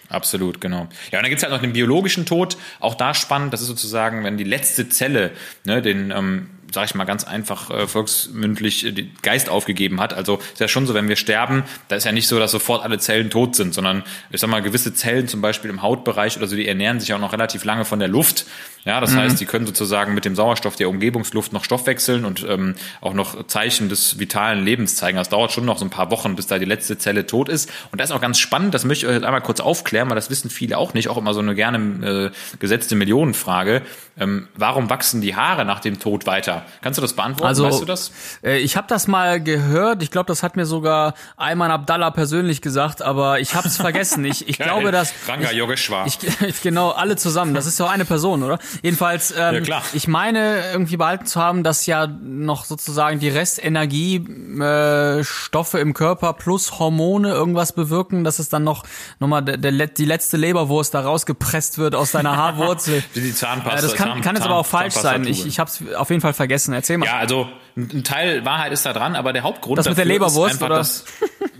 Absolut, 0.10 0.60
genau. 0.60 0.88
Ja, 1.12 1.19
und 1.19 1.24
dann 1.24 1.30
gibt's 1.30 1.43
halt 1.43 1.54
noch 1.54 1.62
den 1.62 1.74
biologischen 1.74 2.26
Tod. 2.26 2.58
Auch 2.80 2.95
da 2.95 3.13
spannend, 3.13 3.54
das 3.54 3.62
ist 3.62 3.67
sozusagen, 3.67 4.24
wenn 4.24 4.38
die 4.38 4.43
letzte 4.43 4.89
Zelle 4.89 5.32
ne, 5.65 5.84
den, 5.84 6.12
ähm, 6.12 6.50
sag 6.73 6.86
ich 6.86 6.95
mal 6.95 7.05
ganz 7.05 7.23
einfach 7.23 7.69
äh, 7.69 7.88
volksmündlich, 7.88 8.86
äh, 8.86 8.91
den 8.91 9.12
Geist 9.21 9.49
aufgegeben 9.49 9.99
hat. 9.99 10.13
Also 10.13 10.38
ist 10.38 10.60
ja 10.60 10.67
schon 10.67 10.86
so, 10.86 10.93
wenn 10.93 11.10
wir 11.10 11.15
sterben, 11.15 11.63
da 11.88 11.95
ist 11.95 12.05
ja 12.05 12.12
nicht 12.12 12.27
so, 12.27 12.39
dass 12.39 12.51
sofort 12.51 12.84
alle 12.84 12.99
Zellen 12.99 13.29
tot 13.29 13.55
sind, 13.55 13.73
sondern 13.73 14.03
ich 14.29 14.41
sag 14.41 14.49
mal, 14.49 14.62
gewisse 14.62 14.93
Zellen, 14.93 15.27
zum 15.27 15.41
Beispiel 15.41 15.69
im 15.69 15.82
Hautbereich 15.82 16.38
oder 16.38 16.47
so, 16.47 16.55
die 16.55 16.67
ernähren 16.67 16.99
sich 16.99 17.13
auch 17.13 17.19
noch 17.19 17.34
relativ 17.34 17.63
lange 17.63 17.86
von 17.86 17.99
der 17.99 18.08
Luft. 18.08 18.45
Ja, 18.86 19.02
das 19.02 19.15
heißt, 19.15 19.39
die 19.39 19.46
können 19.46 19.65
sozusagen 19.65 20.13
mit 20.13 20.26
dem 20.26 20.36
Sauerstoff 20.36 20.76
der 20.76 20.89
Umgebungsluft 20.89 21.52
noch 21.54 21.63
Stoff 21.63 21.86
wechseln 21.86 22.26
und 22.26 22.46
ähm, 22.48 22.76
auch 23.02 23.13
noch 23.13 23.46
Zeichen 23.48 23.89
des 23.89 24.20
vitalen 24.20 24.63
Lebens 24.63 24.96
zeigen. 24.96 25.18
Das 25.18 25.30
dauert 25.30 25.52
schon 25.52 25.65
noch 25.65 25.78
so 25.78 25.86
ein 25.86 25.89
paar 25.89 26.12
Wochen, 26.12 26.36
bis 26.36 26.48
da 26.48 26.60
die 26.60 26.65
letzte 26.65 26.98
Zelle 26.98 27.26
tot 27.26 27.50
ist. 27.50 27.70
Und 27.92 28.00
das 28.00 28.10
ist 28.10 28.15
auch 28.15 28.22
ganz 28.22 28.39
spannend, 28.39 28.74
das 28.74 28.86
möchte 28.86 29.06
ich 29.06 29.10
euch 29.10 29.15
jetzt 29.15 29.26
einmal 29.26 29.42
kurz 29.42 29.60
aufklären, 29.60 30.10
weil 30.10 30.15
das 30.15 30.30
wissen 30.30 30.50
viele 30.50 30.78
auch 30.78 30.94
nicht, 30.94 31.10
auch 31.10 31.18
immer 31.18 31.34
so 31.34 31.39
eine 31.42 31.56
gerne 31.56 32.32
äh, 32.32 32.58
gesetzte 32.60 32.96
Millionenfrage. 32.96 33.82
Ähm, 34.20 34.48
warum 34.56 34.89
wachsen 34.89 35.22
die 35.22 35.36
Haare 35.36 35.65
nach 35.65 35.80
dem 35.80 36.00
Tod 36.00 36.26
weiter? 36.26 36.65
Kannst 36.82 36.98
du 36.98 37.02
das 37.02 37.13
beantworten? 37.13 37.48
Also, 37.48 37.65
weißt 37.65 37.82
du 37.82 37.86
das? 37.86 38.12
Äh, 38.44 38.60
ich 38.60 38.76
habe 38.76 38.88
das 38.88 39.08
mal 39.08 39.42
gehört. 39.42 40.04
Ich 40.04 40.12
glaube, 40.12 40.28
das 40.28 40.44
hat 40.44 40.56
mir 40.56 40.65
sogar 40.65 41.13
Ayman 41.38 41.72
Abdallah 41.72 42.12
persönlich 42.12 42.62
gesagt, 42.62 43.02
aber 43.02 43.39
ich 43.39 43.56
habe 43.56 43.68
es 43.68 43.78
vergessen. 43.78 44.26
Ich, 44.26 44.48
ich 44.48 44.58
glaube, 44.60 44.92
dass 44.92 45.13
Ranga 45.28 45.52
Yogeshwar. 45.52 46.06
ich, 46.06 46.20
ich 46.42 46.62
genau 46.63 46.92
alle 46.92 47.15
zusammen. 47.15 47.54
Das 47.54 47.65
ist 47.65 47.80
ja 47.80 47.86
auch 47.86 47.92
eine 47.92 48.06
Person, 48.06 48.44
oder? 48.44 48.60
Jedenfalls, 48.84 49.34
ähm, 49.38 49.63
Ja, 49.63 49.82
ich 49.94 50.08
meine 50.08 50.62
irgendwie 50.72 50.98
behalten 50.98 51.26
zu 51.26 51.39
haben, 51.42 51.63
dass 51.63 51.86
ja 51.86 52.08
noch 52.08 52.65
sozusagen 52.65 53.20
die 53.20 53.30
Restenergie 53.30 54.18
äh, 54.62 55.24
Stoffe 55.24 55.80
im 55.80 55.94
Körper 55.94 56.34
plus 56.34 56.80
Hormone 56.80 57.30
irgendwas 57.32 57.74
bewirken, 57.74 58.24
dass 58.24 58.39
es 58.39 58.50
dann 58.50 58.63
noch 58.63 58.84
nochmal 59.20 59.44
der, 59.44 59.58
der, 59.58 59.88
die 59.88 60.06
letzte 60.06 60.38
Leberwurst 60.38 60.94
da 60.94 61.02
rausgepresst 61.02 61.78
wird 61.78 61.96
aus 61.96 62.12
deiner 62.12 62.38
Haarwurzel. 62.38 63.04
Die 63.15 63.34
Zahnpasta. 63.34 63.76
Ja, 63.76 63.82
das 63.82 63.94
kann, 63.96 64.10
Zahn- 64.10 64.22
kann 64.22 64.36
jetzt 64.36 64.46
aber 64.46 64.56
auch 64.56 64.68
Zahn- 64.68 64.82
falsch 64.82 64.94
sein. 64.96 65.26
Ich, 65.26 65.46
ich 65.46 65.60
habe 65.60 65.70
es 65.70 65.94
auf 65.96 66.10
jeden 66.10 66.22
Fall 66.22 66.34
vergessen. 66.34 66.74
Erzähl 66.74 66.98
mal. 66.98 67.06
Ja, 67.06 67.18
also 67.18 67.48
ein 67.75 68.03
Teil 68.03 68.45
Wahrheit 68.45 68.71
ist 68.71 68.86
da 68.86 68.93
dran, 68.93 69.15
aber 69.15 69.34
der 69.34 69.43
Hauptgrund 69.43 69.77
Das 69.77 69.88
mit 69.88 69.97
der 69.97 70.05
Leberwurst, 70.05 70.55
ist 70.55 70.62
einfach, 70.62 70.67
oder? 70.67 70.77
dass 70.77 71.05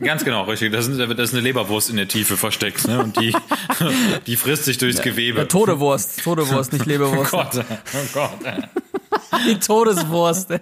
ganz 0.01 0.23
genau 0.23 0.43
richtig. 0.43 0.71
Das 0.71 0.87
ist, 0.87 0.99
das 0.99 1.09
ist 1.09 1.33
eine 1.33 1.41
Leberwurst 1.41 1.89
in 1.89 1.97
der 1.97 2.07
Tiefe 2.07 2.37
versteckt, 2.37 2.87
ne? 2.87 2.99
Und 2.99 3.19
die 3.19 3.35
die 4.27 4.35
frisst 4.35 4.65
sich 4.65 4.77
durchs 4.77 5.01
Gewebe. 5.01 5.39
Ja, 5.39 5.45
Todewurst, 5.45 6.23
Todewurst, 6.23 6.73
nicht 6.73 6.85
oh 6.85 6.89
Leberwurst. 6.89 7.31
Gott, 7.31 7.65
oh 7.93 7.97
Gott. 8.13 8.39
Die 9.47 9.59
Todeswurst. 9.59 10.51
ey. 10.51 10.59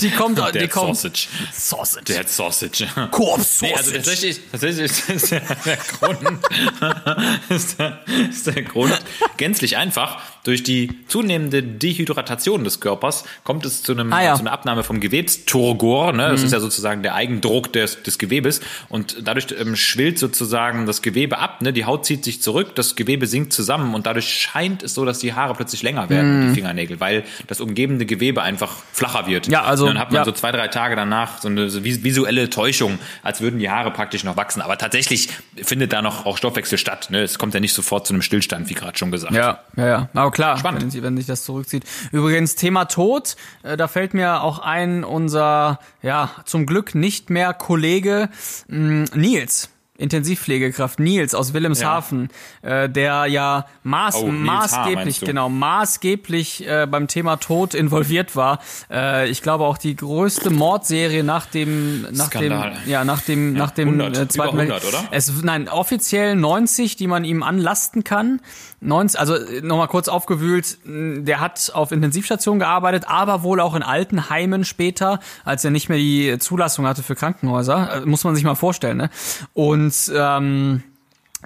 Die 0.00 0.10
kommt, 0.10 0.38
die 0.38 0.52
Der 0.52 0.68
kommt. 0.68 0.96
Sausage. 0.96 1.28
Sausage. 1.52 2.04
Der 2.12 2.26
Sausage. 2.26 2.86
Koop 3.10 3.40
Nee, 3.60 3.74
also 3.74 3.90
tatsächlich, 3.92 4.40
tatsächlich 4.50 4.90
ist, 4.90 5.08
ist 5.08 5.30
der, 5.32 5.40
der 5.40 5.76
Grund, 5.76 6.18
ist 7.48 7.78
der, 7.78 8.00
ist 8.28 8.46
der 8.46 8.62
Grund 8.62 8.98
gänzlich 9.36 9.76
einfach. 9.76 10.20
Durch 10.44 10.62
die 10.64 10.90
zunehmende 11.06 11.62
Dehydratation 11.62 12.64
des 12.64 12.80
Körpers 12.80 13.24
kommt 13.44 13.64
es 13.64 13.82
zu, 13.82 13.92
einem, 13.92 14.12
Ah, 14.12 14.22
ja. 14.24 14.32
Mhm. 14.32 14.36
zu 14.38 14.42
einer 14.42 14.52
Abnahme 14.52 14.82
vom 14.82 14.98
Gewebsturgor. 15.00 16.12
Ne? 16.12 16.28
Das 16.30 16.42
ist 16.42 16.52
ja 16.52 16.60
sozusagen 16.60 17.02
der 17.02 17.14
Eigendruck 17.14 17.72
des, 17.72 18.02
des 18.02 18.18
Gewebes. 18.18 18.60
Und 18.88 19.16
dadurch 19.26 19.46
ähm, 19.58 19.76
schwillt 19.76 20.18
sozusagen 20.18 20.86
das 20.86 21.02
Gewebe 21.02 21.38
ab. 21.38 21.62
Ne? 21.62 21.72
Die 21.72 21.84
Haut 21.84 22.04
zieht 22.06 22.24
sich 22.24 22.42
zurück, 22.42 22.74
das 22.74 22.96
Gewebe 22.96 23.26
sinkt 23.26 23.52
zusammen. 23.52 23.94
Und 23.94 24.06
dadurch 24.06 24.28
scheint 24.28 24.82
es 24.82 24.94
so, 24.94 25.04
dass 25.04 25.18
die 25.20 25.32
Haare 25.34 25.54
plötzlich 25.54 25.82
länger 25.82 26.08
werden, 26.10 26.48
die 26.48 26.54
Fingernägel, 26.54 27.00
weil 27.00 27.24
das 27.46 27.60
umgebende 27.60 28.06
Gewebe 28.06 28.42
einfach 28.42 28.72
flacher 28.92 29.26
wird. 29.26 29.46
Mhm. 29.46 29.52
Ja, 29.52 29.62
also, 29.62 29.84
Und 29.84 29.90
dann 29.94 29.98
hat 30.00 30.10
man 30.10 30.20
ja. 30.20 30.24
so 30.24 30.32
zwei, 30.32 30.50
drei 30.52 30.68
Tage 30.68 30.96
danach 30.96 31.40
so 31.40 31.48
eine 31.48 31.70
so 31.70 31.80
vis- 31.80 32.02
visuelle 32.02 32.50
Täuschung, 32.50 32.98
als 33.22 33.40
würden 33.40 33.58
die 33.60 33.70
Haare 33.70 33.90
praktisch 33.92 34.24
noch 34.24 34.36
wachsen. 34.36 34.60
Aber 34.60 34.76
tatsächlich 34.78 35.28
findet 35.62 35.92
da 35.92 36.02
noch 36.02 36.26
auch 36.26 36.36
Stoffwechsel 36.36 36.78
statt. 36.78 37.08
Ne? 37.10 37.20
Es 37.22 37.38
kommt 37.38 37.54
ja 37.54 37.60
nicht 37.60 37.74
sofort 37.74 38.06
zu 38.06 38.12
einem 38.12 38.22
Stillstand, 38.22 38.68
wie 38.68 38.74
gerade 38.74 38.98
schon 38.98 39.10
gesagt. 39.10 39.34
Ja, 39.34 39.60
ja, 39.76 39.86
ja. 39.86 40.08
Aber 40.14 40.31
klar, 40.32 40.56
Spannend. 40.58 40.82
wenn, 40.82 40.90
sie- 40.90 41.02
wenn 41.02 41.16
sich 41.16 41.26
das 41.26 41.44
zurückzieht. 41.44 41.84
Übrigens, 42.10 42.56
Thema 42.56 42.86
Tod, 42.86 43.36
äh, 43.62 43.76
da 43.76 43.86
fällt 43.88 44.14
mir 44.14 44.42
auch 44.42 44.58
ein, 44.58 45.04
unser, 45.04 45.78
ja, 46.02 46.30
zum 46.44 46.66
Glück 46.66 46.94
nicht 46.94 47.30
mehr 47.30 47.52
Kollege 47.54 48.28
mh, 48.68 49.04
Nils. 49.14 49.68
Intensivpflegekraft 49.98 50.98
Nils 50.98 51.32
aus 51.32 51.52
Wilhelmshaven, 51.54 52.28
äh, 52.62 52.88
der 52.88 53.26
ja 53.26 53.66
maß, 53.84 54.16
Oh, 54.16 54.26
H. 54.28 54.32
maßgeblich, 54.32 55.20
du? 55.20 55.26
genau, 55.26 55.48
maßgeblich 55.48 56.66
äh, 56.66 56.86
beim 56.90 57.06
Thema 57.08 57.36
Tod 57.36 57.74
involviert 57.74 58.34
war. 58.34 58.58
Äh, 58.90 59.28
ich 59.28 59.42
glaube 59.42 59.64
auch 59.64 59.78
die 59.78 59.94
größte 59.94 60.50
Mordserie 60.50 61.22
nach 61.22 61.46
dem, 61.46 62.02
nach 62.10 62.26
Skandal. 62.26 62.72
dem, 62.84 62.90
ja, 62.90 63.04
nach 63.04 63.20
dem, 63.20 63.52
nach 63.52 63.70
dem 63.70 63.88
100, 64.00 64.16
äh, 64.18 64.28
Zweiten 64.28 64.56
Weltkrieg. 64.56 64.82
100, 64.82 65.02
oder? 65.04 65.08
Es, 65.12 65.30
nein, 65.42 65.68
offiziell 65.68 66.34
90, 66.36 66.96
die 66.96 67.06
man 67.06 67.24
ihm 67.24 67.42
anlasten 67.42 68.02
kann. 68.02 68.40
90, 68.82 69.18
also 69.18 69.36
nochmal 69.62 69.88
kurz 69.88 70.08
aufgewühlt, 70.08 70.78
der 70.84 71.40
hat 71.40 71.70
auf 71.74 71.92
Intensivstation 71.92 72.58
gearbeitet, 72.58 73.04
aber 73.06 73.42
wohl 73.42 73.60
auch 73.60 73.74
in 73.74 73.82
Altenheimen 73.82 74.64
später, 74.64 75.20
als 75.44 75.64
er 75.64 75.70
nicht 75.70 75.88
mehr 75.88 75.98
die 75.98 76.36
Zulassung 76.38 76.86
hatte 76.86 77.02
für 77.02 77.14
Krankenhäuser. 77.14 78.02
Äh, 78.02 78.06
Muss 78.06 78.24
man 78.24 78.34
sich 78.34 78.44
mal 78.44 78.56
vorstellen, 78.56 78.96
ne? 78.96 79.10
Und 79.54 80.12
ähm, 80.14 80.82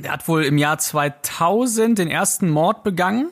der 0.02 0.12
hat 0.12 0.26
wohl 0.28 0.44
im 0.44 0.58
Jahr 0.58 0.78
2000 0.78 1.98
den 1.98 2.08
ersten 2.08 2.50
Mord 2.50 2.84
begangen 2.84 3.28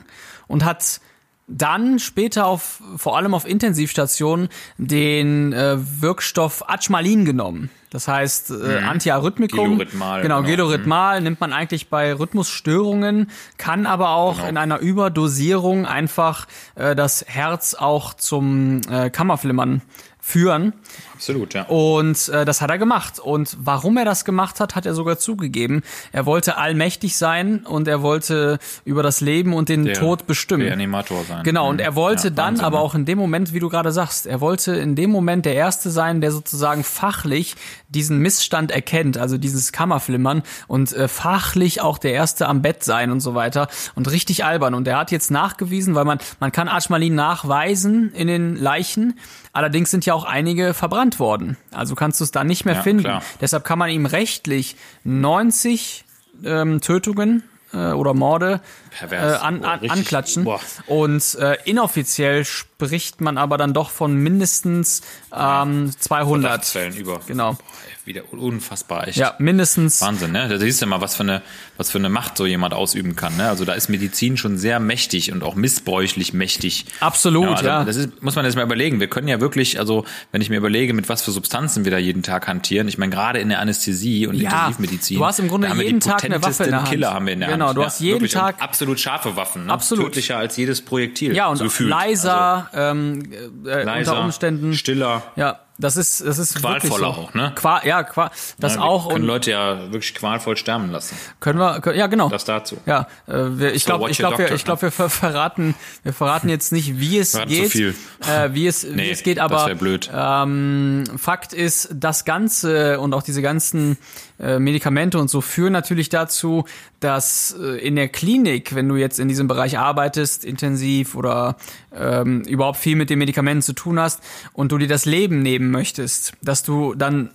und 0.47 0.65
hat 0.65 1.01
dann 1.47 1.99
später 1.99 2.47
auf 2.47 2.81
vor 2.97 3.17
allem 3.17 3.35
auf 3.35 3.47
Intensivstationen 3.47 4.49
den 4.79 5.53
äh, 5.53 5.77
Wirkstoff 6.01 6.69
Achmalin 6.69 7.25
genommen. 7.25 7.71
Das 7.91 8.09
heißt 8.09 8.51
äh, 8.51 8.79
Antiarrhythmikum. 8.79 9.71
Gilorhythmal, 9.79 10.23
Genau, 10.23 10.39
genau. 10.39 10.49
Gilorhythmal 10.49 11.21
nimmt 11.21 11.41
man 11.41 11.53
eigentlich 11.53 11.89
bei 11.91 12.13
Rhythmusstörungen, 12.13 13.31
kann 13.59 13.87
aber 13.87 14.11
auch 14.11 14.37
Genau. 14.37 14.49
in 14.49 14.57
einer 14.57 14.79
Überdosierung 14.81 15.87
einfach 15.87 16.47
äh, 16.75 16.97
das 16.97 17.25
Herz 17.29 17.75
auch 17.75 18.15
zum 18.15 18.81
äh, 18.91 19.11
Kammerflimmern 19.11 19.83
führen. 20.21 20.73
Absolut, 21.15 21.55
ja. 21.55 21.63
Und 21.65 22.29
äh, 22.29 22.45
das 22.45 22.61
hat 22.61 22.71
er 22.71 22.79
gemacht. 22.79 23.19
Und 23.19 23.57
warum 23.61 23.97
er 23.97 24.05
das 24.05 24.25
gemacht 24.25 24.61
hat, 24.61 24.75
hat 24.75 24.85
er 24.87 24.95
sogar 24.95 25.19
zugegeben. 25.19 25.83
Er 26.13 26.27
wollte 26.27 26.57
allmächtig 26.57 27.17
sein 27.17 27.65
und 27.67 27.89
er 27.89 28.03
wollte 28.03 28.59
über 28.85 29.03
das 29.03 29.21
Leben 29.21 29.55
und 29.55 29.69
den 29.69 29.85
Der 29.85 29.95
Tod 29.95 30.27
bestimmen. 30.27 30.63
Reanimator 30.63 31.25
sein. 31.25 31.43
Genau, 31.45 31.69
und 31.69 31.77
Mhm. 31.77 31.81
er 31.81 31.95
wollte 31.95 32.29
Ja, 32.29 32.31
dann 32.35 32.47
Wahnsinn, 32.55 32.65
aber 32.65 32.79
ne? 32.79 32.83
auch 32.85 32.95
in 32.95 33.05
dem 33.05 33.19
Moment, 33.19 33.53
wie 33.53 33.61
du 33.61 33.69
gerade 33.69 33.93
sagst, 33.93 34.27
er 34.27 34.41
wollte 34.41 34.75
in 34.75 34.95
dem 34.97 35.11
Moment 35.11 35.45
der 35.47 35.55
Erste 35.55 35.91
sein, 35.91 36.21
der 36.21 36.33
sozusagen 36.33 36.83
fachlich 36.85 37.55
diesen 37.89 38.19
Missstand 38.19 38.73
erkennt, 38.73 39.17
also 39.17 39.39
dieses 39.39 39.71
Kammerflimmern 39.73 40.43
und 40.67 40.93
äh, 40.93 41.07
fachlich 41.07 41.81
auch 41.81 41.99
der 41.99 42.13
Erste 42.13 42.49
am 42.49 42.61
Bett 42.61 42.83
sein 42.83 43.11
und 43.13 43.21
so 43.21 43.35
weiter 43.35 43.69
und 43.95 44.11
richtig 44.11 44.45
albern. 44.45 44.75
Und 44.75 44.89
er 44.89 44.99
hat 44.99 45.13
jetzt 45.13 45.31
nachgewiesen, 45.31 45.95
weil 45.95 46.05
man, 46.05 46.19
man 46.41 46.51
kann 46.51 46.67
Archmalin 46.69 47.15
nachweisen 47.15 48.13
in 48.13 48.27
den 48.27 48.57
Leichen, 48.57 49.19
allerdings 49.53 49.91
sind 49.93 50.05
ja 50.07 50.15
auch 50.15 50.25
einige 50.25 50.75
verbrannt 50.75 51.04
worden. 51.19 51.57
Also 51.71 51.95
kannst 51.95 52.21
du 52.21 52.25
es 52.25 52.31
da 52.31 52.45
nicht 52.45 52.65
mehr 52.65 52.75
Ja, 52.77 52.83
finden. 52.83 53.03
klar. 53.05 53.23
Deshalb 53.41 53.65
kann 53.65 53.79
man 53.79 53.91
ihm 53.91 54.07
rechtlich 54.07 54.77
90 55.05 56.05
ähm, 56.45 56.81
Tötungen 56.81 57.43
äh, 57.73 57.93
oder 57.93 58.15
Morde 58.15 58.61
äh, 59.03 59.17
an, 59.17 59.61
Boah, 59.61 59.69
an, 59.73 59.91
anklatschen. 59.91 60.45
boah. 60.45 60.61
Und 60.87 61.35
äh, 61.37 61.57
inoffiziell 61.65 62.45
spricht 62.45 63.21
man 63.21 63.39
aber 63.39 63.57
dann 63.59 63.73
doch 63.75 63.91
von 63.91 64.15
mindestens 64.17 65.03
ähm, 65.35 65.91
200. 65.99 66.43
Verdachtsfällen 66.51 66.97
über. 66.97 67.21
Genau. 67.27 67.53
Boah, 67.55 67.59
wieder 68.07 68.23
unfassbar 68.33 69.09
echt. 69.09 69.17
Ja, 69.17 69.35
mindestens. 69.39 70.03
Wahnsinn, 70.03 70.33
ne? 70.33 70.47
Da 70.49 70.59
siehst 70.59 70.83
du 70.83 70.87
mal, 70.87 71.01
was 71.01 71.17
für 71.17 71.23
eine, 71.23 71.41
was 71.79 71.91
für 71.91 71.97
eine 71.97 72.11
Macht 72.11 72.37
so 72.37 72.45
jemand 72.45 72.75
ausüben 72.75 73.17
kann. 73.17 73.35
Ne? 73.39 73.49
Also 73.49 73.65
da 73.65 73.73
ist 73.73 73.89
Medizin 73.89 74.37
schon 74.37 74.59
sehr 74.59 74.79
mächtig 74.79 75.33
und 75.33 75.43
auch 75.43 75.55
missbräuchlich 75.55 76.35
mächtig. 76.35 76.85
Absolut, 77.01 77.49
also 77.49 77.65
ja. 77.65 77.83
Das 77.85 77.97
ist, 77.97 78.23
muss 78.23 78.35
man 78.37 78.45
jetzt 78.45 78.57
mal 78.57 78.63
überlegen. 78.63 79.01
Wir 79.01 79.09
können 79.09 79.27
ja 79.27 79.41
wirklich, 79.41 79.79
also 79.79 80.05
wenn 80.33 80.43
ich 80.43 80.51
mir 80.51 80.59
überlege, 80.59 80.93
mit 80.93 81.09
was 81.09 81.23
für 81.23 81.31
Substanzen 81.31 81.87
wir 81.87 81.93
da 81.93 81.97
jeden 81.99 82.23
Tag 82.23 82.47
hantieren. 82.47 82.89
Ich 82.89 82.99
meine, 82.99 83.11
gerade 83.11 83.39
in 83.39 83.49
der 83.49 83.61
Anästhesie 83.61 84.27
und 84.27 84.35
Ja, 84.37 84.51
Intensivmedizin. 84.51 85.17
du 85.19 85.25
hast 85.25 85.39
im 85.39 85.49
Grunde 85.49 85.69
jeden 85.75 86.01
Tag 86.01 86.25
eine 86.25 86.43
Waffe 86.43 86.65
in 86.65 86.71
der 86.73 86.81
Hand. 86.81 86.91
Killer 86.91 87.15
haben 87.15 87.25
wir 87.25 87.33
in 87.33 87.41
der 87.41 87.49
Genau, 87.49 87.69
Hand. 87.69 87.79
du 87.79 87.85
hast 87.85 88.01
jeden 88.01 88.17
wirklich. 88.17 88.33
Tag- 88.33 88.61
absolut 88.85 89.01
scharfe 89.01 89.37
Waffen. 89.37 89.67
Ne? 89.67 89.73
Absolut. 89.73 90.07
Tödlicher 90.07 90.37
als 90.37 90.57
jedes 90.57 90.83
Projektil. 90.85 91.35
ja, 91.35 91.49
und 91.49 91.57
so 91.57 91.65
gefühlt. 91.65 91.91
leiser, 91.91 92.69
ähm, 92.75 93.23
äh, 93.65 93.71
Also, 93.71 93.87
leiser, 93.87 94.13
unter 94.13 94.25
Umständen. 94.25 94.75
stiller. 94.75 95.23
Ja, 95.37 95.61
das 95.77 95.97
ist, 95.97 96.25
das 96.25 96.39
ist 96.39 96.55
Qualvoller 96.61 96.99
so. 97.15 97.21
auch, 97.21 97.35
ne? 97.35 97.51
Qua 97.57 97.81
ja, 97.85 98.05
qua 98.05 98.31
das 98.61 98.77
Ja, 98.77 98.83
auch 98.83 99.09
können 99.09 99.23
und 99.23 99.27
Leute 99.27 99.51
ja 99.51 99.91
wirklich 99.91 100.15
qualvoll 100.15 100.57
sterben 100.57 100.91
lassen. 100.93 101.17
können 101.41 101.59
wir, 101.59 101.81
können, 101.81 101.99
ja 101.99 102.07
genau. 102.07 102.29
Das 102.29 102.45
dazu. 102.45 102.77
Ja, 102.87 103.09
äh, 103.27 103.33
wir, 103.59 103.75
ich 103.75 103.83
So, 103.83 103.87
glaube, 103.89 104.11
ich 104.11 104.19
glaube, 104.19 104.39
wir, 104.39 104.53
ich 104.53 104.65
glaube, 104.65 104.83
wir 104.83 104.93
ver 104.93 105.11
verraten, 105.11 105.75
wir 106.05 106.13
verraten 106.13 106.49
jetzt 106.49 106.71
nicht, 106.71 107.01
wie 107.01 107.19
es 107.19 107.37
geht, 107.49 107.73
viel. 107.73 107.95
Äh, 108.25 108.51
wie 108.53 108.69
es, 108.69 108.87
wie 108.87 108.95
Nee, 108.95 109.11
es 109.11 109.25
geht, 109.25 109.39
das 109.39 109.45
aber. 109.51 109.69
Ähm, 110.15 111.05
Fakt 111.17 111.53
ist, 111.53 111.89
das 111.93 112.25
Ganze 112.25 113.01
und 113.01 113.13
auch 113.13 113.23
diese 113.23 113.43
ganzen 113.43 113.99
äh, 114.41 114.59
Medikamente 114.59 115.19
und 115.19 115.29
so 115.31 115.41
führen 115.41 115.73
natürlich 115.73 116.09
dazu, 116.09 116.65
dass 117.01 117.57
äh, 117.61 117.79
in 117.87 117.97
der 117.97 118.09
Klinik, 118.09 118.75
wenn 118.75 118.89
du 118.89 118.97
jetzt 118.97 119.19
in 119.21 119.29
diesem 119.29 119.47
Bereich 119.47 119.79
arbeitest, 119.79 120.45
intensiv 120.45 121.15
oder 121.15 121.57
ähm, 121.95 122.43
überhaupt 122.43 122.79
viel 122.79 122.97
mit 122.97 123.11
den 123.11 123.19
Medikamenten 123.19 123.63
zu 123.63 123.73
tun 123.75 123.99
hast 124.01 124.21
und 124.53 124.73
du 124.73 124.79
dir 124.79 124.89
das 124.89 125.05
Leben 125.05 125.43
nehmen 125.43 125.71
möchtest, 125.71 126.33
dass 126.43 126.63
du 126.63 126.95
dann 126.95 127.31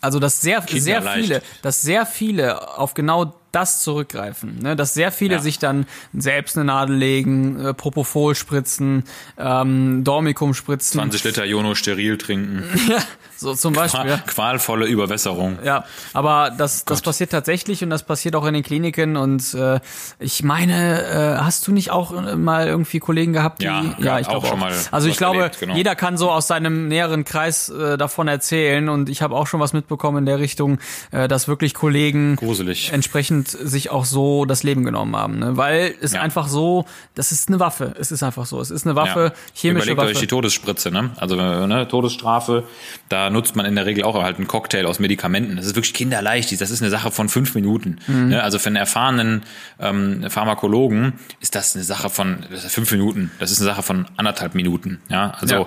also 0.00 0.18
dass 0.18 0.40
sehr 0.40 0.62
sehr 0.66 1.02
viele, 1.02 1.42
dass 1.62 1.82
sehr 1.82 2.04
viele 2.06 2.76
auf 2.78 2.94
genau 2.94 3.34
das 3.52 3.82
zurückgreifen, 3.82 4.58
ne? 4.60 4.74
dass 4.74 4.94
sehr 4.94 5.12
viele 5.12 5.34
Ja. 5.34 5.40
sich 5.40 5.58
dann 5.58 5.86
selbst 6.12 6.56
eine 6.56 6.64
Nadel 6.64 6.96
legen, 6.96 7.60
äh, 7.60 7.74
Propofol 7.74 8.34
spritzen, 8.34 9.04
ähm, 9.38 10.02
Dormicum 10.02 10.54
spritzen, 10.54 11.00
20 11.00 11.24
Liter 11.24 11.44
Jono 11.44 11.74
steril 11.74 12.16
trinken. 12.18 12.64
so 13.40 13.54
zum 13.54 13.72
Beispiel. 13.72 14.10
Ja. 14.10 14.18
Qualvolle 14.18 14.86
Überwässerung. 14.86 15.58
Ja, 15.64 15.84
aber 16.12 16.50
das, 16.56 16.84
das 16.84 17.00
passiert 17.02 17.30
tatsächlich 17.30 17.82
und 17.82 17.90
das 17.90 18.02
passiert 18.02 18.36
auch 18.36 18.44
in 18.46 18.54
den 18.54 18.62
Kliniken 18.62 19.16
und 19.16 19.54
äh, 19.54 19.80
ich 20.18 20.42
meine, 20.42 21.02
äh, 21.02 21.42
hast 21.42 21.66
du 21.66 21.72
nicht 21.72 21.90
auch 21.90 22.12
äh, 22.12 22.36
mal 22.36 22.66
irgendwie 22.66 22.98
Kollegen 23.00 23.32
gehabt, 23.32 23.62
die 23.62 23.66
Ja, 23.66 23.82
ja, 23.82 24.04
ja, 24.04 24.18
ich 24.20 24.26
auch 24.26 24.30
glaube 24.32 24.46
schon 24.48 24.58
mal 24.60 24.72
Also 24.90 25.08
ich 25.08 25.16
glaube, 25.16 25.38
erlebt, 25.38 25.58
genau. 25.60 25.74
jeder 25.74 25.94
kann 25.94 26.16
so 26.18 26.30
aus 26.30 26.46
seinem 26.46 26.88
näheren 26.88 27.24
Kreis 27.24 27.68
äh, 27.70 27.96
davon 27.96 28.28
erzählen 28.28 28.88
und 28.88 29.08
ich 29.08 29.22
habe 29.22 29.34
auch 29.36 29.46
schon 29.46 29.60
was 29.60 29.72
mitbekommen 29.72 30.18
in 30.18 30.26
der 30.26 30.38
Richtung, 30.38 30.78
äh, 31.10 31.26
dass 31.28 31.48
wirklich 31.48 31.74
Kollegen 31.74 32.36
Gruselig. 32.36 32.86
dementsprechend 32.88 33.48
sich 33.48 33.90
auch 33.90 34.04
so 34.04 34.44
das 34.44 34.62
Leben 34.62 34.84
genommen 34.84 35.16
haben, 35.16 35.38
ne? 35.38 35.56
weil 35.56 35.94
es 36.02 36.12
Ja. 36.12 36.20
einfach 36.20 36.48
so, 36.48 36.84
das 37.14 37.32
ist 37.32 37.48
eine 37.48 37.58
Waffe, 37.60 37.94
es 37.98 38.12
ist 38.12 38.22
einfach 38.22 38.44
so, 38.46 38.60
es 38.60 38.70
ist 38.70 38.86
eine 38.86 38.96
Waffe, 38.96 39.32
chemische 39.54 39.84
Überlegt 39.92 39.98
Waffe. 39.98 40.10
euch 40.10 40.18
die 40.18 40.26
Todesspritze, 40.26 40.90
ne? 40.90 41.10
Also 41.16 41.36
ne, 41.36 41.86
Todesstrafe, 41.88 42.64
da 43.08 43.29
nutzt 43.30 43.56
man 43.56 43.64
in 43.66 43.74
der 43.74 43.86
Regel 43.86 44.04
auch 44.04 44.20
halt 44.22 44.36
einen 44.36 44.46
Cocktail 44.48 44.86
aus 44.86 44.98
Medikamenten. 44.98 45.56
Das 45.56 45.66
ist 45.66 45.74
wirklich 45.74 45.94
kinderleicht. 45.94 46.60
Das 46.60 46.70
ist 46.70 46.82
eine 46.82 46.90
Sache 46.90 47.10
von 47.10 47.28
fünf 47.28 47.54
Minuten. 47.54 47.98
Mhm. 48.06 48.34
Also 48.34 48.58
für 48.58 48.66
einen 48.68 48.76
erfahrenen 48.76 49.42
ähm, 49.78 50.24
Pharmakologen 50.28 51.14
ist 51.40 51.54
das 51.54 51.74
eine 51.74 51.84
Sache 51.84 52.10
von 52.10 52.44
fünf 52.68 52.90
Minuten. 52.92 53.30
Das 53.38 53.50
ist 53.50 53.60
eine 53.60 53.66
Sache 53.70 53.82
von 53.82 54.06
anderthalb 54.16 54.54
Minuten. 54.54 55.00
Ja, 55.08 55.30
also 55.40 55.54
Ja. 55.54 55.66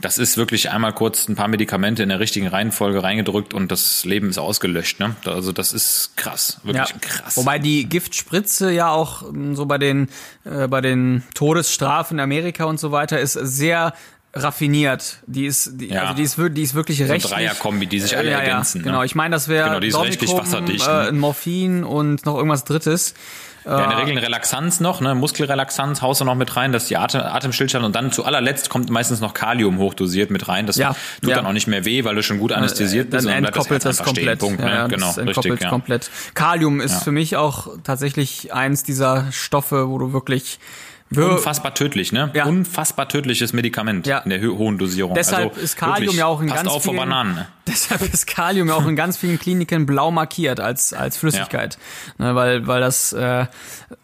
das 0.00 0.18
ist 0.18 0.36
wirklich 0.36 0.70
einmal 0.70 0.92
kurz 0.92 1.28
ein 1.28 1.36
paar 1.36 1.48
Medikamente 1.48 2.02
in 2.02 2.08
der 2.08 2.20
richtigen 2.20 2.46
Reihenfolge 2.48 3.02
reingedrückt 3.02 3.54
und 3.54 3.70
das 3.72 4.04
Leben 4.04 4.28
ist 4.30 4.38
ausgelöscht. 4.38 5.00
Ne? 5.00 5.14
Also 5.24 5.52
das 5.52 5.72
ist 5.72 6.12
krass, 6.16 6.60
wirklich 6.64 6.88
Ja. 6.90 6.96
krass. 7.00 7.36
Wobei 7.36 7.58
die 7.58 7.88
Giftspritze 7.88 8.70
ja 8.70 8.90
auch 8.90 9.22
ähm, 9.28 9.54
so 9.56 9.66
bei 9.66 9.78
den 9.78 10.08
äh, 10.44 10.68
bei 10.68 10.80
den 10.80 11.22
Todesstrafen 11.34 12.18
in 12.18 12.22
Amerika 12.22 12.64
und 12.64 12.78
so 12.80 12.92
weiter 12.92 13.18
ist 13.20 13.32
sehr 13.34 13.92
raffiniert. 14.34 15.18
Die 15.26 15.46
ist, 15.46 15.72
die, 15.80 15.88
Ja. 15.88 16.02
also 16.02 16.14
die 16.14 16.22
ist, 16.22 16.36
die 16.38 16.62
ist 16.62 16.74
wirklich 16.74 16.98
so 16.98 17.04
rechtlich. 17.04 17.32
Dreierkombi, 17.32 17.86
die 17.86 18.00
sich 18.00 18.16
alle 18.16 18.28
Äh, 18.28 18.32
ja, 18.32 18.38
ergänzen. 18.40 18.78
Ja, 18.80 18.84
genau, 18.84 18.98
Ne? 19.00 19.06
ich 19.06 19.14
meine, 19.14 19.34
das 19.34 19.48
wäre 19.48 19.68
Genau, 19.68 19.80
die 19.80 19.88
ist 19.88 19.96
wasserdicht, 20.36 20.86
äh, 20.86 20.90
ne? 20.90 21.08
ein 21.08 21.18
Morphin 21.18 21.84
und 21.84 22.26
noch 22.26 22.36
irgendwas 22.36 22.64
Drittes. 22.64 23.14
Ja, 23.66 23.82
in 23.84 23.88
der 23.88 23.98
Regel 23.98 24.10
eine 24.12 24.20
Relaxanz 24.22 24.80
noch, 24.80 25.00
ne, 25.00 25.14
Muskelrelaxanz 25.14 26.02
haust 26.02 26.20
du 26.20 26.26
noch 26.26 26.34
mit 26.34 26.54
rein, 26.54 26.70
dass 26.72 26.86
die 26.86 26.98
Atem, 26.98 27.22
Atemstillstand 27.22 27.82
und 27.82 27.96
dann 27.96 28.12
zu 28.12 28.26
allerletzt 28.26 28.68
kommt 28.68 28.90
meistens 28.90 29.20
noch 29.20 29.32
Kalium 29.32 29.78
hochdosiert 29.78 30.30
mit 30.30 30.48
rein. 30.48 30.66
Das 30.66 30.76
Ja, 30.76 30.94
tut 31.22 31.30
ja. 31.30 31.36
dann 31.36 31.46
auch 31.46 31.52
nicht 31.54 31.66
mehr 31.66 31.86
weh, 31.86 32.04
weil 32.04 32.14
du 32.14 32.22
schon 32.22 32.38
gut 32.38 32.52
anästhesiert 32.52 33.08
bist. 33.08 33.26
Dann 33.26 33.42
entkoppelt 33.42 33.82
das 33.86 34.00
einfach 34.00 34.04
komplett. 34.12 34.38
Stehen. 34.40 34.56
Punkt, 34.58 34.60
ja, 34.60 34.82
ne? 34.82 34.88
Genau, 34.90 35.06
das 35.06 35.16
entkoppelt 35.16 35.52
richtig. 35.54 35.62
Ja. 35.64 35.70
komplett. 35.70 36.10
Kalium 36.34 36.82
ist 36.82 37.02
für 37.04 37.12
mich 37.12 37.36
auch 37.38 37.68
tatsächlich 37.84 38.52
eins 38.52 38.82
dieser 38.82 39.32
Stoffe, 39.32 39.88
wo 39.88 39.96
du 39.96 40.12
wirklich 40.12 40.58
wir- 41.10 41.30
Unfassbar 41.32 41.74
tödlich, 41.74 42.12
ne? 42.12 42.30
Ja. 42.34 42.46
Unfassbar 42.46 43.08
tödliches 43.08 43.52
Medikament 43.52 44.06
Ja. 44.06 44.18
in 44.18 44.30
der 44.30 44.40
hohen 44.42 44.78
Dosierung. 44.78 45.14
Deshalb 45.14 45.50
also, 45.50 45.60
ist 45.60 45.76
Kalium 45.76 46.00
wirklich, 46.00 46.16
ja 46.18 46.26
auch 46.26 46.40
in 46.40 46.48
ganz 46.48 46.66
auf 46.68 46.82
vor 46.82 46.92
vielen, 46.94 46.96
Bananen. 47.08 47.34
Ne? 47.34 47.46
Deshalb 47.68 48.02
ist 48.12 48.26
Kalium 48.26 48.68
ja 48.68 48.74
auch 48.74 48.86
in 48.86 48.96
ganz 48.96 49.16
vielen 49.16 49.38
Kliniken 49.38 49.86
blau 49.86 50.10
markiert 50.10 50.60
als 50.60 50.92
als 50.92 51.16
Flüssigkeit, 51.16 51.78
ne, 52.18 52.34
weil 52.34 52.66
weil 52.66 52.80
das 52.80 53.12
äh, 53.12 53.46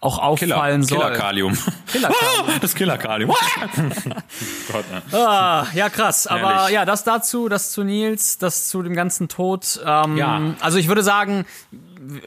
auch 0.01 0.39
Killer, 0.39 0.57
auffallen 0.57 0.83
soll. 0.83 0.99
Killer-Kalium. 0.99 1.59
Killer-Kalium. 1.93 2.47
das 2.61 2.75
Killer-Kalium. 2.75 3.31
Gott, 4.73 4.85
ne? 4.91 5.03
Ah, 5.19 5.67
ja, 5.75 5.89
krass. 5.89 6.27
Aber 6.27 6.55
Herrlich. 6.55 6.75
ja, 6.75 6.85
das 6.85 7.05
dazu, 7.05 7.49
das 7.49 7.73
zu 7.73 7.83
Nils, 7.83 8.39
das 8.39 8.69
zu 8.69 8.83
dem 8.83 8.95
ganzen 8.95 9.29
Tod. 9.29 9.81
Ähm, 9.85 10.17
Ja. 10.17 10.41
Also 10.61 10.79
ich 10.79 10.89
würde 10.89 11.03
sagen, 11.03 11.45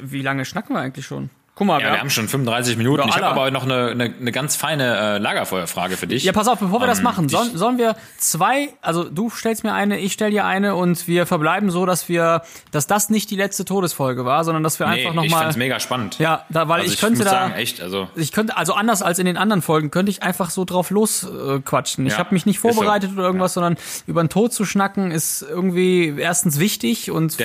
wie 0.01 0.21
lange 0.21 0.45
schnacken 0.45 0.75
wir 0.75 0.81
eigentlich 0.81 1.05
schon? 1.05 1.29
Guck 1.55 1.67
mal, 1.67 1.79
Ja, 1.81 1.91
wir 1.91 1.99
haben 1.99 2.09
schon 2.09 2.27
35 2.27 2.77
Minuten. 2.77 3.03
Ja, 3.03 3.07
ich 3.09 3.15
habe 3.15 3.27
aber 3.27 3.51
noch 3.51 3.63
eine, 3.63 3.89
eine, 3.91 4.05
eine 4.19 4.31
ganz 4.31 4.55
feine 4.55 4.97
äh, 4.97 5.17
Lagerfeuerfrage 5.19 5.97
für 5.97 6.07
dich. 6.07 6.23
Ja, 6.23 6.31
pass 6.31 6.47
auf, 6.47 6.57
bevor 6.57 6.79
wir 6.81 6.87
das 6.87 6.97
Ähm, 6.97 7.03
machen, 7.03 7.27
die- 7.27 7.35
sollen, 7.35 7.55
sollen 7.55 7.77
wir 7.77 7.95
zwei, 8.17 8.69
also 8.81 9.03
du 9.03 9.29
stellst 9.29 9.63
mir 9.63 9.71
eine, 9.71 9.99
ich 9.99 10.13
stell 10.13 10.31
dir 10.31 10.45
eine 10.45 10.73
und 10.73 11.07
wir 11.07 11.27
verbleiben 11.27 11.69
so, 11.69 11.85
dass 11.85 12.09
wir, 12.09 12.41
dass 12.71 12.87
das 12.87 13.11
nicht 13.11 13.29
die 13.29 13.35
letzte 13.35 13.65
Todesfolge 13.65 14.25
war, 14.25 14.43
sondern 14.45 14.63
dass 14.63 14.79
wir 14.79 14.87
nee, 14.87 14.93
einfach 15.05 15.09
ich 15.11 15.15
nochmal. 15.15 15.43
fand's 15.43 15.57
mega 15.57 15.79
spannend. 15.79 16.17
Ja, 16.17 16.43
da, 16.49 16.67
weil 16.69 16.81
also 16.81 16.91
ich 16.91 16.99
könnte 16.99 17.17
muss 17.19 17.25
da. 17.25 17.31
sagen, 17.31 17.53
echt, 17.53 17.81
also 17.81 18.07
Ich 18.15 18.31
könnte, 18.31 18.57
also 18.57 18.73
anders 18.73 19.03
als 19.03 19.19
in 19.19 19.25
den 19.27 19.37
anderen 19.37 19.61
Folgen, 19.61 19.91
könnte 19.91 20.09
ich 20.09 20.23
einfach 20.23 20.49
so 20.49 20.65
drauf 20.65 20.89
losquatschen. 20.89 21.57
Äh, 21.57 21.61
quatschen. 21.61 22.05
ich 22.07 22.13
Ja, 22.13 22.17
habe 22.19 22.33
mich 22.33 22.47
nicht 22.47 22.55
ist 22.55 22.63
so. 22.63 22.71
vorbereitet 22.73 23.11
oder 23.13 23.25
irgendwas, 23.25 23.53
sondern 23.53 23.77
über 24.07 24.23
den 24.23 24.29
Tod 24.29 24.53
zu 24.53 24.65
schnacken 24.65 25.11
ist 25.11 25.43
irgendwie 25.47 26.15
erstens 26.17 26.57
wichtig 26.57 27.11
und 27.11 27.37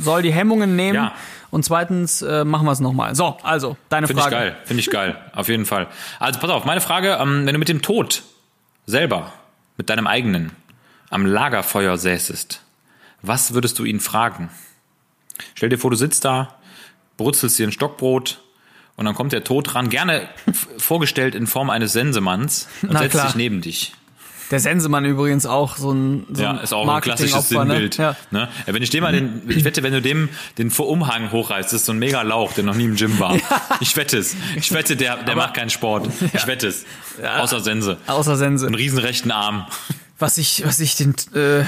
soll 0.00 0.22
die 0.22 0.32
Hemmungen 0.32 0.76
nehmen. 0.76 0.94
Ja. 0.94 1.12
Und 1.54 1.64
zweitens 1.64 2.20
äh, 2.20 2.44
machen 2.44 2.66
wir 2.66 2.72
es 2.72 2.80
nochmal. 2.80 3.14
So, 3.14 3.36
also, 3.44 3.76
deine 3.88 4.08
Finde 4.08 4.22
ich 4.22 4.24
Frage. 4.24 4.36
geil, 4.36 4.56
finde 4.64 4.80
ich 4.80 4.90
geil, 4.90 5.16
auf 5.34 5.48
jeden 5.48 5.66
Fall. 5.66 5.86
Also 6.18 6.40
pass 6.40 6.50
auf, 6.50 6.64
meine 6.64 6.80
Frage, 6.80 7.16
ähm, 7.20 7.46
wenn 7.46 7.52
du 7.52 7.60
mit 7.60 7.68
dem 7.68 7.80
Tod 7.80 8.24
selber, 8.86 9.32
mit 9.76 9.88
deinem 9.88 10.08
eigenen, 10.08 10.50
am 11.10 11.24
Lagerfeuer 11.24 11.96
säßest, 11.96 12.60
was 13.22 13.54
würdest 13.54 13.78
du 13.78 13.84
ihn 13.84 14.00
fragen? 14.00 14.50
Stell 15.54 15.68
dir 15.68 15.78
vor, 15.78 15.92
du 15.92 15.96
sitzt 15.96 16.24
da, 16.24 16.56
brutzelst 17.18 17.56
dir 17.56 17.68
ein 17.68 17.72
Stockbrot 17.72 18.42
und 18.96 19.04
dann 19.04 19.14
kommt 19.14 19.32
der 19.32 19.44
Tod 19.44 19.76
ran, 19.76 19.90
gerne 19.90 20.28
vorgestellt 20.76 21.36
in 21.36 21.46
Form 21.46 21.70
eines 21.70 21.92
Sensemanns 21.92 22.66
und 22.82 22.94
Na 22.94 22.98
setzt 22.98 23.12
klar. 23.12 23.26
sich 23.26 23.36
neben 23.36 23.60
dich. 23.60 23.94
Der 24.50 24.60
Sensemann 24.60 25.04
übrigens 25.04 25.46
auch 25.46 25.76
so 25.76 25.92
ein, 25.92 26.26
so 26.32 26.42
Ja, 26.42 26.50
ein 26.50 26.58
ist 26.58 26.72
auch 26.72 26.86
ein 26.86 27.00
klassisches 27.00 27.50
ne? 27.50 27.58
Sinnbild. 27.58 27.96
Ja. 27.96 28.16
Ne? 28.30 28.48
Ja, 28.66 28.74
wenn 28.74 28.82
ich 28.82 28.90
dem 28.90 29.02
mal 29.02 29.12
den, 29.12 29.42
ich 29.48 29.64
wette, 29.64 29.82
wenn 29.82 29.92
du 29.92 30.02
dem 30.02 30.28
den 30.58 30.70
Umhang 30.70 31.32
hochreißt, 31.32 31.72
das 31.72 31.80
ist 31.80 31.86
so 31.86 31.92
ein 31.92 31.98
mega 31.98 32.22
Lauch, 32.22 32.52
der 32.52 32.64
noch 32.64 32.74
nie 32.74 32.84
im 32.84 32.96
Gym 32.96 33.18
war. 33.18 33.36
Ich 33.80 33.96
wette 33.96 34.18
es. 34.18 34.36
Ich 34.56 34.72
wette, 34.72 34.96
der, 34.96 35.16
der 35.24 35.36
macht 35.36 35.54
keinen 35.54 35.70
Sport. 35.70 36.08
Ich 36.32 36.46
wette 36.46 36.68
es. 36.68 36.84
Außer 37.38 37.60
Sense. 37.60 37.96
Außer 38.06 38.36
Sense. 38.36 38.66
Einen 38.66 38.74
riesen 38.74 38.98
rechten 38.98 39.30
Arm. 39.30 39.66
Was 40.18 40.38
ich, 40.38 40.62
was 40.64 40.78
ich 40.78 40.94
den, 40.94 41.10
äh, 41.34 41.64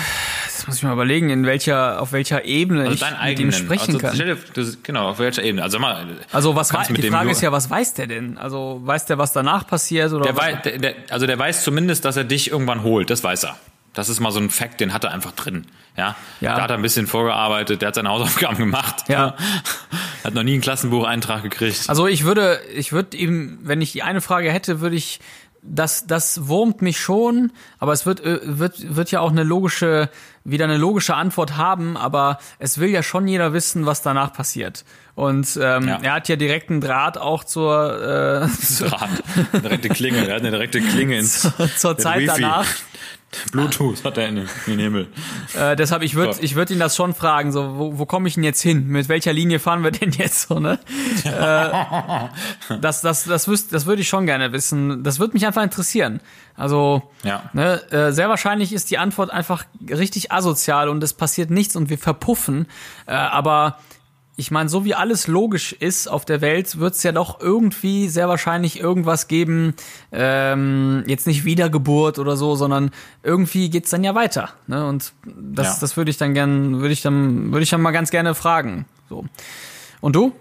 das 0.47 0.67
muss 0.69 0.77
ich 0.77 0.83
mal 0.85 0.93
überlegen, 0.93 1.31
in 1.31 1.45
welcher, 1.47 2.01
auf 2.01 2.13
welcher 2.13 2.45
Ebene 2.45 2.83
Also 2.83 2.95
ich 2.95 3.01
dein 3.01 3.13
mit 3.15 3.21
eigenen. 3.21 3.51
ihm 3.51 3.53
sprechen 3.53 3.97
also, 3.97 3.99
kann. 3.99 4.39
das- 4.55 4.79
Genau, 4.85 5.09
auf 5.11 5.19
welcher 5.19 5.43
Ebene. 5.43 5.65
Also 5.65 5.81
mal. 5.81 6.07
Also 6.33 6.55
was 6.55 6.73
weiß, 6.73 6.89
die 6.89 7.03
Frage 7.11 7.31
ist 7.31 7.41
ja, 7.43 7.51
was 7.51 7.69
weiß 7.69 7.95
der 7.95 8.07
denn? 8.07 8.39
Also 8.39 8.81
weiß 8.85 9.07
der, 9.07 9.19
was 9.19 9.33
danach 9.33 9.67
passiert 9.67 10.13
oder 10.13 10.25
Der 10.27 10.37
was? 10.37 10.45
wei, 10.45 10.53
der, 10.55 10.79
der, 10.79 10.95
also 11.11 11.27
der 11.27 11.37
weiß 11.39 11.65
zumindest, 11.65 12.05
dass 12.05 12.17
er 12.17 12.23
dich 12.25 12.51
irgendwann 12.53 12.85
holt. 12.85 13.11
Das 13.11 13.25
weiß 13.25 13.45
er. 13.45 13.57
Das 13.95 14.09
ist 14.11 14.21
mal 14.21 14.31
so 14.31 14.39
ein 14.41 14.51
Fact, 14.51 14.79
den 14.81 14.93
hat 14.93 15.05
er 15.05 15.11
einfach 15.13 15.33
drin. 15.33 15.67
Ja. 15.97 16.15
Ja. 16.41 16.55
Da 16.57 16.63
hat 16.65 16.71
er 16.71 16.77
ein 16.77 16.83
bisschen 16.83 17.07
vorgearbeitet, 17.07 17.81
der 17.81 17.89
hat 17.89 17.95
seine 17.97 18.11
Hausaufgaben 18.11 18.59
gemacht. 18.59 19.05
Ja. 19.09 19.35
Hat 20.25 20.35
noch 20.35 20.43
nie 20.43 20.53
einen 20.55 20.61
Klassenbucheintrag 20.61 21.43
gekriegt. 21.45 21.85
Also 21.89 22.07
ich 22.09 22.25
würde, 22.25 22.61
ich 22.75 22.93
würde 22.93 23.17
ihm, 23.17 23.59
wenn 23.63 23.81
ich 23.81 23.93
die 23.93 24.03
eine 24.03 24.21
Frage 24.21 24.51
hätte, 24.53 24.81
würde 24.81 24.97
ich 24.97 25.21
das, 25.69 26.07
das 26.07 26.49
wurmt 26.49 26.83
mich 26.83 26.99
schon, 27.01 27.53
aber 27.79 27.93
es 27.93 28.07
wird, 28.07 28.21
äh, 28.25 28.41
wird, 28.43 28.97
wird 28.97 29.11
ja 29.11 29.21
auch 29.21 29.31
eine 29.31 29.43
logische, 29.45 30.09
wieder 30.45 30.65
eine 30.65 30.77
logische 30.77 31.15
Antwort 31.15 31.57
haben, 31.57 31.97
aber 31.97 32.39
es 32.59 32.79
will 32.79 32.91
ja 32.91 33.03
schon 33.03 33.27
jeder 33.29 33.53
wissen, 33.53 33.87
was 33.87 34.03
danach 34.03 34.33
passiert. 34.33 34.85
Und 35.15 35.59
ähm, 35.61 35.89
Ja. 35.89 35.99
er 36.03 36.13
hat 36.15 36.29
ja 36.29 36.37
direkt 36.37 36.71
einen 36.71 36.81
Draht 36.81 37.19
auch 37.19 37.45
zur, 37.45 38.43
äh, 38.45 38.49
zur, 38.49 38.89
Draht. 38.91 39.11
Eine 39.53 39.61
direkte 39.63 39.89
Klinge. 39.89 40.27
Er 40.29 40.35
hat 40.37 40.43
eine 40.43 40.51
direkte 40.51 40.81
Klinge 40.81 41.17
ins 41.19 41.43
zur 41.77 41.95
der 41.95 42.03
Zeit 42.03 42.21
Wifi. 42.23 42.41
danach. 42.43 42.67
Bluetooth 43.53 44.03
hat 44.05 44.17
er 44.19 44.29
in 44.29 44.37
den, 44.37 44.45
in 44.67 44.73
den 44.73 44.79
Himmel. 44.81 45.09
Äh, 45.55 45.77
deshalb, 45.77 46.03
ich 46.03 46.15
würde 46.15 46.35
So. 46.35 46.43
ich 46.43 46.55
würd 46.55 46.71
ihn 46.71 46.79
das 46.79 46.97
schon 46.97 47.13
fragen, 47.13 47.53
so, 47.53 47.77
wo, 47.77 47.99
wo 47.99 48.07
komme 48.07 48.29
ich 48.29 48.35
denn 48.35 48.45
jetzt 48.45 48.63
hin? 48.63 48.87
Mit 48.89 49.09
welcher 49.09 49.33
Linie 49.33 49.59
fahren 49.59 49.83
wir 49.85 49.91
denn 49.91 50.11
jetzt 50.13 50.49
so, 50.49 50.59
ne? 50.59 50.79
äh, 51.25 52.77
das 52.81 53.03
das, 53.03 53.25
das, 53.25 53.49
wüs 53.49 53.69
das 53.69 53.87
würde 53.87 54.03
ich 54.03 54.09
schon 54.09 54.27
gerne 54.27 54.53
wissen. 54.53 55.03
Das 55.03 55.19
würde 55.19 55.35
mich 55.35 55.47
einfach 55.47 55.63
interessieren. 55.63 56.21
Also, 56.55 57.03
Ja. 57.25 57.43
ne, 57.53 57.83
äh, 57.93 58.13
sehr 58.13 58.29
wahrscheinlich 58.29 58.73
ist 58.73 58.91
die 58.91 58.99
Antwort 58.99 59.31
einfach 59.31 59.65
richtig 59.91 60.33
asozial 60.33 60.89
und 60.89 61.03
es 61.03 61.13
passiert 61.13 61.51
nichts 61.51 61.77
und 61.77 61.91
wir 61.91 61.99
verpuffen. 61.99 62.67
Äh, 63.07 63.13
aber 63.13 63.79
ich 64.39 64.51
meine, 64.51 64.69
so 64.69 64.85
wie 64.85 64.95
alles 64.95 65.29
logisch 65.29 65.73
ist 65.73 66.09
auf 66.09 66.27
der 66.27 66.43
Welt, 66.43 66.79
wird 66.79 66.95
es 66.95 67.03
ja 67.03 67.13
doch 67.13 67.41
irgendwie 67.41 68.09
sehr 68.09 68.29
wahrscheinlich 68.29 68.79
irgendwas 68.79 69.29
geben, 69.29 69.75
ähm, 70.13 71.05
jetzt 71.07 71.27
nicht 71.27 71.45
Wiedergeburt 71.47 72.19
oder 72.19 72.37
so, 72.37 72.55
sondern 72.55 72.91
irgendwie 73.23 73.71
geht's 73.71 73.91
dann 73.91 74.05
ja 74.05 74.15
weiter. 74.15 74.51
Ne? 74.67 74.87
Und 74.87 75.13
das, 75.25 75.67
Ja. 75.67 75.77
das 75.81 75.97
würde 75.97 76.11
ich 76.11 76.19
dann 76.19 76.35
gern, 76.35 76.81
würde 76.81 76.93
ich 76.93 77.01
dann, 77.01 77.51
würde 77.53 77.63
ich 77.63 77.71
dann 77.71 77.81
mal 77.81 77.93
ganz 77.93 78.11
gerne 78.11 78.35
fragen. 78.35 78.85
So. 79.09 79.25
Und 80.03 80.15
du? 80.15 80.33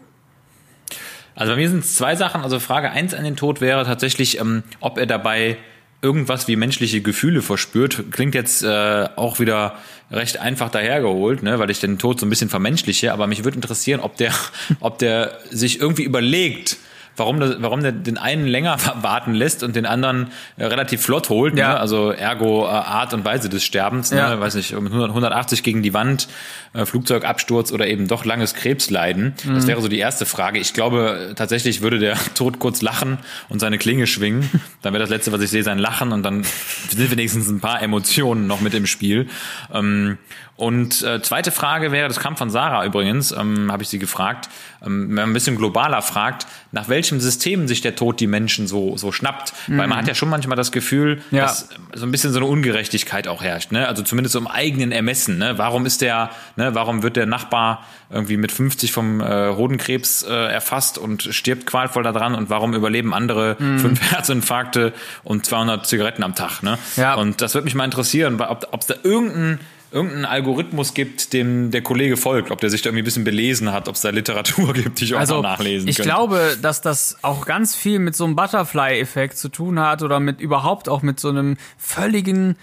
Also 1.33 1.53
bei 1.53 1.57
mir 1.57 1.69
sind 1.69 1.79
es 1.83 1.95
zwei 1.95 2.15
Sachen. 2.15 2.41
Also 2.41 2.59
Frage 2.59 2.91
eins 2.91 3.13
an 3.13 3.23
den 3.23 3.35
Tod 3.35 3.61
wäre 3.61 3.85
tatsächlich, 3.85 4.39
ähm, 4.39 4.63
ob 4.79 4.97
er 4.97 5.05
dabei 5.05 5.57
irgendwas 6.01 6.47
wie 6.47 6.55
menschliche 6.55 7.01
Gefühle 7.01 7.41
verspürt. 7.41 8.11
Klingt 8.11 8.35
jetzt 8.35 8.63
äh, 8.63 9.07
auch 9.15 9.39
wieder 9.39 9.75
recht 10.11 10.39
einfach 10.39 10.69
dahergeholt, 10.69 11.43
ne, 11.43 11.59
weil 11.59 11.69
ich 11.69 11.79
den 11.79 11.97
Tod 11.97 12.19
so 12.19 12.25
ein 12.25 12.29
bisschen 12.29 12.49
vermenschliche. 12.49 13.13
Aber 13.13 13.27
mich 13.27 13.43
würde 13.43 13.55
interessieren, 13.55 13.99
ob 13.99 14.17
der, 14.17 14.33
ob 14.79 14.99
der 14.99 15.39
sich 15.51 15.79
irgendwie 15.79 16.03
überlegt, 16.03 16.77
warum, 17.15 17.39
der, 17.39 17.61
warum 17.61 17.81
der 17.81 17.91
den 17.91 18.17
einen 18.17 18.45
länger 18.45 18.77
warten 19.01 19.33
lässt 19.33 19.63
und 19.63 19.75
den 19.75 19.85
anderen 19.85 20.27
äh, 20.57 20.65
relativ 20.65 21.01
flott 21.01 21.29
holt. 21.29 21.57
Ja. 21.57 21.69
Ne? 21.69 21.79
Also 21.79 22.11
ergo 22.11 22.65
äh, 22.65 22.69
Art 22.69 23.13
und 23.13 23.25
Weise 23.25 23.49
des 23.49 23.63
Sterbens. 23.63 24.11
Ne? 24.11 24.17
Ja. 24.17 24.39
Weiß 24.39 24.55
nicht, 24.55 24.71
mit 24.73 24.91
100, 24.91 25.09
180 25.09 25.63
gegen 25.63 25.83
die 25.83 25.93
Wand, 25.93 26.27
äh, 26.73 26.85
Flugzeugabsturz 26.85 27.71
oder 27.71 27.87
eben 27.87 28.07
doch 28.07 28.25
langes 28.25 28.53
Krebsleiden. 28.53 29.35
Mhm. 29.43 29.55
Das 29.55 29.67
wäre 29.67 29.81
so 29.81 29.87
die 29.87 29.99
erste 29.99 30.25
Frage. 30.25 30.59
Ich 30.59 30.73
glaube, 30.73 31.33
tatsächlich 31.35 31.81
würde 31.81 31.99
der 31.99 32.17
Tod 32.35 32.59
kurz 32.59 32.81
lachen 32.81 33.17
und 33.49 33.59
seine 33.59 33.77
Klinge 33.77 34.07
schwingen. 34.07 34.49
Dann 34.81 34.93
wäre 34.93 35.01
das 35.01 35.09
Letzte, 35.09 35.31
was 35.31 35.41
ich 35.41 35.49
sehe, 35.49 35.63
sein 35.63 35.79
Lachen 35.79 36.11
und 36.11 36.23
dann 36.23 36.43
sind 36.89 37.09
wenigstens 37.09 37.49
ein 37.49 37.59
paar 37.59 37.81
Emotionen 37.81 38.47
noch 38.47 38.61
mit 38.61 38.73
im 38.73 38.85
Spiel. 38.85 39.27
Ähm, 39.73 40.17
und 40.57 40.93
zweite 40.93 41.51
Frage 41.51 41.91
wäre, 41.91 42.07
das 42.07 42.19
kam 42.19 42.37
von 42.37 42.49
Sarah 42.49 42.85
übrigens, 42.85 43.31
ähm, 43.31 43.71
habe 43.71 43.83
ich 43.83 43.89
sie 43.89 43.99
gefragt, 43.99 44.47
wenn 44.85 45.13
man 45.13 45.29
ein 45.29 45.33
bisschen 45.33 45.57
globaler 45.57 46.01
fragt, 46.01 46.47
nach 46.71 46.89
welchem 46.89 47.19
System 47.19 47.67
sich 47.67 47.81
der 47.81 47.95
Tod 47.95 48.19
die 48.19 48.27
Menschen 48.27 48.67
so, 48.67 48.97
so 48.97 49.11
schnappt. 49.11 49.53
Mhm. 49.67 49.77
Weil 49.77 49.87
man 49.87 49.97
hat 49.97 50.07
ja 50.07 50.15
schon 50.15 50.29
manchmal 50.29 50.55
das 50.55 50.71
Gefühl, 50.71 51.21
ja. 51.31 51.43
dass 51.43 51.69
so 51.93 52.05
ein 52.05 52.11
bisschen 52.11 52.31
so 52.31 52.39
eine 52.39 52.45
Ungerechtigkeit 52.45 53.27
auch 53.27 53.41
herrscht. 53.43 53.71
Ne? 53.71 53.87
Also 53.87 54.03
zumindest 54.03 54.33
so 54.33 54.39
im 54.39 54.47
eigenen 54.47 54.91
Ermessen. 54.91 55.37
Ne? 55.37 55.57
Warum 55.57 55.85
ist 55.85 56.01
der, 56.01 56.29
ne, 56.55 56.75
warum 56.75 57.03
wird 57.03 57.15
der 57.15 57.25
Nachbar 57.25 57.85
irgendwie 58.09 58.37
mit 58.37 58.51
50 58.51 58.91
vom 58.91 59.21
äh, 59.21 59.49
Hodenkrebs 59.55 60.23
äh, 60.23 60.33
erfasst 60.33 60.97
und 60.97 61.23
stirbt 61.23 61.65
qualvoll 61.65 62.03
daran 62.03 62.35
und 62.35 62.49
warum 62.49 62.73
überleben 62.73 63.13
andere 63.13 63.55
mhm. 63.59 63.79
fünf 63.79 64.01
Herzinfarkte 64.11 64.93
und 65.23 65.45
200 65.45 65.85
Zigaretten 65.85 66.23
am 66.23 66.35
Tag? 66.35 66.61
Ne? 66.61 66.77
Ja. 66.95 67.15
Und 67.15 67.41
das 67.41 67.55
würde 67.55 67.65
mich 67.65 67.75
mal 67.75 67.85
interessieren, 67.85 68.39
ob 68.39 68.79
es 68.79 68.87
da 68.87 68.95
irgendein 69.03 69.59
irgendeinen 69.91 70.25
Algorithmus 70.25 70.93
gibt, 70.93 71.33
dem 71.33 71.71
der 71.71 71.81
Kollege 71.81 72.17
folgt, 72.17 72.51
ob 72.51 72.59
der 72.59 72.69
sich 72.69 72.81
da 72.81 72.89
irgendwie 72.89 73.03
ein 73.03 73.05
bisschen 73.05 73.23
belesen 73.23 73.71
hat, 73.71 73.87
ob 73.87 73.95
es 73.95 74.01
da 74.01 74.09
Literatur 74.09 74.73
gibt, 74.73 74.99
die 74.99 75.05
ich 75.05 75.17
also, 75.17 75.35
auch 75.35 75.41
mal 75.41 75.51
nachlesen 75.53 75.87
Ich 75.87 75.97
könnte. 75.97 76.09
glaube, 76.09 76.57
dass 76.61 76.81
das 76.81 77.17
auch 77.21 77.45
ganz 77.45 77.75
viel 77.75 77.99
mit 77.99 78.15
so 78.15 78.25
einem 78.25 78.35
Butterfly-Effekt 78.35 79.37
zu 79.37 79.49
tun 79.49 79.79
hat 79.79 80.03
oder 80.03 80.19
mit 80.19 80.41
überhaupt 80.41 80.89
auch 80.89 81.01
mit 81.01 81.19
so 81.19 81.29
einem 81.29 81.57
völligen 81.77 82.57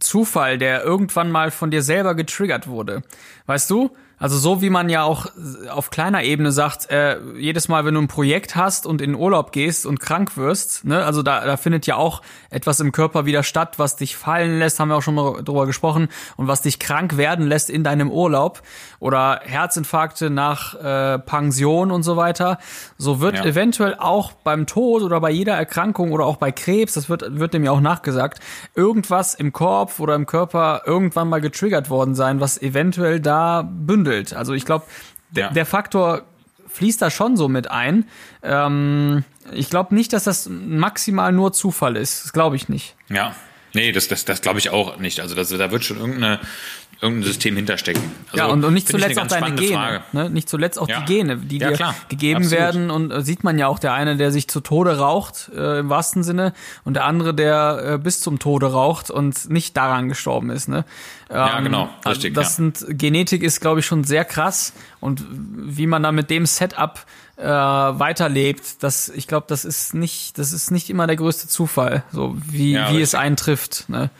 Zufall, 0.00 0.58
der 0.58 0.84
irgendwann 0.84 1.30
mal 1.30 1.50
von 1.50 1.70
dir 1.70 1.82
selber 1.82 2.14
getriggert 2.14 2.68
wurde. 2.68 3.02
Weißt 3.46 3.70
du? 3.70 3.90
Also 4.18 4.36
so 4.36 4.60
wie 4.62 4.70
man 4.70 4.88
ja 4.88 5.04
auch 5.04 5.26
auf 5.70 5.90
kleiner 5.90 6.24
Ebene 6.24 6.50
sagt, 6.50 6.90
äh, 6.90 7.18
jedes 7.36 7.68
Mal, 7.68 7.84
wenn 7.84 7.94
du 7.94 8.00
ein 8.00 8.08
Projekt 8.08 8.56
hast 8.56 8.84
und 8.84 9.00
in 9.00 9.14
Urlaub 9.14 9.52
gehst 9.52 9.86
und 9.86 10.00
krank 10.00 10.36
wirst, 10.36 10.84
ne, 10.84 11.04
also 11.04 11.22
da, 11.22 11.44
da 11.44 11.56
findet 11.56 11.86
ja 11.86 11.96
auch 11.96 12.22
etwas 12.50 12.80
im 12.80 12.90
Körper 12.90 13.26
wieder 13.26 13.44
statt, 13.44 13.78
was 13.78 13.94
dich 13.94 14.16
fallen 14.16 14.58
lässt, 14.58 14.80
haben 14.80 14.88
wir 14.88 14.96
auch 14.96 15.02
schon 15.02 15.14
mal 15.14 15.42
drüber 15.44 15.66
gesprochen, 15.66 16.08
und 16.36 16.48
was 16.48 16.62
dich 16.62 16.80
krank 16.80 17.16
werden 17.16 17.46
lässt 17.46 17.70
in 17.70 17.84
deinem 17.84 18.10
Urlaub 18.10 18.62
oder 18.98 19.40
Herzinfarkte 19.44 20.30
nach 20.30 20.74
äh, 20.74 21.18
Pension 21.20 21.92
und 21.92 22.02
so 22.02 22.16
weiter. 22.16 22.58
So 22.96 23.20
wird 23.20 23.36
ja. 23.36 23.44
eventuell 23.44 23.94
auch 23.98 24.32
beim 24.32 24.66
Tod 24.66 25.02
oder 25.02 25.20
bei 25.20 25.30
jeder 25.30 25.54
Erkrankung 25.54 26.10
oder 26.10 26.26
auch 26.26 26.36
bei 26.36 26.50
Krebs, 26.50 26.94
das 26.94 27.08
wird, 27.08 27.38
wird 27.38 27.54
dem 27.54 27.62
ja 27.62 27.70
auch 27.70 27.80
nachgesagt, 27.80 28.40
irgendwas 28.74 29.34
im 29.34 29.52
Kopf 29.52 30.00
oder 30.00 30.16
im 30.16 30.26
Körper 30.26 30.82
irgendwann 30.86 31.28
mal 31.28 31.40
getriggert 31.40 31.88
worden 31.88 32.16
sein, 32.16 32.40
was 32.40 32.60
eventuell 32.60 33.20
da 33.20 33.62
bündelt 33.62 34.07
gebündelt. 34.08 34.34
Also 34.34 34.52
ich 34.54 34.64
glaube, 34.64 34.86
ja. 35.34 35.50
der 35.50 35.66
Faktor 35.66 36.22
fließt 36.68 37.00
da 37.00 37.10
schon 37.10 37.36
so 37.36 37.48
mit 37.48 37.70
ein. 37.70 38.08
Ähm, 38.42 39.24
ich 39.52 39.70
glaube 39.70 39.94
nicht, 39.94 40.12
dass 40.12 40.24
das 40.24 40.48
maximal 40.48 41.32
nur 41.32 41.52
Zufall 41.52 41.96
ist. 41.96 42.24
Das 42.24 42.32
glaube 42.32 42.56
ich 42.56 42.68
nicht. 42.68 42.96
Ja. 43.08 43.34
Nee, 43.74 43.92
das, 43.92 44.08
das, 44.08 44.24
das 44.24 44.40
glaube 44.40 44.58
ich 44.58 44.70
auch 44.70 44.98
nicht. 44.98 45.20
Also 45.20 45.34
das, 45.34 45.48
da 45.48 45.70
wird 45.70 45.84
schon 45.84 45.98
irgendeine 45.98 46.40
irgendein 47.00 47.24
System 47.24 47.56
hinterstecken. 47.56 48.02
Also, 48.32 48.38
ja, 48.38 48.46
und, 48.46 48.64
und 48.64 48.74
nicht 48.74 48.88
zuletzt 48.88 49.18
auch 49.18 49.26
deine 49.26 49.54
Gene. 49.54 50.02
Ne? 50.12 50.30
Nicht 50.30 50.48
zuletzt 50.48 50.78
auch 50.78 50.88
ja. 50.88 51.00
die 51.00 51.04
Gene, 51.12 51.36
die 51.36 51.58
ja, 51.58 51.70
dir 51.70 51.76
klar. 51.76 51.94
gegeben 52.08 52.42
Absolut. 52.42 52.58
werden. 52.58 52.90
Und 52.90 53.10
äh, 53.12 53.22
sieht 53.22 53.44
man 53.44 53.58
ja 53.58 53.68
auch, 53.68 53.78
der 53.78 53.92
eine, 53.92 54.16
der 54.16 54.32
sich 54.32 54.48
zu 54.48 54.60
Tode 54.60 54.98
raucht, 54.98 55.50
äh, 55.54 55.80
im 55.80 55.90
wahrsten 55.90 56.24
Sinne, 56.24 56.52
und 56.84 56.94
der 56.94 57.04
andere, 57.04 57.34
der 57.34 57.92
äh, 57.94 57.98
bis 57.98 58.20
zum 58.20 58.38
Tode 58.40 58.72
raucht 58.72 59.10
und 59.10 59.48
nicht 59.48 59.76
daran 59.76 60.08
gestorben 60.08 60.50
ist. 60.50 60.68
Ne? 60.68 60.84
Ähm, 61.30 61.36
ja, 61.36 61.60
genau. 61.60 61.88
Also 62.04 62.10
Richtig, 62.10 62.34
das 62.34 62.58
ja. 62.58 62.64
sind, 62.64 62.84
Genetik 62.88 63.44
ist, 63.44 63.60
glaube 63.60 63.80
ich, 63.80 63.86
schon 63.86 64.02
sehr 64.02 64.24
krass. 64.24 64.72
Und 64.98 65.24
wie 65.30 65.86
man 65.86 66.02
da 66.02 66.10
mit 66.10 66.30
dem 66.30 66.46
Setup 66.46 67.04
äh, 67.38 67.44
weiterlebt, 67.44 68.82
das, 68.82 69.08
ich 69.08 69.26
glaube, 69.28 69.46
das 69.48 69.64
ist 69.64 69.94
nicht, 69.94 70.38
das 70.38 70.52
ist 70.52 70.70
nicht 70.70 70.90
immer 70.90 71.06
der 71.06 71.16
größte 71.16 71.48
Zufall, 71.48 72.02
so 72.12 72.36
wie, 72.46 72.72
ja, 72.72 72.92
wie 72.92 73.00
es 73.00 73.14
eintrifft. 73.14 73.88
Ne? 73.88 74.10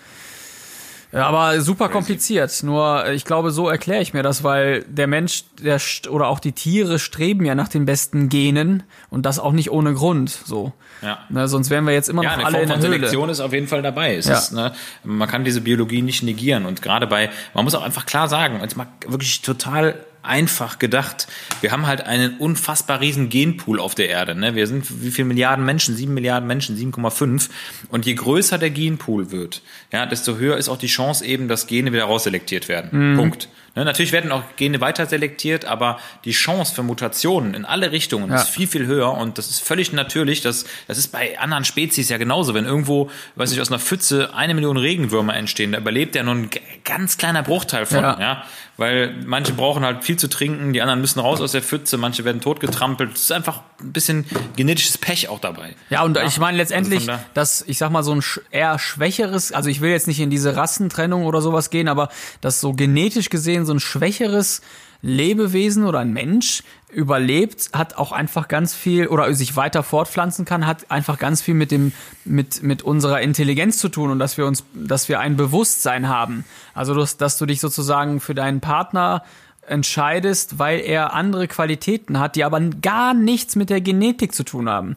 Ja, 1.10 1.26
aber 1.26 1.60
super 1.62 1.88
kompliziert. 1.88 2.62
Nur 2.62 3.06
äh, 3.06 3.14
ich 3.14 3.24
glaube, 3.24 3.50
so 3.50 3.68
erkläre 3.68 4.02
ich 4.02 4.12
mir 4.12 4.22
das, 4.22 4.44
weil 4.44 4.82
der 4.82 5.06
Mensch, 5.06 5.44
der 5.60 5.80
oder 6.10 6.28
auch 6.28 6.38
die 6.38 6.52
Tiere 6.52 6.98
streben 6.98 7.46
ja 7.46 7.54
nach 7.54 7.68
den 7.68 7.86
besten 7.86 8.28
Genen 8.28 8.82
und 9.08 9.24
das 9.24 9.38
auch 9.38 9.52
nicht 9.52 9.70
ohne 9.70 9.94
Grund. 9.94 10.30
So. 10.30 10.72
Ja. 11.00 11.18
Ne, 11.30 11.48
sonst 11.48 11.70
wären 11.70 11.86
wir 11.86 11.94
jetzt 11.94 12.10
immer 12.10 12.22
noch 12.22 12.38
ja, 12.38 12.44
alle 12.44 12.60
in 12.60 12.68
der 12.68 12.76
Höhle. 12.76 12.88
Selektion 12.88 13.30
ist 13.30 13.40
auf 13.40 13.52
jeden 13.54 13.68
Fall 13.68 13.80
dabei. 13.80 14.16
Es 14.16 14.26
ja. 14.26 14.36
ist, 14.36 14.52
ne, 14.52 14.74
man 15.02 15.28
kann 15.28 15.44
diese 15.44 15.62
Biologie 15.62 16.02
nicht 16.02 16.22
negieren 16.22 16.66
und 16.66 16.82
gerade 16.82 17.06
bei, 17.06 17.30
man 17.54 17.64
muss 17.64 17.74
auch 17.74 17.82
einfach 17.82 18.04
klar 18.04 18.28
sagen, 18.28 18.60
jetzt 18.60 18.76
mal 18.76 18.88
wirklich 19.06 19.40
total 19.40 20.04
einfach 20.28 20.78
gedacht. 20.78 21.26
Wir 21.60 21.72
haben 21.72 21.86
halt 21.86 22.02
einen 22.02 22.36
unfassbar 22.38 23.00
riesen 23.00 23.28
Genpool 23.28 23.80
auf 23.80 23.94
der 23.94 24.08
Erde. 24.08 24.34
Ne? 24.34 24.54
Wir 24.54 24.66
sind 24.66 25.02
wie 25.02 25.10
viele 25.10 25.26
Milliarden 25.26 25.64
Menschen? 25.64 25.96
Sieben 25.96 26.14
Milliarden 26.14 26.46
Menschen, 26.46 26.76
7,5. 26.76 27.48
Und 27.88 28.06
je 28.06 28.14
größer 28.14 28.58
der 28.58 28.70
Genpool 28.70 29.30
wird, 29.30 29.62
ja, 29.92 30.06
desto 30.06 30.36
höher 30.36 30.56
ist 30.56 30.68
auch 30.68 30.78
die 30.78 30.86
Chance 30.86 31.24
eben, 31.24 31.48
dass 31.48 31.66
Gene 31.66 31.92
wieder 31.92 32.04
rausselektiert 32.04 32.68
werden. 32.68 33.12
Mhm. 33.12 33.16
Punkt. 33.16 33.48
Ne? 33.78 33.84
Natürlich 33.84 34.10
werden 34.10 34.32
auch 34.32 34.42
Gene 34.56 34.80
weiter 34.80 35.06
selektiert, 35.06 35.64
aber 35.64 36.00
die 36.24 36.32
Chance 36.32 36.74
für 36.74 36.82
Mutationen 36.82 37.54
in 37.54 37.64
alle 37.64 37.92
Richtungen 37.92 38.28
ja. 38.28 38.36
ist 38.36 38.48
viel, 38.48 38.66
viel 38.66 38.86
höher 38.86 39.12
und 39.12 39.38
das 39.38 39.50
ist 39.50 39.60
völlig 39.60 39.92
natürlich. 39.92 40.40
Das, 40.40 40.64
das 40.88 40.98
ist 40.98 41.12
bei 41.12 41.38
anderen 41.38 41.64
Spezies 41.64 42.08
ja 42.08 42.18
genauso. 42.18 42.54
Wenn 42.54 42.64
irgendwo, 42.64 43.08
weiß 43.36 43.52
ich, 43.52 43.60
aus 43.60 43.70
einer 43.70 43.78
Pfütze 43.78 44.34
eine 44.34 44.54
Million 44.54 44.76
Regenwürmer 44.76 45.36
entstehen, 45.36 45.70
da 45.70 45.78
überlebt 45.78 46.16
ja 46.16 46.24
nur 46.24 46.34
ein 46.34 46.50
ganz 46.84 47.18
kleiner 47.18 47.44
Bruchteil 47.44 47.86
von. 47.86 48.02
Ja. 48.02 48.20
ja? 48.20 48.44
weil 48.78 49.12
manche 49.26 49.52
brauchen 49.52 49.84
halt 49.84 50.04
viel 50.04 50.16
zu 50.16 50.28
trinken, 50.28 50.72
die 50.72 50.80
anderen 50.80 51.00
müssen 51.00 51.18
raus 51.18 51.40
aus 51.40 51.50
der 51.50 51.62
Pfütze, 51.62 51.98
manche 51.98 52.24
werden 52.24 52.40
totgetrampelt. 52.40 53.16
Es 53.16 53.22
ist 53.22 53.32
einfach 53.32 53.62
ein 53.80 53.92
bisschen 53.92 54.24
genetisches 54.54 54.96
Pech 54.98 55.28
auch 55.28 55.40
dabei. 55.40 55.74
Ja, 55.90 56.04
und 56.04 56.16
ja. 56.16 56.22
ich 56.22 56.38
meine 56.38 56.56
letztendlich, 56.56 57.10
also 57.10 57.12
da 57.12 57.18
dass 57.34 57.64
ich 57.66 57.76
sag 57.76 57.90
mal 57.90 58.04
so 58.04 58.14
ein 58.14 58.22
eher 58.52 58.78
schwächeres, 58.78 59.50
also 59.50 59.68
ich 59.68 59.80
will 59.80 59.90
jetzt 59.90 60.06
nicht 60.06 60.20
in 60.20 60.30
diese 60.30 60.54
Rassentrennung 60.54 61.24
oder 61.24 61.40
sowas 61.40 61.70
gehen, 61.70 61.88
aber 61.88 62.08
dass 62.40 62.60
so 62.60 62.72
genetisch 62.72 63.30
gesehen 63.30 63.66
so 63.68 63.74
ein 63.74 63.80
schwächeres 63.80 64.60
Lebewesen 65.00 65.84
oder 65.84 66.00
ein 66.00 66.12
Mensch 66.12 66.64
überlebt, 66.90 67.70
hat 67.72 67.96
auch 67.96 68.10
einfach 68.10 68.48
ganz 68.48 68.74
viel 68.74 69.06
oder 69.06 69.32
sich 69.34 69.54
weiter 69.54 69.84
fortpflanzen 69.84 70.44
kann, 70.44 70.66
hat 70.66 70.90
einfach 70.90 71.18
ganz 71.18 71.40
viel 71.40 71.54
mit 71.54 71.70
dem 71.70 71.92
mit 72.24 72.62
mit 72.62 72.82
unserer 72.82 73.20
Intelligenz 73.20 73.78
zu 73.78 73.88
tun 73.88 74.10
und 74.10 74.18
dass 74.18 74.36
wir 74.36 74.46
uns, 74.46 74.64
dass 74.74 75.08
wir 75.08 75.20
ein 75.20 75.36
Bewusstsein 75.36 76.08
haben. 76.08 76.44
Also 76.74 76.94
dass, 76.94 77.16
dass 77.16 77.38
du 77.38 77.46
dich 77.46 77.60
sozusagen 77.60 78.20
für 78.20 78.34
deinen 78.34 78.60
Partner 78.60 79.22
entscheidest, 79.68 80.58
weil 80.58 80.80
er 80.80 81.12
andere 81.12 81.46
Qualitäten 81.46 82.18
hat, 82.18 82.36
die 82.36 82.44
aber 82.44 82.60
gar 82.60 83.14
nichts 83.14 83.54
mit 83.54 83.70
der 83.70 83.80
Genetik 83.80 84.34
zu 84.34 84.42
tun 84.42 84.68
haben. 84.68 84.96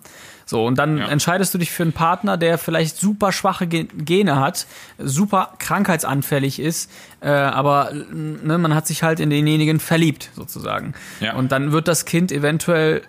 So, 0.52 0.66
und 0.66 0.78
dann 0.78 0.98
ja. 0.98 1.08
entscheidest 1.08 1.54
du 1.54 1.58
dich 1.58 1.72
für 1.72 1.84
einen 1.84 1.94
Partner, 1.94 2.36
der 2.36 2.58
vielleicht 2.58 2.98
super 2.98 3.32
schwache 3.32 3.68
Gene 3.68 4.38
hat, 4.38 4.68
super 4.98 5.54
krankheitsanfällig 5.60 6.60
ist, 6.60 6.92
äh, 7.22 7.30
aber 7.30 7.94
ne, 7.94 8.58
man 8.58 8.76
hat 8.76 8.86
sich 8.86 9.02
halt 9.02 9.22
in 9.22 9.30
denjenigen 9.30 9.80
verliebt, 9.80 10.30
sozusagen. 10.36 10.94
Ja. 11.22 11.36
Und 11.36 11.54
dann 11.54 11.72
wird 11.72 11.88
das 11.88 12.04
Kind 12.04 12.34
eventuell 12.34 13.04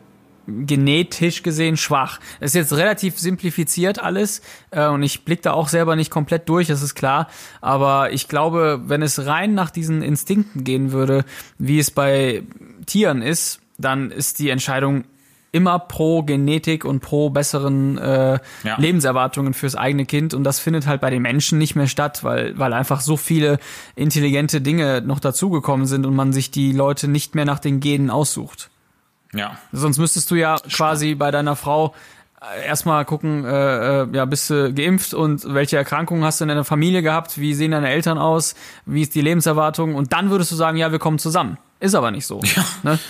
genetisch 0.47 1.43
gesehen 1.43 1.77
schwach. 1.77 2.21
Das 2.39 2.51
ist 2.51 2.55
jetzt 2.55 2.75
relativ 2.75 3.19
simplifiziert 3.19 3.99
alles 3.99 4.41
äh, 4.71 4.87
und 4.87 5.03
ich 5.03 5.25
blicke 5.25 5.43
da 5.43 5.53
auch 5.53 5.67
selber 5.67 5.97
nicht 5.97 6.13
komplett 6.13 6.49
durch, 6.49 6.69
das 6.69 6.81
ist 6.81 6.95
klar. 6.95 7.27
Aber 7.61 8.13
ich 8.13 8.29
glaube, 8.29 8.83
wenn 8.85 9.03
es 9.03 9.27
rein 9.27 9.55
nach 9.55 9.71
diesen 9.71 10.03
Instinkten 10.03 10.63
gehen 10.63 10.93
würde, 10.93 11.25
wie 11.59 11.81
es 11.81 11.91
bei 11.91 12.45
Tieren 12.87 13.21
ist, 13.21 13.59
dann 13.79 14.13
ist 14.13 14.39
die 14.39 14.51
Entscheidung 14.51 15.07
immer 15.53 15.79
pro 15.79 16.23
Genetik 16.23 16.85
und 16.85 17.01
pro 17.01 17.29
besseren 17.29 17.99
äh, 17.99 18.39
ja. 18.65 18.77
Lebenserwartungen 18.79 19.53
fürs 19.53 19.77
eigene 19.77 20.07
Kind 20.07 20.33
und 20.33 20.45
das 20.45 20.59
findet 20.59 20.87
halt 20.87 21.03
bei 21.03 21.11
den 21.11 21.23
Menschen 21.23 21.59
nicht 21.59 21.77
mehr 21.77 21.87
statt, 21.87 22.25
weil 22.25 22.59
weil 22.59 22.73
einfach 22.73 23.03
so 23.03 23.19
viele 23.19 23.59
intelligente 23.95 24.63
Dinge 24.63 25.03
noch 25.03 25.21
dazugekommen 25.21 25.87
sind 25.87 26.07
und 26.07 26.17
man 26.17 26.33
sich 26.33 26.51
die 26.51 26.73
Leute 26.73 27.07
nicht 27.07 27.35
mehr 27.35 27.45
nach 27.45 27.59
den 27.59 27.81
Genen 27.81 28.09
aussucht. 28.09 28.71
Ja. 29.35 29.59
Sonst 29.73 29.99
müsstest 29.99 30.31
du 30.31 30.35
ja 30.35 30.57
quasi 30.71 31.15
bei 31.15 31.31
deiner 31.31 31.55
Frau 31.55 31.95
äh, 32.41 32.67
erstmal 32.67 33.05
gucken, 33.05 33.45
äh, 33.45 34.03
äh, 34.03 34.09
ja, 34.13 34.25
bist 34.25 34.49
du 34.49 34.73
geimpft 34.73 35.13
und 35.13 35.53
welche 35.53 35.77
Erkrankungen 35.77 36.25
hast 36.25 36.41
du 36.41 36.45
in 36.45 36.49
deiner 36.49 36.65
Familie 36.65 37.03
gehabt, 37.03 37.39
wie 37.39 37.53
sehen 37.53 37.73
deine 37.73 37.91
Eltern 37.91 38.17
aus, 38.17 38.55
wie 38.87 39.03
ist 39.03 39.15
die 39.15 39.21
Lebenserwartung 39.21 39.95
und 39.95 40.15
dann 40.15 40.31
würdest 40.31 40.51
du 40.51 40.57
sagen, 40.57 40.79
ja, 40.79 40.93
wir 40.93 40.99
kommen 40.99 41.19
zusammen. 41.19 41.59
Ist 41.79 41.95
aber 41.95 42.11
nicht 42.11 42.27
so. 42.27 42.41
Ja. 42.43 42.65
Ne? 42.83 42.99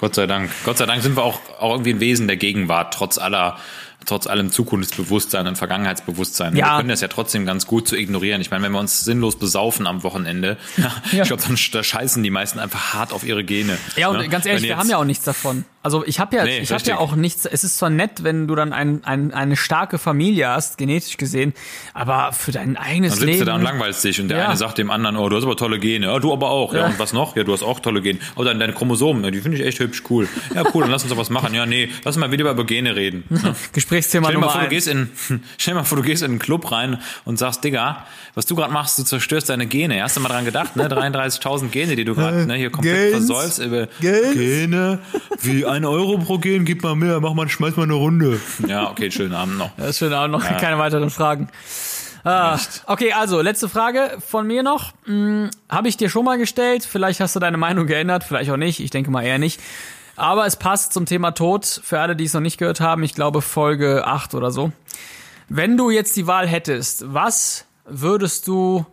Gott 0.00 0.14
sei 0.14 0.26
Dank. 0.26 0.50
Gott 0.64 0.78
sei 0.78 0.86
Dank 0.86 1.02
sind 1.02 1.14
wir 1.16 1.22
auch, 1.22 1.40
auch 1.58 1.72
irgendwie 1.72 1.90
ein 1.90 2.00
Wesen 2.00 2.26
der 2.26 2.38
Gegenwart, 2.38 2.94
trotz 2.94 3.18
aller 3.18 3.58
trotz 4.06 4.26
allem 4.26 4.50
Zukunftsbewusstsein 4.50 5.46
und 5.46 5.56
Vergangenheitsbewusstsein. 5.56 6.56
Ja. 6.56 6.66
Wir 6.66 6.76
können 6.78 6.88
das 6.88 7.02
ja 7.02 7.08
trotzdem 7.08 7.44
ganz 7.44 7.66
gut 7.66 7.86
zu 7.86 7.96
ignorieren. 7.96 8.40
Ich 8.40 8.50
meine, 8.50 8.64
wenn 8.64 8.72
wir 8.72 8.80
uns 8.80 9.04
sinnlos 9.04 9.38
besaufen 9.38 9.86
am 9.86 10.02
Wochenende, 10.02 10.56
ja. 10.78 10.90
ich 11.12 11.28
glaube, 11.28 11.42
dann 11.46 11.58
da 11.72 11.82
scheißen 11.82 12.22
die 12.22 12.30
meisten 12.30 12.58
einfach 12.58 12.94
hart 12.94 13.12
auf 13.12 13.24
ihre 13.24 13.44
Gene. 13.44 13.76
Ja, 13.96 14.08
und 14.08 14.16
ne? 14.16 14.28
ganz 14.28 14.46
ehrlich, 14.46 14.64
wir 14.64 14.78
haben 14.78 14.88
ja 14.88 14.96
auch 14.96 15.04
nichts 15.04 15.24
davon. 15.24 15.66
Also 15.82 16.04
ich 16.04 16.20
habe 16.20 16.36
ja, 16.36 16.44
Nee, 16.44 16.58
ich 16.58 16.70
habe 16.72 16.82
ja 16.84 16.98
auch 16.98 17.16
nichts. 17.16 17.46
Es 17.46 17.64
ist 17.64 17.78
zwar 17.78 17.88
nett, 17.88 18.22
wenn 18.22 18.46
du 18.46 18.54
dann 18.54 18.74
ein, 18.74 19.02
ein, 19.04 19.32
eine 19.32 19.56
starke 19.56 19.96
Familie 19.98 20.48
hast, 20.48 20.76
genetisch 20.76 21.16
gesehen, 21.16 21.54
aber 21.94 22.34
für 22.34 22.52
dein 22.52 22.76
eigenes 22.76 23.12
Dann 23.12 23.18
sitzt 23.20 23.26
Leben. 23.26 23.38
du 23.40 23.44
da 23.46 23.54
und 23.54 23.62
langweilst 23.62 24.04
dich 24.04 24.20
und 24.20 24.28
der 24.28 24.38
Ja. 24.38 24.48
eine 24.48 24.56
sagt 24.58 24.76
dem 24.76 24.90
anderen, 24.90 25.16
oh, 25.16 25.30
du 25.30 25.36
hast 25.36 25.44
aber 25.44 25.56
tolle 25.56 25.78
Gene. 25.78 26.04
Ja, 26.06 26.18
du 26.18 26.34
aber 26.34 26.50
auch. 26.50 26.74
Ja, 26.74 26.80
Ja. 26.80 26.86
und 26.88 26.98
was 26.98 27.14
noch? 27.14 27.34
Ja, 27.34 27.44
du 27.44 27.52
hast 27.54 27.62
auch 27.62 27.80
tolle 27.80 28.02
Gene. 28.02 28.18
Oh, 28.36 28.44
dann 28.44 28.60
deine 28.60 28.74
Chromosomen, 28.74 29.32
die 29.32 29.40
finde 29.40 29.56
ich 29.56 29.64
echt 29.64 29.78
hübsch, 29.78 30.02
cool. 30.10 30.28
Ja, 30.54 30.64
cool, 30.74 30.82
dann 30.82 30.90
lass 30.90 31.02
uns 31.02 31.12
doch 31.12 31.18
was 31.18 31.30
machen. 31.30 31.54
Ja, 31.54 31.64
nee, 31.64 31.88
lass 32.04 32.16
mal 32.18 32.30
wieder 32.30 32.50
über 32.50 32.64
Gene 32.64 32.94
reden. 32.96 33.24
Ja. 33.42 33.54
Gesprächsthema 33.72 34.26
Stell 34.26 34.34
dir 34.34 34.40
mal 34.40 34.46
Nummer 34.48 34.52
vor, 34.52 34.60
du 34.62 34.68
gehst 34.68 34.86
in, 34.86 35.08
stell 35.56 35.72
dir 35.72 35.80
mal 35.80 35.84
vor, 35.84 35.96
du 35.96 36.04
gehst 36.04 36.22
in 36.22 36.30
einen 36.32 36.38
Club 36.40 36.70
rein 36.72 36.98
und 37.24 37.38
sagst, 37.38 37.64
Digga, 37.64 38.04
was 38.34 38.44
du 38.44 38.54
gerade 38.54 38.70
machst, 38.72 38.98
du 38.98 39.02
zerstörst 39.02 39.48
deine 39.48 39.66
Gene. 39.66 40.02
Hast 40.02 40.16
du 40.16 40.20
mal 40.20 40.28
dran 40.28 40.44
gedacht, 40.44 40.76
ne? 40.76 40.88
33.000 40.90 41.68
Gene, 41.68 41.96
die 41.96 42.04
du 42.04 42.14
gerade 42.14 42.44
ne, 42.46 42.54
hier 42.56 42.68
komplett 42.70 43.12
Gens. 43.12 43.26
versäufst. 43.26 43.58
Über 43.60 43.86
Gens. 44.02 44.34
Gene, 44.34 44.98
wie 45.40 45.64
ein 45.70 45.84
Euro 45.84 46.18
pro 46.18 46.38
Gen, 46.38 46.64
gib 46.64 46.82
mal 46.82 46.94
mehr, 46.94 47.20
mach 47.20 47.34
mal, 47.34 47.48
schmeiß 47.48 47.76
mal 47.76 47.84
eine 47.84 47.94
Runde. 47.94 48.40
Ja, 48.66 48.90
okay, 48.90 49.10
schönen 49.10 49.34
Abend 49.34 49.58
noch. 49.58 49.70
Das 49.76 49.90
ist 49.90 49.98
schön, 49.98 50.12
auch 50.12 50.28
noch 50.28 50.44
keine 50.44 50.78
weiteren 50.78 51.10
Fragen. 51.10 51.48
Ah, 52.24 52.58
okay, 52.86 53.12
also 53.12 53.40
letzte 53.40 53.68
Frage 53.68 54.18
von 54.26 54.46
mir 54.46 54.62
noch. 54.62 54.92
Hm, 55.04 55.50
Habe 55.70 55.88
ich 55.88 55.96
dir 55.96 56.10
schon 56.10 56.24
mal 56.24 56.36
gestellt. 56.36 56.84
Vielleicht 56.84 57.20
hast 57.20 57.34
du 57.34 57.40
deine 57.40 57.56
Meinung 57.56 57.86
geändert, 57.86 58.24
vielleicht 58.24 58.50
auch 58.50 58.58
nicht. 58.58 58.80
Ich 58.80 58.90
denke 58.90 59.10
mal 59.10 59.22
eher 59.22 59.38
nicht. 59.38 59.60
Aber 60.16 60.44
es 60.44 60.56
passt 60.56 60.92
zum 60.92 61.06
Thema 61.06 61.30
Tod. 61.30 61.64
Für 61.82 62.00
alle, 62.00 62.14
die 62.14 62.24
es 62.24 62.34
noch 62.34 62.42
nicht 62.42 62.58
gehört 62.58 62.80
haben, 62.80 63.02
ich 63.02 63.14
glaube 63.14 63.40
Folge 63.40 64.06
8 64.06 64.34
oder 64.34 64.50
so. 64.50 64.70
Wenn 65.48 65.78
du 65.78 65.88
jetzt 65.90 66.14
die 66.16 66.26
Wahl 66.26 66.46
hättest, 66.46 67.04
was 67.12 67.64
würdest 67.86 68.46
du 68.46 68.84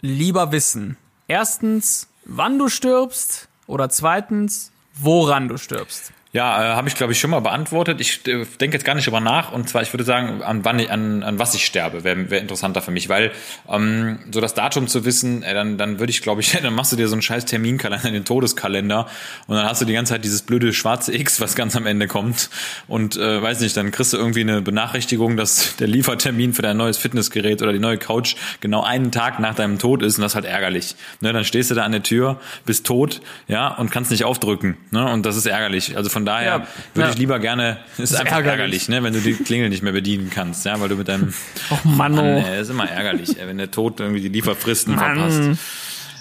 lieber 0.00 0.50
wissen? 0.50 0.96
Erstens, 1.28 2.08
wann 2.24 2.58
du 2.58 2.68
stirbst 2.68 3.48
oder 3.68 3.88
zweitens, 3.88 4.72
woran 5.02 5.48
du 5.48 5.56
stirbst? 5.56 6.12
Ja, 6.38 6.74
äh, 6.74 6.76
habe 6.76 6.86
ich 6.86 6.94
glaube 6.94 7.12
ich 7.12 7.18
schon 7.18 7.30
mal 7.30 7.40
beantwortet. 7.40 8.00
Ich 8.00 8.24
äh, 8.28 8.46
denke 8.60 8.76
jetzt 8.76 8.84
gar 8.84 8.94
nicht 8.94 9.08
drüber 9.08 9.18
nach. 9.18 9.50
Und 9.50 9.68
zwar, 9.68 9.82
ich 9.82 9.92
würde 9.92 10.04
sagen, 10.04 10.40
an 10.40 10.64
wann 10.64 10.78
ich, 10.78 10.88
an, 10.88 11.24
an 11.24 11.40
was 11.40 11.52
ich 11.54 11.66
sterbe, 11.66 12.04
wäre 12.04 12.30
wär 12.30 12.40
interessanter 12.40 12.80
für 12.80 12.92
mich, 12.92 13.08
weil 13.08 13.32
ähm, 13.68 14.20
so 14.30 14.40
das 14.40 14.54
Datum 14.54 14.86
zu 14.86 15.04
wissen, 15.04 15.42
äh, 15.42 15.52
dann 15.52 15.78
dann 15.78 15.98
würde 15.98 16.12
ich 16.12 16.22
glaube 16.22 16.40
ich, 16.40 16.52
dann 16.62 16.74
machst 16.74 16.92
du 16.92 16.96
dir 16.96 17.08
so 17.08 17.16
einen 17.16 17.22
scheiß 17.22 17.44
Terminkalender, 17.46 18.12
den 18.12 18.24
Todeskalender, 18.24 19.08
und 19.48 19.56
dann 19.56 19.66
hast 19.66 19.80
du 19.82 19.84
die 19.84 19.94
ganze 19.94 20.12
Zeit 20.12 20.22
dieses 20.22 20.42
blöde 20.42 20.72
schwarze 20.72 21.12
X, 21.12 21.40
was 21.40 21.56
ganz 21.56 21.74
am 21.74 21.86
Ende 21.86 22.06
kommt. 22.06 22.50
Und 22.86 23.16
äh, 23.16 23.42
weiß 23.42 23.58
nicht, 23.58 23.76
dann 23.76 23.90
kriegst 23.90 24.12
du 24.12 24.16
irgendwie 24.16 24.42
eine 24.42 24.62
Benachrichtigung, 24.62 25.36
dass 25.36 25.74
der 25.80 25.88
Liefertermin 25.88 26.54
für 26.54 26.62
dein 26.62 26.76
neues 26.76 26.98
Fitnessgerät 26.98 27.62
oder 27.62 27.72
die 27.72 27.80
neue 27.80 27.98
Couch 27.98 28.36
genau 28.60 28.84
einen 28.84 29.10
Tag 29.10 29.40
nach 29.40 29.56
deinem 29.56 29.80
Tod 29.80 30.04
ist, 30.04 30.18
und 30.18 30.22
das 30.22 30.30
ist 30.32 30.36
halt 30.36 30.44
ärgerlich. 30.44 30.94
Ne, 31.20 31.32
dann 31.32 31.42
stehst 31.42 31.72
du 31.72 31.74
da 31.74 31.82
an 31.82 31.90
der 31.90 32.04
Tür, 32.04 32.40
bist 32.64 32.86
tot, 32.86 33.22
ja, 33.48 33.74
und 33.74 33.90
kannst 33.90 34.12
nicht 34.12 34.24
aufdrücken. 34.24 34.76
Ne, 34.92 35.04
und 35.12 35.26
das 35.26 35.36
ist 35.36 35.46
ärgerlich. 35.46 35.96
Also 35.96 36.08
von 36.10 36.27
daher 36.28 36.46
Ja, 36.60 36.66
würde 36.94 37.08
ja. 37.08 37.12
ich 37.12 37.18
lieber 37.18 37.38
gerne, 37.40 37.78
ist, 37.98 38.14
einfach 38.14 38.36
ärgerlich. 38.36 38.86
ärgerlich, 38.86 38.88
ne, 38.88 39.02
wenn 39.02 39.12
du 39.14 39.20
die 39.20 39.34
Klingel 39.34 39.68
nicht 39.68 39.82
mehr 39.82 39.92
bedienen 39.92 40.30
kannst, 40.30 40.64
ja, 40.64 40.80
weil 40.80 40.88
du 40.88 40.96
mit 40.96 41.08
deinem, 41.08 41.34
Och 41.70 41.84
Mann, 41.84 42.14
Mann, 42.14 42.24
oh. 42.24 42.44
ey, 42.46 42.60
ist 42.60 42.70
immer 42.70 42.88
ärgerlich, 42.88 43.38
ey, 43.40 43.46
wenn 43.48 43.58
der 43.58 43.70
Tod 43.70 43.98
irgendwie 44.00 44.20
die 44.20 44.28
Lieferfristen 44.28 44.94
Mann. 44.94 45.16
verpasst. 45.18 45.60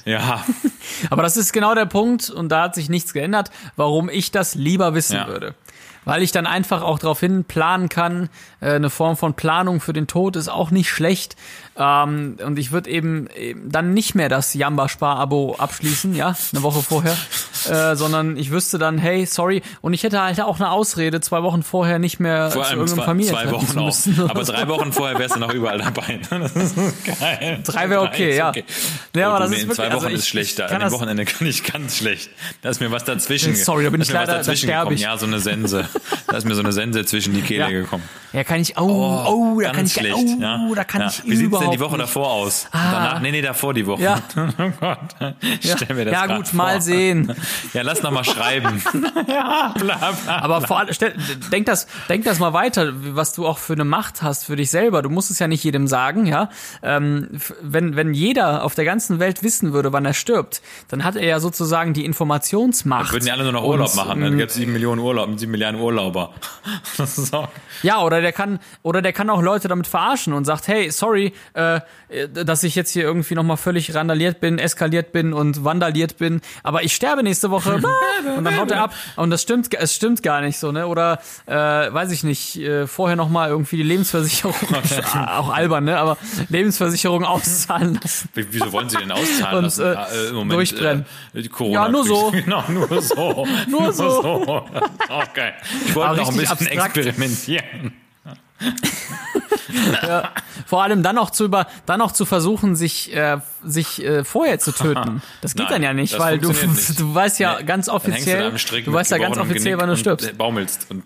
Ja, 0.06 0.46
Aber 1.10 1.22
das 1.22 1.36
ist 1.36 1.52
genau 1.52 1.76
der 1.76 1.86
Punkt 1.86 2.30
und 2.30 2.50
da 2.50 2.64
hat 2.64 2.76
sich 2.76 2.88
nichts 2.90 3.12
geändert, 3.14 3.52
warum 3.76 4.08
ich 4.10 4.32
das 4.32 4.56
lieber 4.56 4.94
wissen 4.96 5.16
Ja. 5.18 5.28
würde. 5.28 5.54
Weil 6.08 6.24
ich 6.24 6.32
dann 6.32 6.48
einfach 6.48 6.82
auch 6.82 7.00
darauf 7.00 7.20
hin 7.20 7.44
planen 7.44 7.90
kann. 7.90 8.30
Äh, 8.62 8.72
eine 8.76 8.90
Form 8.90 9.18
von 9.18 9.34
Planung 9.34 9.82
für 9.82 9.94
den 9.94 10.08
Tod 10.08 10.36
ist 10.36 10.48
auch 10.48 10.72
nicht 10.72 10.90
schlecht. 10.90 11.36
Ähm, 11.78 12.38
und 12.44 12.58
ich 12.58 12.72
würde 12.72 12.90
eben, 12.90 13.28
eben 13.38 13.70
dann 13.72 13.94
nicht 13.94 14.16
mehr 14.16 14.30
das 14.30 14.54
Jamba-Spar-Abo 14.56 15.56
abschließen, 15.60 16.16
ja, 16.16 16.36
eine 16.54 16.64
Woche 16.64 16.82
vorher, 16.82 17.16
äh, 17.70 17.96
sondern 17.96 18.36
ich 18.38 18.50
wüsste 18.52 18.80
dann, 18.80 18.98
hey, 18.98 19.26
sorry, 19.28 19.62
und 19.82 19.94
ich 19.94 20.02
hätte 20.04 20.22
halt 20.22 20.42
auch 20.42 20.60
eine 20.60 20.72
Ausrede, 20.72 21.22
zwei 21.22 21.44
Wochen 21.44 21.62
vorher 21.62 22.00
nicht 22.00 22.20
mehr 22.20 22.50
vor 22.50 22.64
zu 22.64 22.70
allem 22.70 22.80
irgendeinem 22.80 23.06
Familientreffen 23.06 23.68
zwei 23.68 23.78
Wochen 23.78 24.22
auch. 24.24 24.30
Aber 24.30 24.44
drei 24.44 24.68
Wochen 24.70 24.92
vorher 24.92 25.20
wärst 25.20 25.36
du 25.36 25.40
noch 25.40 25.54
überall 25.54 25.78
dabei. 25.78 26.20
Das 26.30 26.56
ist 26.56 26.76
geil. 27.20 27.60
Drei 27.64 27.90
wäre 27.90 28.02
okay, 28.02 28.36
ja. 28.36 28.50
Okay. 28.50 28.64
Ja, 29.16 29.28
Oh, 29.28 29.36
aber 29.36 29.46
du, 29.46 29.52
das 29.52 29.52
ist 29.58 29.64
in 29.64 29.70
wirklich- 29.70 29.76
zwei 29.78 29.88
Wochen 29.96 30.06
also 30.06 30.08
ich- 30.08 30.14
ist 30.16 30.28
schlecht. 30.30 30.60
ich 30.60 30.66
An 30.66 30.80
dem 30.80 30.92
Wochenende 30.92 31.26
kann 31.26 31.46
ich 31.48 31.64
ganz 31.64 31.98
schlecht. 31.98 32.30
Da 32.62 32.70
ist 32.70 32.80
mir 32.80 32.92
was 32.92 33.04
dazwischen. 33.04 33.56
Sorry, 33.56 33.84
da 33.84 33.90
bin 33.90 34.02
ich 34.02 34.12
leider- 34.12 34.42
da 34.42 34.56
sterbe 34.56 34.94
ich. 34.94 35.02
Ja, 35.02 35.18
so 35.18 35.26
eine 35.26 35.40
Sense. 35.40 35.88
Da 36.28 36.38
ist 36.38 36.46
mir 36.46 36.56
so 36.56 36.62
eine 36.62 36.72
Sense 36.74 37.06
zwischen 37.06 37.34
die 37.34 37.42
Kehle 37.42 37.64
Ja. 37.64 37.70
gekommen. 37.70 38.04
Ja, 38.34 38.44
kann 38.44 38.60
ich, 38.60 38.78
oh, 38.78 38.84
oh, 39.56 39.60
da 39.62 39.72
kann 39.72 39.86
ich, 39.86 39.94
schlecht. 39.94 40.14
oh, 40.16 40.38
ja. 40.42 40.70
da 40.76 40.84
kann 40.84 41.02
ja. 41.02 41.08
ich 41.08 41.24
Wie 41.24 41.30
sieht's 41.32 41.42
überhaupt 41.44 41.66
denn 41.68 41.72
die 41.72 41.80
Woche 41.80 41.92
nicht. 41.98 42.02
davor 42.04 42.30
aus? 42.30 42.68
Ah. 42.72 42.92
Danach, 42.92 43.22
nee, 43.22 43.32
nee, 43.32 43.42
davor 43.42 43.74
die 43.74 43.86
Woche. 43.88 44.02
Ja. 44.04 44.20
Oh 44.60 44.72
Gott. 44.80 45.00
Stell 45.62 45.96
mir 45.96 46.06
das 46.06 46.14
Ja, 46.14 46.36
gut, 46.38 46.48
vor. 46.50 46.58
mal 46.58 46.82
sehen. 46.82 47.34
Ja, 47.74 47.84
lass 47.84 48.04
noch 48.04 48.12
mal 48.12 48.24
schreiben. 48.26 48.82
ja, 49.28 49.74
bla, 49.78 49.96
bla. 50.12 50.38
Aber 50.42 50.62
vor 50.62 50.80
allem, 50.80 50.94
stell, 50.94 51.14
denk 51.52 51.66
das, 51.68 51.88
denk 52.10 52.26
das 52.26 52.40
mal 52.40 52.54
weiter, 52.54 52.92
was 53.16 53.34
du 53.34 53.48
auch 53.48 53.58
für 53.58 53.74
eine 53.74 53.86
Macht 53.86 54.22
hast 54.22 54.46
für 54.46 54.56
dich 54.56 54.70
selber. 54.70 55.02
Du 55.02 55.10
musst 55.10 55.32
es 55.32 55.40
ja 55.40 55.48
nicht 55.48 55.64
jedem 55.64 55.88
sagen, 55.88 56.26
ja. 56.26 56.50
Ähm, 56.84 57.30
wenn, 57.62 57.96
wenn 57.96 58.14
jeder 58.14 58.64
auf 58.64 58.76
der 58.76 58.86
ganzen 58.86 59.20
Welt 59.20 59.42
wissen 59.44 59.74
würde, 59.74 59.94
wann 59.94 60.06
er 60.06 60.14
stirbt, 60.14 60.62
dann 60.90 61.04
hat 61.04 61.16
er 61.16 61.26
ja 61.26 61.40
sozusagen 61.40 61.94
die 61.94 62.04
Informationsmacht. 62.06 63.12
Würden 63.14 63.26
die 63.26 63.32
alle 63.32 63.44
nur 63.44 63.54
noch 63.54 63.64
Urlaub 63.64 63.90
Und, 63.90 63.96
machen. 63.96 64.22
Dann 64.22 64.38
gäbe 64.38 64.48
es 64.48 64.54
sieben 64.56 64.74
Millionen 64.74 65.00
Urlaub, 65.02 65.30
sieben 65.40 65.52
Milliarden 65.52 65.80
Urlauber. 65.88 66.34
Auch, 67.32 67.48
Ja, 67.84 68.02
oder 68.02 68.22
der 68.22 68.32
kann, 68.34 68.60
oder 68.84 69.02
der 69.02 69.14
kann 69.14 69.30
auch 69.30 69.42
Leute 69.42 69.68
damit 69.68 69.88
verarschen 69.88 70.34
und 70.34 70.46
sagt, 70.46 70.68
hey, 70.68 70.90
sorry, 70.92 71.34
äh, 71.54 71.80
dass 72.34 72.64
ich 72.64 72.76
jetzt 72.76 72.92
hier 72.92 73.04
irgendwie 73.04 73.36
nochmal 73.36 73.58
völlig 73.58 73.94
randaliert 73.96 74.40
bin, 74.40 74.60
eskaliert 74.60 75.12
bin 75.12 75.34
und 75.34 75.64
vandaliert 75.64 76.18
bin, 76.18 76.42
aber 76.64 76.84
ich 76.84 76.94
sterbe 76.96 77.24
nächste 77.24 77.52
Woche 77.52 77.76
und 78.38 78.44
dann 78.44 78.58
haut 78.60 78.72
er 78.72 78.84
ab 78.84 78.94
und 79.16 79.30
das 79.30 79.42
stimmt, 79.42 79.74
es 79.74 79.94
stimmt 79.94 80.24
gar 80.24 80.42
nicht 80.42 80.58
so, 80.60 80.72
ne? 80.72 80.88
Oder 80.88 81.20
äh, 81.46 81.54
weiß 81.56 82.12
ich 82.12 82.24
nicht, 82.24 82.58
äh, 82.58 82.88
vorher 82.88 83.16
nochmal 83.16 83.50
irgendwie 83.50 83.78
die 83.78 83.84
Lebensversicherung, 83.84 84.56
auch 85.38 85.50
albern, 85.54 85.84
ne? 85.86 85.98
Aber 85.98 86.18
Lebensversicherung 86.50 87.24
auszahlen 87.24 88.00
lassen. 88.02 88.30
Wie- 88.34 88.48
Wieso 88.52 88.72
wollen 88.72 88.90
sie 88.90 88.98
denn 88.98 89.12
auszahlen 89.12 89.58
Und, 89.58 89.64
lassen? 89.66 89.82
äh, 89.86 89.96
Ah, 89.98 90.08
im 90.30 90.36
Moment, 90.36 90.54
durchbrennen. 90.54 91.06
Äh, 91.34 91.44
Corona 91.48 91.74
Ja, 91.86 91.90
nur 91.90 92.04
so. 92.06 92.32
Genau, 92.32 92.64
nur 92.70 93.02
so. 93.02 93.46
Nur 93.70 93.94
so. 93.94 94.66
Auch 95.10 95.34
geil. 95.34 95.54
Ich 95.86 95.96
wollte 95.96 96.18
noch 96.22 96.30
ein 96.32 96.38
bisschen 96.38 96.52
abstrakt. 96.52 96.98
experimentieren. 96.98 97.94
Vor 100.66 100.84
allem 100.84 101.04
dann 101.04 101.18
auch 101.18 101.30
zu 101.30 101.46
über, 101.46 101.68
dann 101.86 102.02
auch 102.02 102.12
zu 102.12 102.26
versuchen, 102.26 102.76
sich, 102.76 103.14
äh, 103.16 103.38
sich 103.64 104.04
äh, 104.04 104.24
vorher 104.24 104.60
zu 104.60 104.72
töten. 104.72 105.22
Das 105.42 105.54
geht 105.54 105.66
Nein, 105.66 105.74
dann 105.74 105.84
ja 105.84 105.94
nicht, 105.94 106.18
weil 106.20 106.40
du, 106.40 106.50
nicht. 106.68 107.00
du 107.00 107.14
weißt 107.14 107.40
ja 107.40 107.58
Nee, 107.60 107.64
ganz 107.66 107.86
du 107.86 107.92
offiziell, 107.94 108.52
du 108.52 108.54
mit 108.54 108.94
weißt 108.94 109.12
ja 109.12 109.18
ganz 109.18 109.38
offiziell, 109.38 109.78
wann 109.78 109.88
du 109.88 109.92
und, 109.94 109.98
stirbst. 110.00 110.30
äh, 110.30 110.34
Baumelst 110.34 110.88
und 110.90 111.04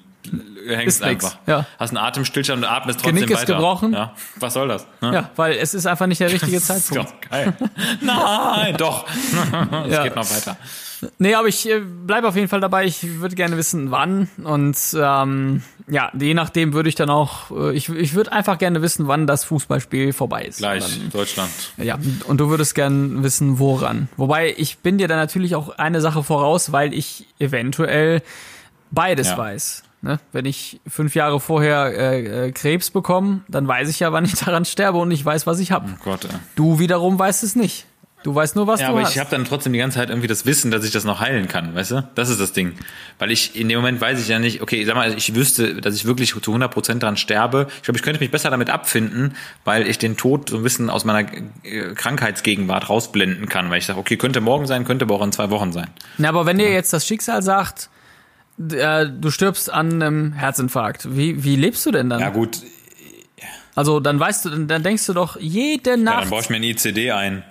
hängst 0.68 1.02
Ist 1.02 1.06
nix, 1.06 1.26
einfach. 1.26 1.38
ja. 1.48 1.66
Hast 1.80 1.90
einen 1.90 1.98
Atemstillstand 1.98 2.64
und 2.64 2.70
atmest 2.70 3.00
trotzdem 3.00 3.16
Genick 3.16 3.32
ist 3.32 3.42
weiter. 3.42 3.54
gebrochen. 3.56 3.94
Ja. 3.94 4.14
Was 4.38 4.54
soll 4.54 4.68
das? 4.68 4.86
Ne? 5.02 5.14
Ja, 5.14 5.30
weil 5.36 5.54
es 5.58 5.74
ist 5.74 5.86
einfach 5.86 6.08
nicht 6.08 6.22
der 6.22 6.32
richtige 6.32 6.60
Das 6.60 6.70
ist 6.70 6.88
Zeitpunkt. 6.88 7.14
doch 7.24 7.30
geil. 7.30 7.54
Nein, 8.02 8.78
doch. 8.78 9.06
Es 9.88 9.94
Ja. 9.94 10.04
geht 10.04 10.16
noch 10.16 10.30
weiter. 10.30 10.58
Nee, 11.18 11.34
aber 11.34 11.48
ich 11.48 11.68
äh, 11.68 11.80
bleibe 11.80 12.28
auf 12.28 12.36
jeden 12.36 12.48
Fall 12.48 12.60
dabei. 12.60 12.86
Ich 12.86 13.20
würde 13.20 13.34
gerne 13.36 13.58
wissen, 13.58 13.90
wann. 13.90 14.30
Und 14.44 14.78
ähm, 14.96 15.64
ja, 15.88 16.12
je 16.14 16.36
nachdem 16.36 16.74
würde 16.74 16.90
ich 16.90 16.96
dann 16.96 17.10
auch, 17.10 17.50
äh, 17.50 17.74
ich, 17.76 17.90
ich 17.90 18.14
würde 18.14 18.32
einfach 18.32 18.60
gerne 18.60 18.84
wissen, 18.84 19.08
wann 19.08 19.26
das 19.26 19.44
Fußballspiel 19.46 20.14
vorbei 20.14 20.44
ist. 20.44 20.60
Gleich, 20.60 20.84
Und 21.02 21.12
Deutschland. 21.12 21.50
Dann, 21.78 21.88
ja, 21.88 21.98
und 22.28 22.38
du 22.38 22.50
würdest 22.50 22.76
gerne 22.76 23.24
wissen, 23.24 23.58
woran. 23.58 24.10
Wobei, 24.16 24.54
ich 24.56 24.78
bin 24.78 25.00
dir 25.00 25.08
da 25.08 25.16
natürlich 25.16 25.56
auch 25.56 25.70
eine 25.80 26.02
Sache 26.02 26.22
voraus, 26.24 26.72
weil 26.72 26.94
ich 26.94 27.26
eventuell 27.40 28.22
beides 28.92 29.30
Ja. 29.30 29.38
weiß. 29.40 29.82
Ne? 30.02 30.20
Wenn 30.32 30.46
ich 30.46 30.80
fünf 30.88 31.14
Jahre 31.14 31.40
vorher 31.40 31.86
äh, 31.96 32.48
äh, 32.48 32.52
Krebs 32.52 32.90
bekomme, 32.90 33.42
dann 33.48 33.68
weiß 33.68 33.88
ich 33.90 34.00
ja, 34.00 34.12
wann 34.12 34.26
ich 34.26 34.34
daran 34.46 34.66
sterbe 34.66 34.98
und 34.98 35.12
ich 35.12 35.24
weiß, 35.24 35.46
was 35.46 35.60
ich 35.60 35.72
habe. 35.72 35.90
Oh 35.94 36.04
Gott, 36.04 36.26
ey. 36.26 36.32
Du 36.56 36.80
wiederum 36.80 37.20
weißt 37.20 37.44
es 37.44 37.56
nicht. 37.56 37.86
Du 38.24 38.36
weißt 38.36 38.56
nur, 38.56 38.68
was 38.68 38.80
Ja, 38.82 38.88
du 38.90 38.94
aber 38.94 39.02
hast. 39.04 39.14
ich 39.14 39.20
habe 39.20 39.32
dann 39.32 39.46
trotzdem 39.46 39.74
die 39.74 39.80
ganze 39.80 39.98
Zeit 39.98 40.10
irgendwie 40.10 40.28
das 40.28 40.46
Wissen, 40.46 40.70
dass 40.70 40.84
ich 40.86 40.92
das 40.92 41.06
noch 41.06 41.20
heilen 41.20 41.48
kann, 41.48 41.74
weißt 41.74 41.90
du? 41.92 42.08
Das 42.14 42.30
ist 42.30 42.40
das 42.40 42.52
Ding. 42.54 42.74
Weil 43.18 43.32
ich 43.32 43.60
in 43.60 43.68
dem 43.68 43.80
Moment 43.80 44.00
weiß 44.00 44.20
ich 44.22 44.28
ja 44.28 44.38
nicht, 44.38 44.62
okay, 44.62 44.86
sag 44.86 44.94
mal, 44.96 45.12
ich 45.18 45.34
wüsste, 45.34 45.82
dass 45.82 45.96
ich 45.96 46.06
wirklich 46.06 46.32
zu 46.40 46.40
100% 46.40 47.00
dran 47.00 47.18
sterbe. 47.18 47.66
Ich 47.78 47.82
glaube, 47.82 47.98
ich 47.98 48.04
könnte 48.04 48.20
mich 48.20 48.30
besser 48.30 48.52
damit 48.52 48.70
abfinden, 48.70 49.36
weil 49.66 49.88
ich 49.88 49.98
den 49.98 50.18
Tod 50.18 50.50
so 50.50 50.58
ein 50.58 50.64
bisschen 50.64 50.92
aus 50.92 51.04
meiner 51.04 51.28
äh, 51.64 51.96
Krankheitsgegenwart 51.96 52.90
rausblenden 52.90 53.50
kann, 53.50 53.72
weil 53.72 53.80
ich 53.80 53.88
sage, 53.88 53.98
okay, 53.98 54.18
könnte 54.18 54.40
morgen 54.40 54.68
sein, 54.68 54.86
könnte 54.86 55.06
aber 55.06 55.16
auch 55.16 55.24
in 55.24 55.32
zwei 55.32 55.50
Wochen 55.50 55.72
sein. 55.72 55.88
Na, 56.20 56.30
aber 56.30 56.46
wenn 56.46 56.60
dir 56.60 56.72
jetzt 56.72 56.94
das 56.94 57.08
Schicksal 57.08 57.42
sagt, 57.42 57.90
äh, 58.72 59.10
du 59.10 59.32
stirbst 59.32 59.70
an 59.72 59.94
einem 60.02 60.34
Herzinfarkt, 60.34 61.16
wie, 61.16 61.44
wie 61.44 61.56
lebst 61.56 61.86
du 61.86 61.92
denn 61.92 62.10
dann? 62.10 62.20
Ja 62.20 62.30
gut, 62.30 62.62
Also 63.76 64.00
dann 64.00 64.20
weißt 64.20 64.46
du, 64.46 64.50
dann, 64.50 64.68
dann 64.68 64.84
denkst 64.84 65.06
du 65.06 65.14
doch 65.14 65.38
jede 65.40 65.92
ja, 65.92 65.98
Nacht, 65.98 66.24
dann 66.24 66.30
baue 66.30 66.42
ich 66.42 66.50
mir 66.50 66.58
ein 66.58 66.64
ICD 66.64 67.12
ein. 67.12 67.44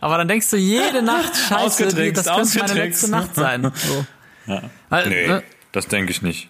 aber 0.00 0.18
dann 0.18 0.28
denkst 0.28 0.50
du 0.50 0.56
jede 0.56 1.02
Nacht, 1.02 1.36
scheiße, 1.48 2.12
das 2.12 2.26
könnte 2.26 2.58
meine 2.58 2.74
letzte 2.74 3.10
Nacht 3.10 3.34
sein. 3.34 3.72
So. 3.80 4.04
Ja. 4.46 4.62
Nee, 5.06 5.28
ne? 5.28 5.42
das 5.72 5.86
denke 5.86 6.10
ich 6.10 6.22
nicht. 6.22 6.48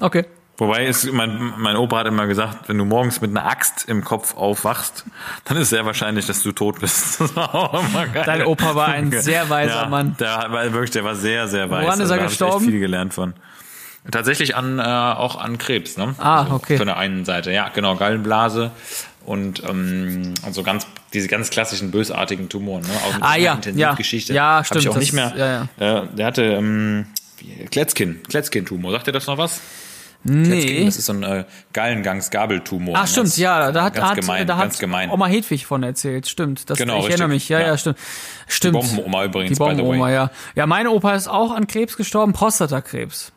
Okay. 0.00 0.24
Wobei 0.60 0.84
ist, 0.86 1.10
mein, 1.12 1.54
mein 1.56 1.74
Opa 1.76 1.98
hat 2.00 2.06
immer 2.06 2.26
gesagt, 2.26 2.68
wenn 2.68 2.76
du 2.78 2.84
morgens 2.84 3.20
mit 3.22 3.30
einer 3.30 3.46
Axt 3.46 3.88
im 3.88 4.04
Kopf 4.04 4.36
aufwachst, 4.36 5.04
dann 5.46 5.56
ist 5.56 5.70
sehr 5.70 5.86
wahrscheinlich, 5.86 6.26
dass 6.26 6.42
du 6.42 6.52
tot 6.52 6.80
bist. 6.80 7.18
Dein 8.26 8.44
Opa 8.44 8.74
war 8.74 8.88
ein 8.88 9.10
sehr 9.20 9.48
weiser 9.48 9.82
ja, 9.82 9.88
Mann. 9.88 10.16
Der 10.20 10.46
war 10.50 10.70
wirklich, 10.72 10.90
der 10.90 11.02
war 11.04 11.14
sehr, 11.14 11.48
sehr 11.48 11.70
weise. 11.70 11.86
Woran 11.86 12.00
ist 12.00 12.10
er 12.10 12.16
da 12.16 12.22
hab 12.22 12.28
gestorben? 12.28 12.56
Ich 12.56 12.62
echt 12.64 12.70
viel 12.72 12.80
gelernt 12.80 13.14
von. 13.14 13.32
Tatsächlich 14.10 14.54
an, 14.56 14.78
äh, 14.78 14.82
auch 14.82 15.36
an 15.36 15.56
Krebs, 15.58 15.96
ne? 15.96 16.14
Ah, 16.18 16.46
okay. 16.50 16.76
Von 16.76 16.86
der 16.86 16.96
einen 16.96 17.24
Seite, 17.24 17.52
ja, 17.52 17.68
genau, 17.70 17.96
Gallenblase 17.96 18.70
und 19.26 19.62
ähm, 19.68 20.32
also 20.42 20.62
ganz 20.62 20.86
diese 21.12 21.28
ganz 21.28 21.50
klassischen 21.50 21.90
bösartigen 21.90 22.48
Tumoren, 22.48 22.82
ne? 22.82 22.88
Auch 23.06 23.14
mit 23.14 23.22
Ah, 23.22 23.36
ja, 23.36 23.54
Intensivgeschichte. 23.54 24.32
ja. 24.34 24.52
Ja, 24.52 24.58
Hab 24.58 24.66
stimmt, 24.66 24.82
Ich 24.82 24.88
auch 24.88 24.94
das- 24.94 25.00
nicht 25.00 25.12
mehr. 25.12 25.68
ja, 25.78 26.02
Äh, 26.02 26.06
der 26.14 26.26
hatte 26.26 26.42
ähm, 26.44 27.06
Kletzkin, 27.70 28.22
Kletzkin-Tumor. 28.28 28.92
Sagt 28.92 29.06
ihr 29.06 29.12
das 29.12 29.26
noch 29.26 29.38
was? 29.38 29.60
Nee. 30.22 30.84
das 30.84 30.98
ist 30.98 31.06
so 31.06 31.14
ein 31.14 31.22
äh, 31.22 31.44
Gallengangs-Gabeltumor. 31.72 32.94
Ach 32.96 33.06
stimmt, 33.06 33.34
ja, 33.38 33.72
da 33.72 33.84
hat, 33.84 33.94
ganz 33.94 34.08
hat, 34.10 34.16
gemein, 34.20 34.46
da 34.46 34.56
hat 34.58 34.78
gemein. 34.78 35.10
Oma 35.10 35.26
Hedwig 35.26 35.64
von 35.64 35.82
erzählt, 35.82 36.28
stimmt. 36.28 36.68
Das, 36.68 36.76
Genau, 36.78 36.94
ich 36.94 36.98
richtig. 37.04 37.12
erinnere 37.20 37.28
mich, 37.34 37.48
ja, 37.48 37.60
ja, 37.60 37.66
Ja. 37.68 37.78
stimmt. 37.78 37.98
Stimmt. 38.46 38.74
Bombenoma 38.74 39.24
übrigens, 39.24 39.56
Die 39.56 39.58
Bombenoma, 39.58 40.10
ja. 40.10 40.30
Ja, 40.54 40.66
mein 40.66 40.86
Opa 40.88 41.14
ist 41.14 41.28
auch 41.28 41.52
an 41.52 41.66
Krebs 41.66 41.96
gestorben, 41.96 42.32
Prostatakrebs. 42.34 43.32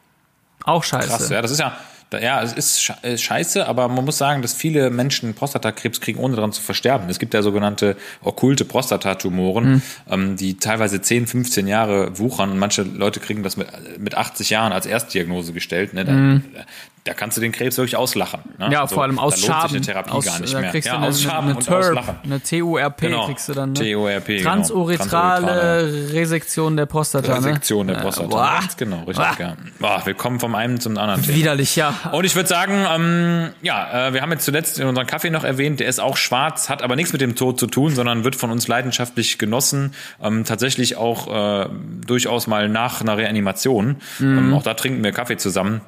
Auch 0.66 0.84
scheiße. 0.84 1.08
Krass, 1.08 1.30
ja, 1.30 1.42
das 1.42 1.52
ist 1.52 1.60
ja, 1.60 1.78
ja, 2.22 2.42
es 2.42 2.54
ist 2.54 2.94
äh, 3.02 3.18
scheiße, 3.18 3.68
aber 3.68 3.88
man 3.88 4.06
muss 4.06 4.18
sagen, 4.18 4.42
dass 4.42 4.54
viele 4.54 4.90
Menschen 4.90 5.34
Prostatakrebs 5.34 6.02
kriegen, 6.02 6.20
ohne 6.20 6.36
daran 6.36 6.52
zu 6.52 6.62
versterben. 6.62 7.10
Es 7.10 7.20
gibt 7.20 7.34
ja 7.34 7.42
sogenannte 7.42 7.96
okkulte 8.22 8.66
Prostatatumoren, 8.66 9.66
Hm. 9.66 9.82
ähm, 10.10 10.36
die 10.38 10.58
teilweise 10.58 11.02
10, 11.02 11.28
15 11.28 11.68
Jahre 11.68 12.18
wuchern 12.20 12.58
manche 12.58 12.84
Leute 12.84 13.20
kriegen 13.20 13.44
das 13.44 13.58
mit, 13.58 13.68
mit 14.00 14.16
80 14.16 14.50
Jahren 14.50 14.74
als 14.74 14.86
Erstdiagnose 14.86 15.54
gestellt. 15.54 15.94
Ne? 15.94 16.06
Da, 16.06 16.66
da 17.06 17.14
kannst 17.14 17.36
du 17.36 17.42
den 17.42 17.52
Krebs 17.52 17.78
wirklich 17.78 17.98
auslachen. 17.98 18.42
Ne? 18.58 18.70
Ja, 18.72 18.82
Also, 18.82 18.96
vor 18.96 19.04
allem 19.04 19.18
da 19.18 19.24
lohnt 19.24 19.34
ausschaben. 19.34 19.70
sich 19.70 19.76
eine 19.78 19.86
Therapie 19.86 20.12
aus, 20.12 20.26
gar 20.26 20.40
nicht 20.40 20.54
mehr. 20.54 20.72
kriegst 20.72 20.88
ja, 20.88 20.94
du 20.94 20.98
eine, 21.00 21.08
ausschaben 21.08 21.50
eine 21.50 21.58
und 21.58 21.66
TURP, 21.66 21.78
auslachen. 21.80 22.16
eine 22.24 22.42
TURP 22.44 22.98
Genau. 23.02 23.26
kriegst 23.26 23.50
du 23.50 23.54
dann. 23.54 23.74
Ne? 23.74 23.92
TURP, 23.94 24.26
genau. 24.28 24.44
Transuretrale 24.44 26.12
Resektion 26.14 26.78
der 26.78 26.86
Prostata. 26.86 27.36
Resektion 27.36 27.88
ne? 27.88 27.94
der 27.94 28.02
Prostata. 28.02 28.28
Äh, 28.28 28.30
boah. 28.32 28.58
Ganz 28.62 28.78
genau, 28.78 28.98
richtig. 29.04 29.16
Boah. 29.16 29.36
Ja. 29.40 29.54
Boah, 29.80 30.02
wir 30.06 30.14
kommen 30.14 30.40
vom 30.40 30.56
einen 30.56 30.80
zum 30.80 30.98
anderen. 30.98 31.22
Thema. 31.22 31.38
Widerlich, 31.38 31.76
ja. 31.76 31.94
Und 32.12 32.24
ich 32.26 32.36
würde 32.36 32.48
sagen, 32.50 32.86
ähm, 32.90 33.50
ja, 33.62 34.08
äh, 34.08 34.14
wir 34.14 34.22
haben 34.22 34.32
jetzt 34.32 34.46
zuletzt 34.46 34.80
unseren 34.80 35.08
Kaffee 35.08 35.30
noch 35.30 35.44
erwähnt, 35.44 35.80
der 35.80 35.88
ist 35.88 36.00
auch 36.00 36.18
schwarz, 36.18 36.70
hat 36.70 36.82
aber 36.84 36.96
nichts 36.96 37.12
mit 37.14 37.22
dem 37.22 37.36
Tod 37.36 37.60
zu 37.60 37.68
tun, 37.68 37.94
sondern 37.94 38.24
wird 38.24 38.36
von 38.36 38.50
uns 38.52 38.68
leidenschaftlich 38.68 39.38
genossen. 39.38 39.94
Ähm, 40.22 40.44
tatsächlich 40.46 40.96
auch 40.98 41.64
äh, 41.66 41.70
durchaus 42.06 42.48
mal 42.48 42.70
nach 42.70 43.02
einer 43.02 43.18
Reanimation. 43.18 43.98
Ähm, 44.20 44.54
auch 44.54 44.64
da 44.64 44.74
trinken 44.74 45.04
wir 45.04 45.12
Kaffee 45.12 45.38
zusammen. 45.38 45.82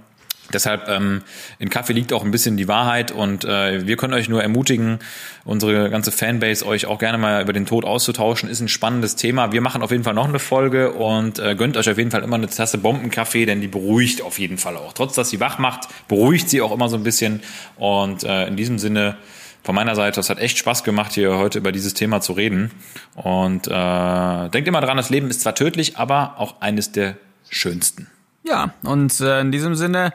Deshalb 0.53 0.87
ähm, 0.87 1.21
in 1.57 1.69
Kaffee 1.69 1.93
liegt 1.93 2.13
auch 2.13 2.23
ein 2.23 2.31
bisschen 2.31 2.55
die 2.55 2.67
Wahrheit 2.67 3.11
und 3.11 3.45
äh, 3.45 3.85
wir 3.87 3.97
können 3.97 4.13
euch 4.13 4.29
nur 4.29 4.43
ermutigen, 4.43 4.99
unsere 5.43 5.89
ganze 5.89 6.11
Fanbase 6.11 6.65
euch 6.65 6.85
auch 6.85 6.99
gerne 6.99 7.17
mal 7.17 7.41
über 7.41 7.53
den 7.53 7.65
Tod 7.65 7.83
auszutauschen. 7.83 8.49
Ist 8.49 8.61
ein 8.61 8.67
spannendes 8.67 9.15
Thema. 9.15 9.51
Wir 9.51 9.61
machen 9.61 9.81
auf 9.81 9.91
jeden 9.91 10.03
Fall 10.03 10.13
noch 10.13 10.27
eine 10.27 10.39
Folge 10.39 10.91
und 10.91 11.39
äh, 11.39 11.55
gönnt 11.55 11.77
euch 11.77 11.89
auf 11.89 11.97
jeden 11.97 12.11
Fall 12.11 12.23
immer 12.23 12.35
eine 12.35 12.47
Tasse 12.47 12.77
Bombenkaffee, 12.77 13.45
denn 13.45 13.61
die 13.61 13.67
beruhigt 13.67 14.21
auf 14.21 14.37
jeden 14.37 14.57
Fall 14.57 14.77
auch. 14.77 14.93
Trotz 14.93 15.15
dass 15.15 15.29
sie 15.29 15.39
wach 15.39 15.57
macht, 15.57 15.87
beruhigt 16.07 16.49
sie 16.49 16.61
auch 16.61 16.71
immer 16.71 16.89
so 16.89 16.97
ein 16.97 17.03
bisschen. 17.03 17.41
Und 17.77 18.23
äh, 18.23 18.47
in 18.47 18.55
diesem 18.55 18.77
Sinne 18.77 19.17
von 19.63 19.73
meiner 19.73 19.95
Seite, 19.95 20.19
es 20.19 20.29
hat 20.29 20.37
echt 20.37 20.59
Spaß 20.59 20.83
gemacht, 20.83 21.13
hier 21.13 21.37
heute 21.37 21.57
über 21.57 21.71
dieses 21.71 21.95
Thema 21.95 22.21
zu 22.21 22.33
reden. 22.33 22.71
Und 23.15 23.67
äh, 23.67 24.49
denkt 24.49 24.67
immer 24.67 24.81
dran, 24.81 24.97
das 24.97 25.09
Leben 25.09 25.29
ist 25.29 25.41
zwar 25.41 25.55
tödlich, 25.55 25.97
aber 25.97 26.35
auch 26.37 26.61
eines 26.61 26.91
der 26.91 27.17
schönsten. 27.49 28.07
Ja, 28.47 28.75
und 28.83 29.19
äh, 29.21 29.41
in 29.41 29.51
diesem 29.51 29.73
Sinne 29.73 30.13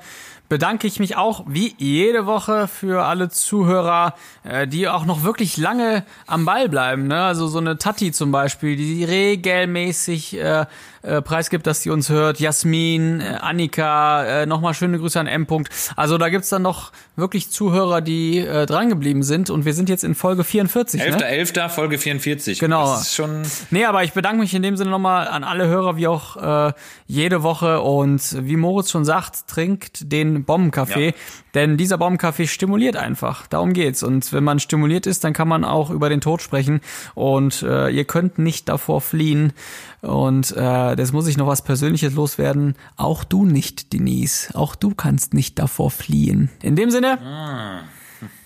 bedanke 0.48 0.86
ich 0.86 1.00
mich 1.00 1.16
auch 1.16 1.44
wie 1.48 1.74
jede 1.78 2.26
Woche 2.26 2.68
für 2.68 3.04
alle 3.04 3.28
Zuhörer, 3.28 4.14
äh, 4.44 4.68
die 4.68 4.88
auch 4.88 5.04
noch 5.04 5.24
wirklich 5.24 5.56
lange 5.56 6.04
am 6.28 6.44
Ball 6.44 6.68
bleiben. 6.68 7.08
Ne? 7.08 7.24
Also 7.24 7.48
so 7.48 7.58
eine 7.58 7.76
Tati 7.76 8.12
zum 8.12 8.30
Beispiel, 8.30 8.76
die 8.76 9.02
regelmäßig 9.02 10.38
äh, 10.38 10.66
äh, 11.02 11.22
preisgibt, 11.22 11.66
dass 11.66 11.80
die 11.80 11.90
uns 11.90 12.08
hört. 12.08 12.40
Jasmin, 12.40 13.20
äh, 13.20 13.38
Annika, 13.40 14.42
äh, 14.42 14.46
nochmal 14.46 14.74
schöne 14.74 14.98
Grüße 14.98 15.18
an 15.18 15.26
M. 15.26 15.46
-Punkt. 15.46 15.68
Also 15.96 16.18
da 16.18 16.28
gibt's 16.28 16.48
dann 16.50 16.62
noch 16.62 16.92
wirklich 17.16 17.50
Zuhörer, 17.50 18.00
die 18.00 18.38
äh, 18.38 18.66
drangeblieben 18.66 19.22
sind. 19.22 19.50
Und 19.50 19.64
wir 19.64 19.74
sind 19.74 19.88
jetzt 19.88 20.04
in 20.04 20.14
Folge 20.14 20.44
44. 20.44 21.00
Ne? 21.00 21.16
11.11. 21.16 21.68
Folge 21.68 21.98
44. 21.98 22.58
Genau. 22.58 22.84
Das 22.84 23.02
ist 23.02 23.14
schon 23.14 23.42
Nee, 23.70 23.84
aber 23.84 24.04
ich 24.04 24.12
bedanke 24.12 24.40
mich 24.40 24.54
in 24.54 24.62
dem 24.62 24.76
Sinne 24.76 24.90
nochmal 24.90 25.28
an 25.28 25.44
alle 25.44 25.66
Hörer, 25.66 25.96
wie 25.96 26.06
auch 26.06 26.68
äh, 26.68 26.72
jede 27.06 27.42
Woche. 27.42 27.80
Und 27.80 28.36
wie 28.46 28.56
Moritz 28.56 28.90
schon 28.90 29.04
sagt, 29.04 29.46
trinkt 29.48 30.12
den 30.12 30.44
Bombenkaffee. 30.44 31.08
Ja. 31.08 31.14
Denn 31.54 31.76
dieser 31.76 31.98
Bombenkaffee 31.98 32.46
stimuliert 32.46 32.96
einfach. 32.96 33.46
Darum 33.46 33.72
geht's. 33.72 34.02
Und 34.02 34.32
wenn 34.32 34.44
man 34.44 34.60
stimuliert 34.60 35.06
ist, 35.06 35.24
dann 35.24 35.32
kann 35.32 35.48
man 35.48 35.64
auch 35.64 35.90
über 35.90 36.08
den 36.08 36.20
Tod 36.20 36.42
sprechen. 36.42 36.80
Und 37.14 37.62
äh, 37.62 37.88
ihr 37.90 38.04
könnt 38.04 38.38
nicht 38.38 38.68
davor 38.68 39.00
fliehen. 39.00 39.52
Und 40.00 40.52
äh, 40.52 40.96
das 40.96 41.12
muss 41.12 41.26
ich 41.26 41.36
noch 41.36 41.46
was 41.46 41.62
Persönliches 41.62 42.14
loswerden. 42.14 42.76
Auch 42.96 43.24
du 43.24 43.44
nicht, 43.44 43.92
Denise. 43.92 44.50
Auch 44.54 44.74
du 44.74 44.94
kannst 44.94 45.34
nicht 45.34 45.58
davor 45.58 45.90
fliehen. 45.90 46.50
In 46.62 46.76
dem 46.76 46.90
Sinne, 46.90 47.18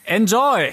enjoy! 0.04 0.70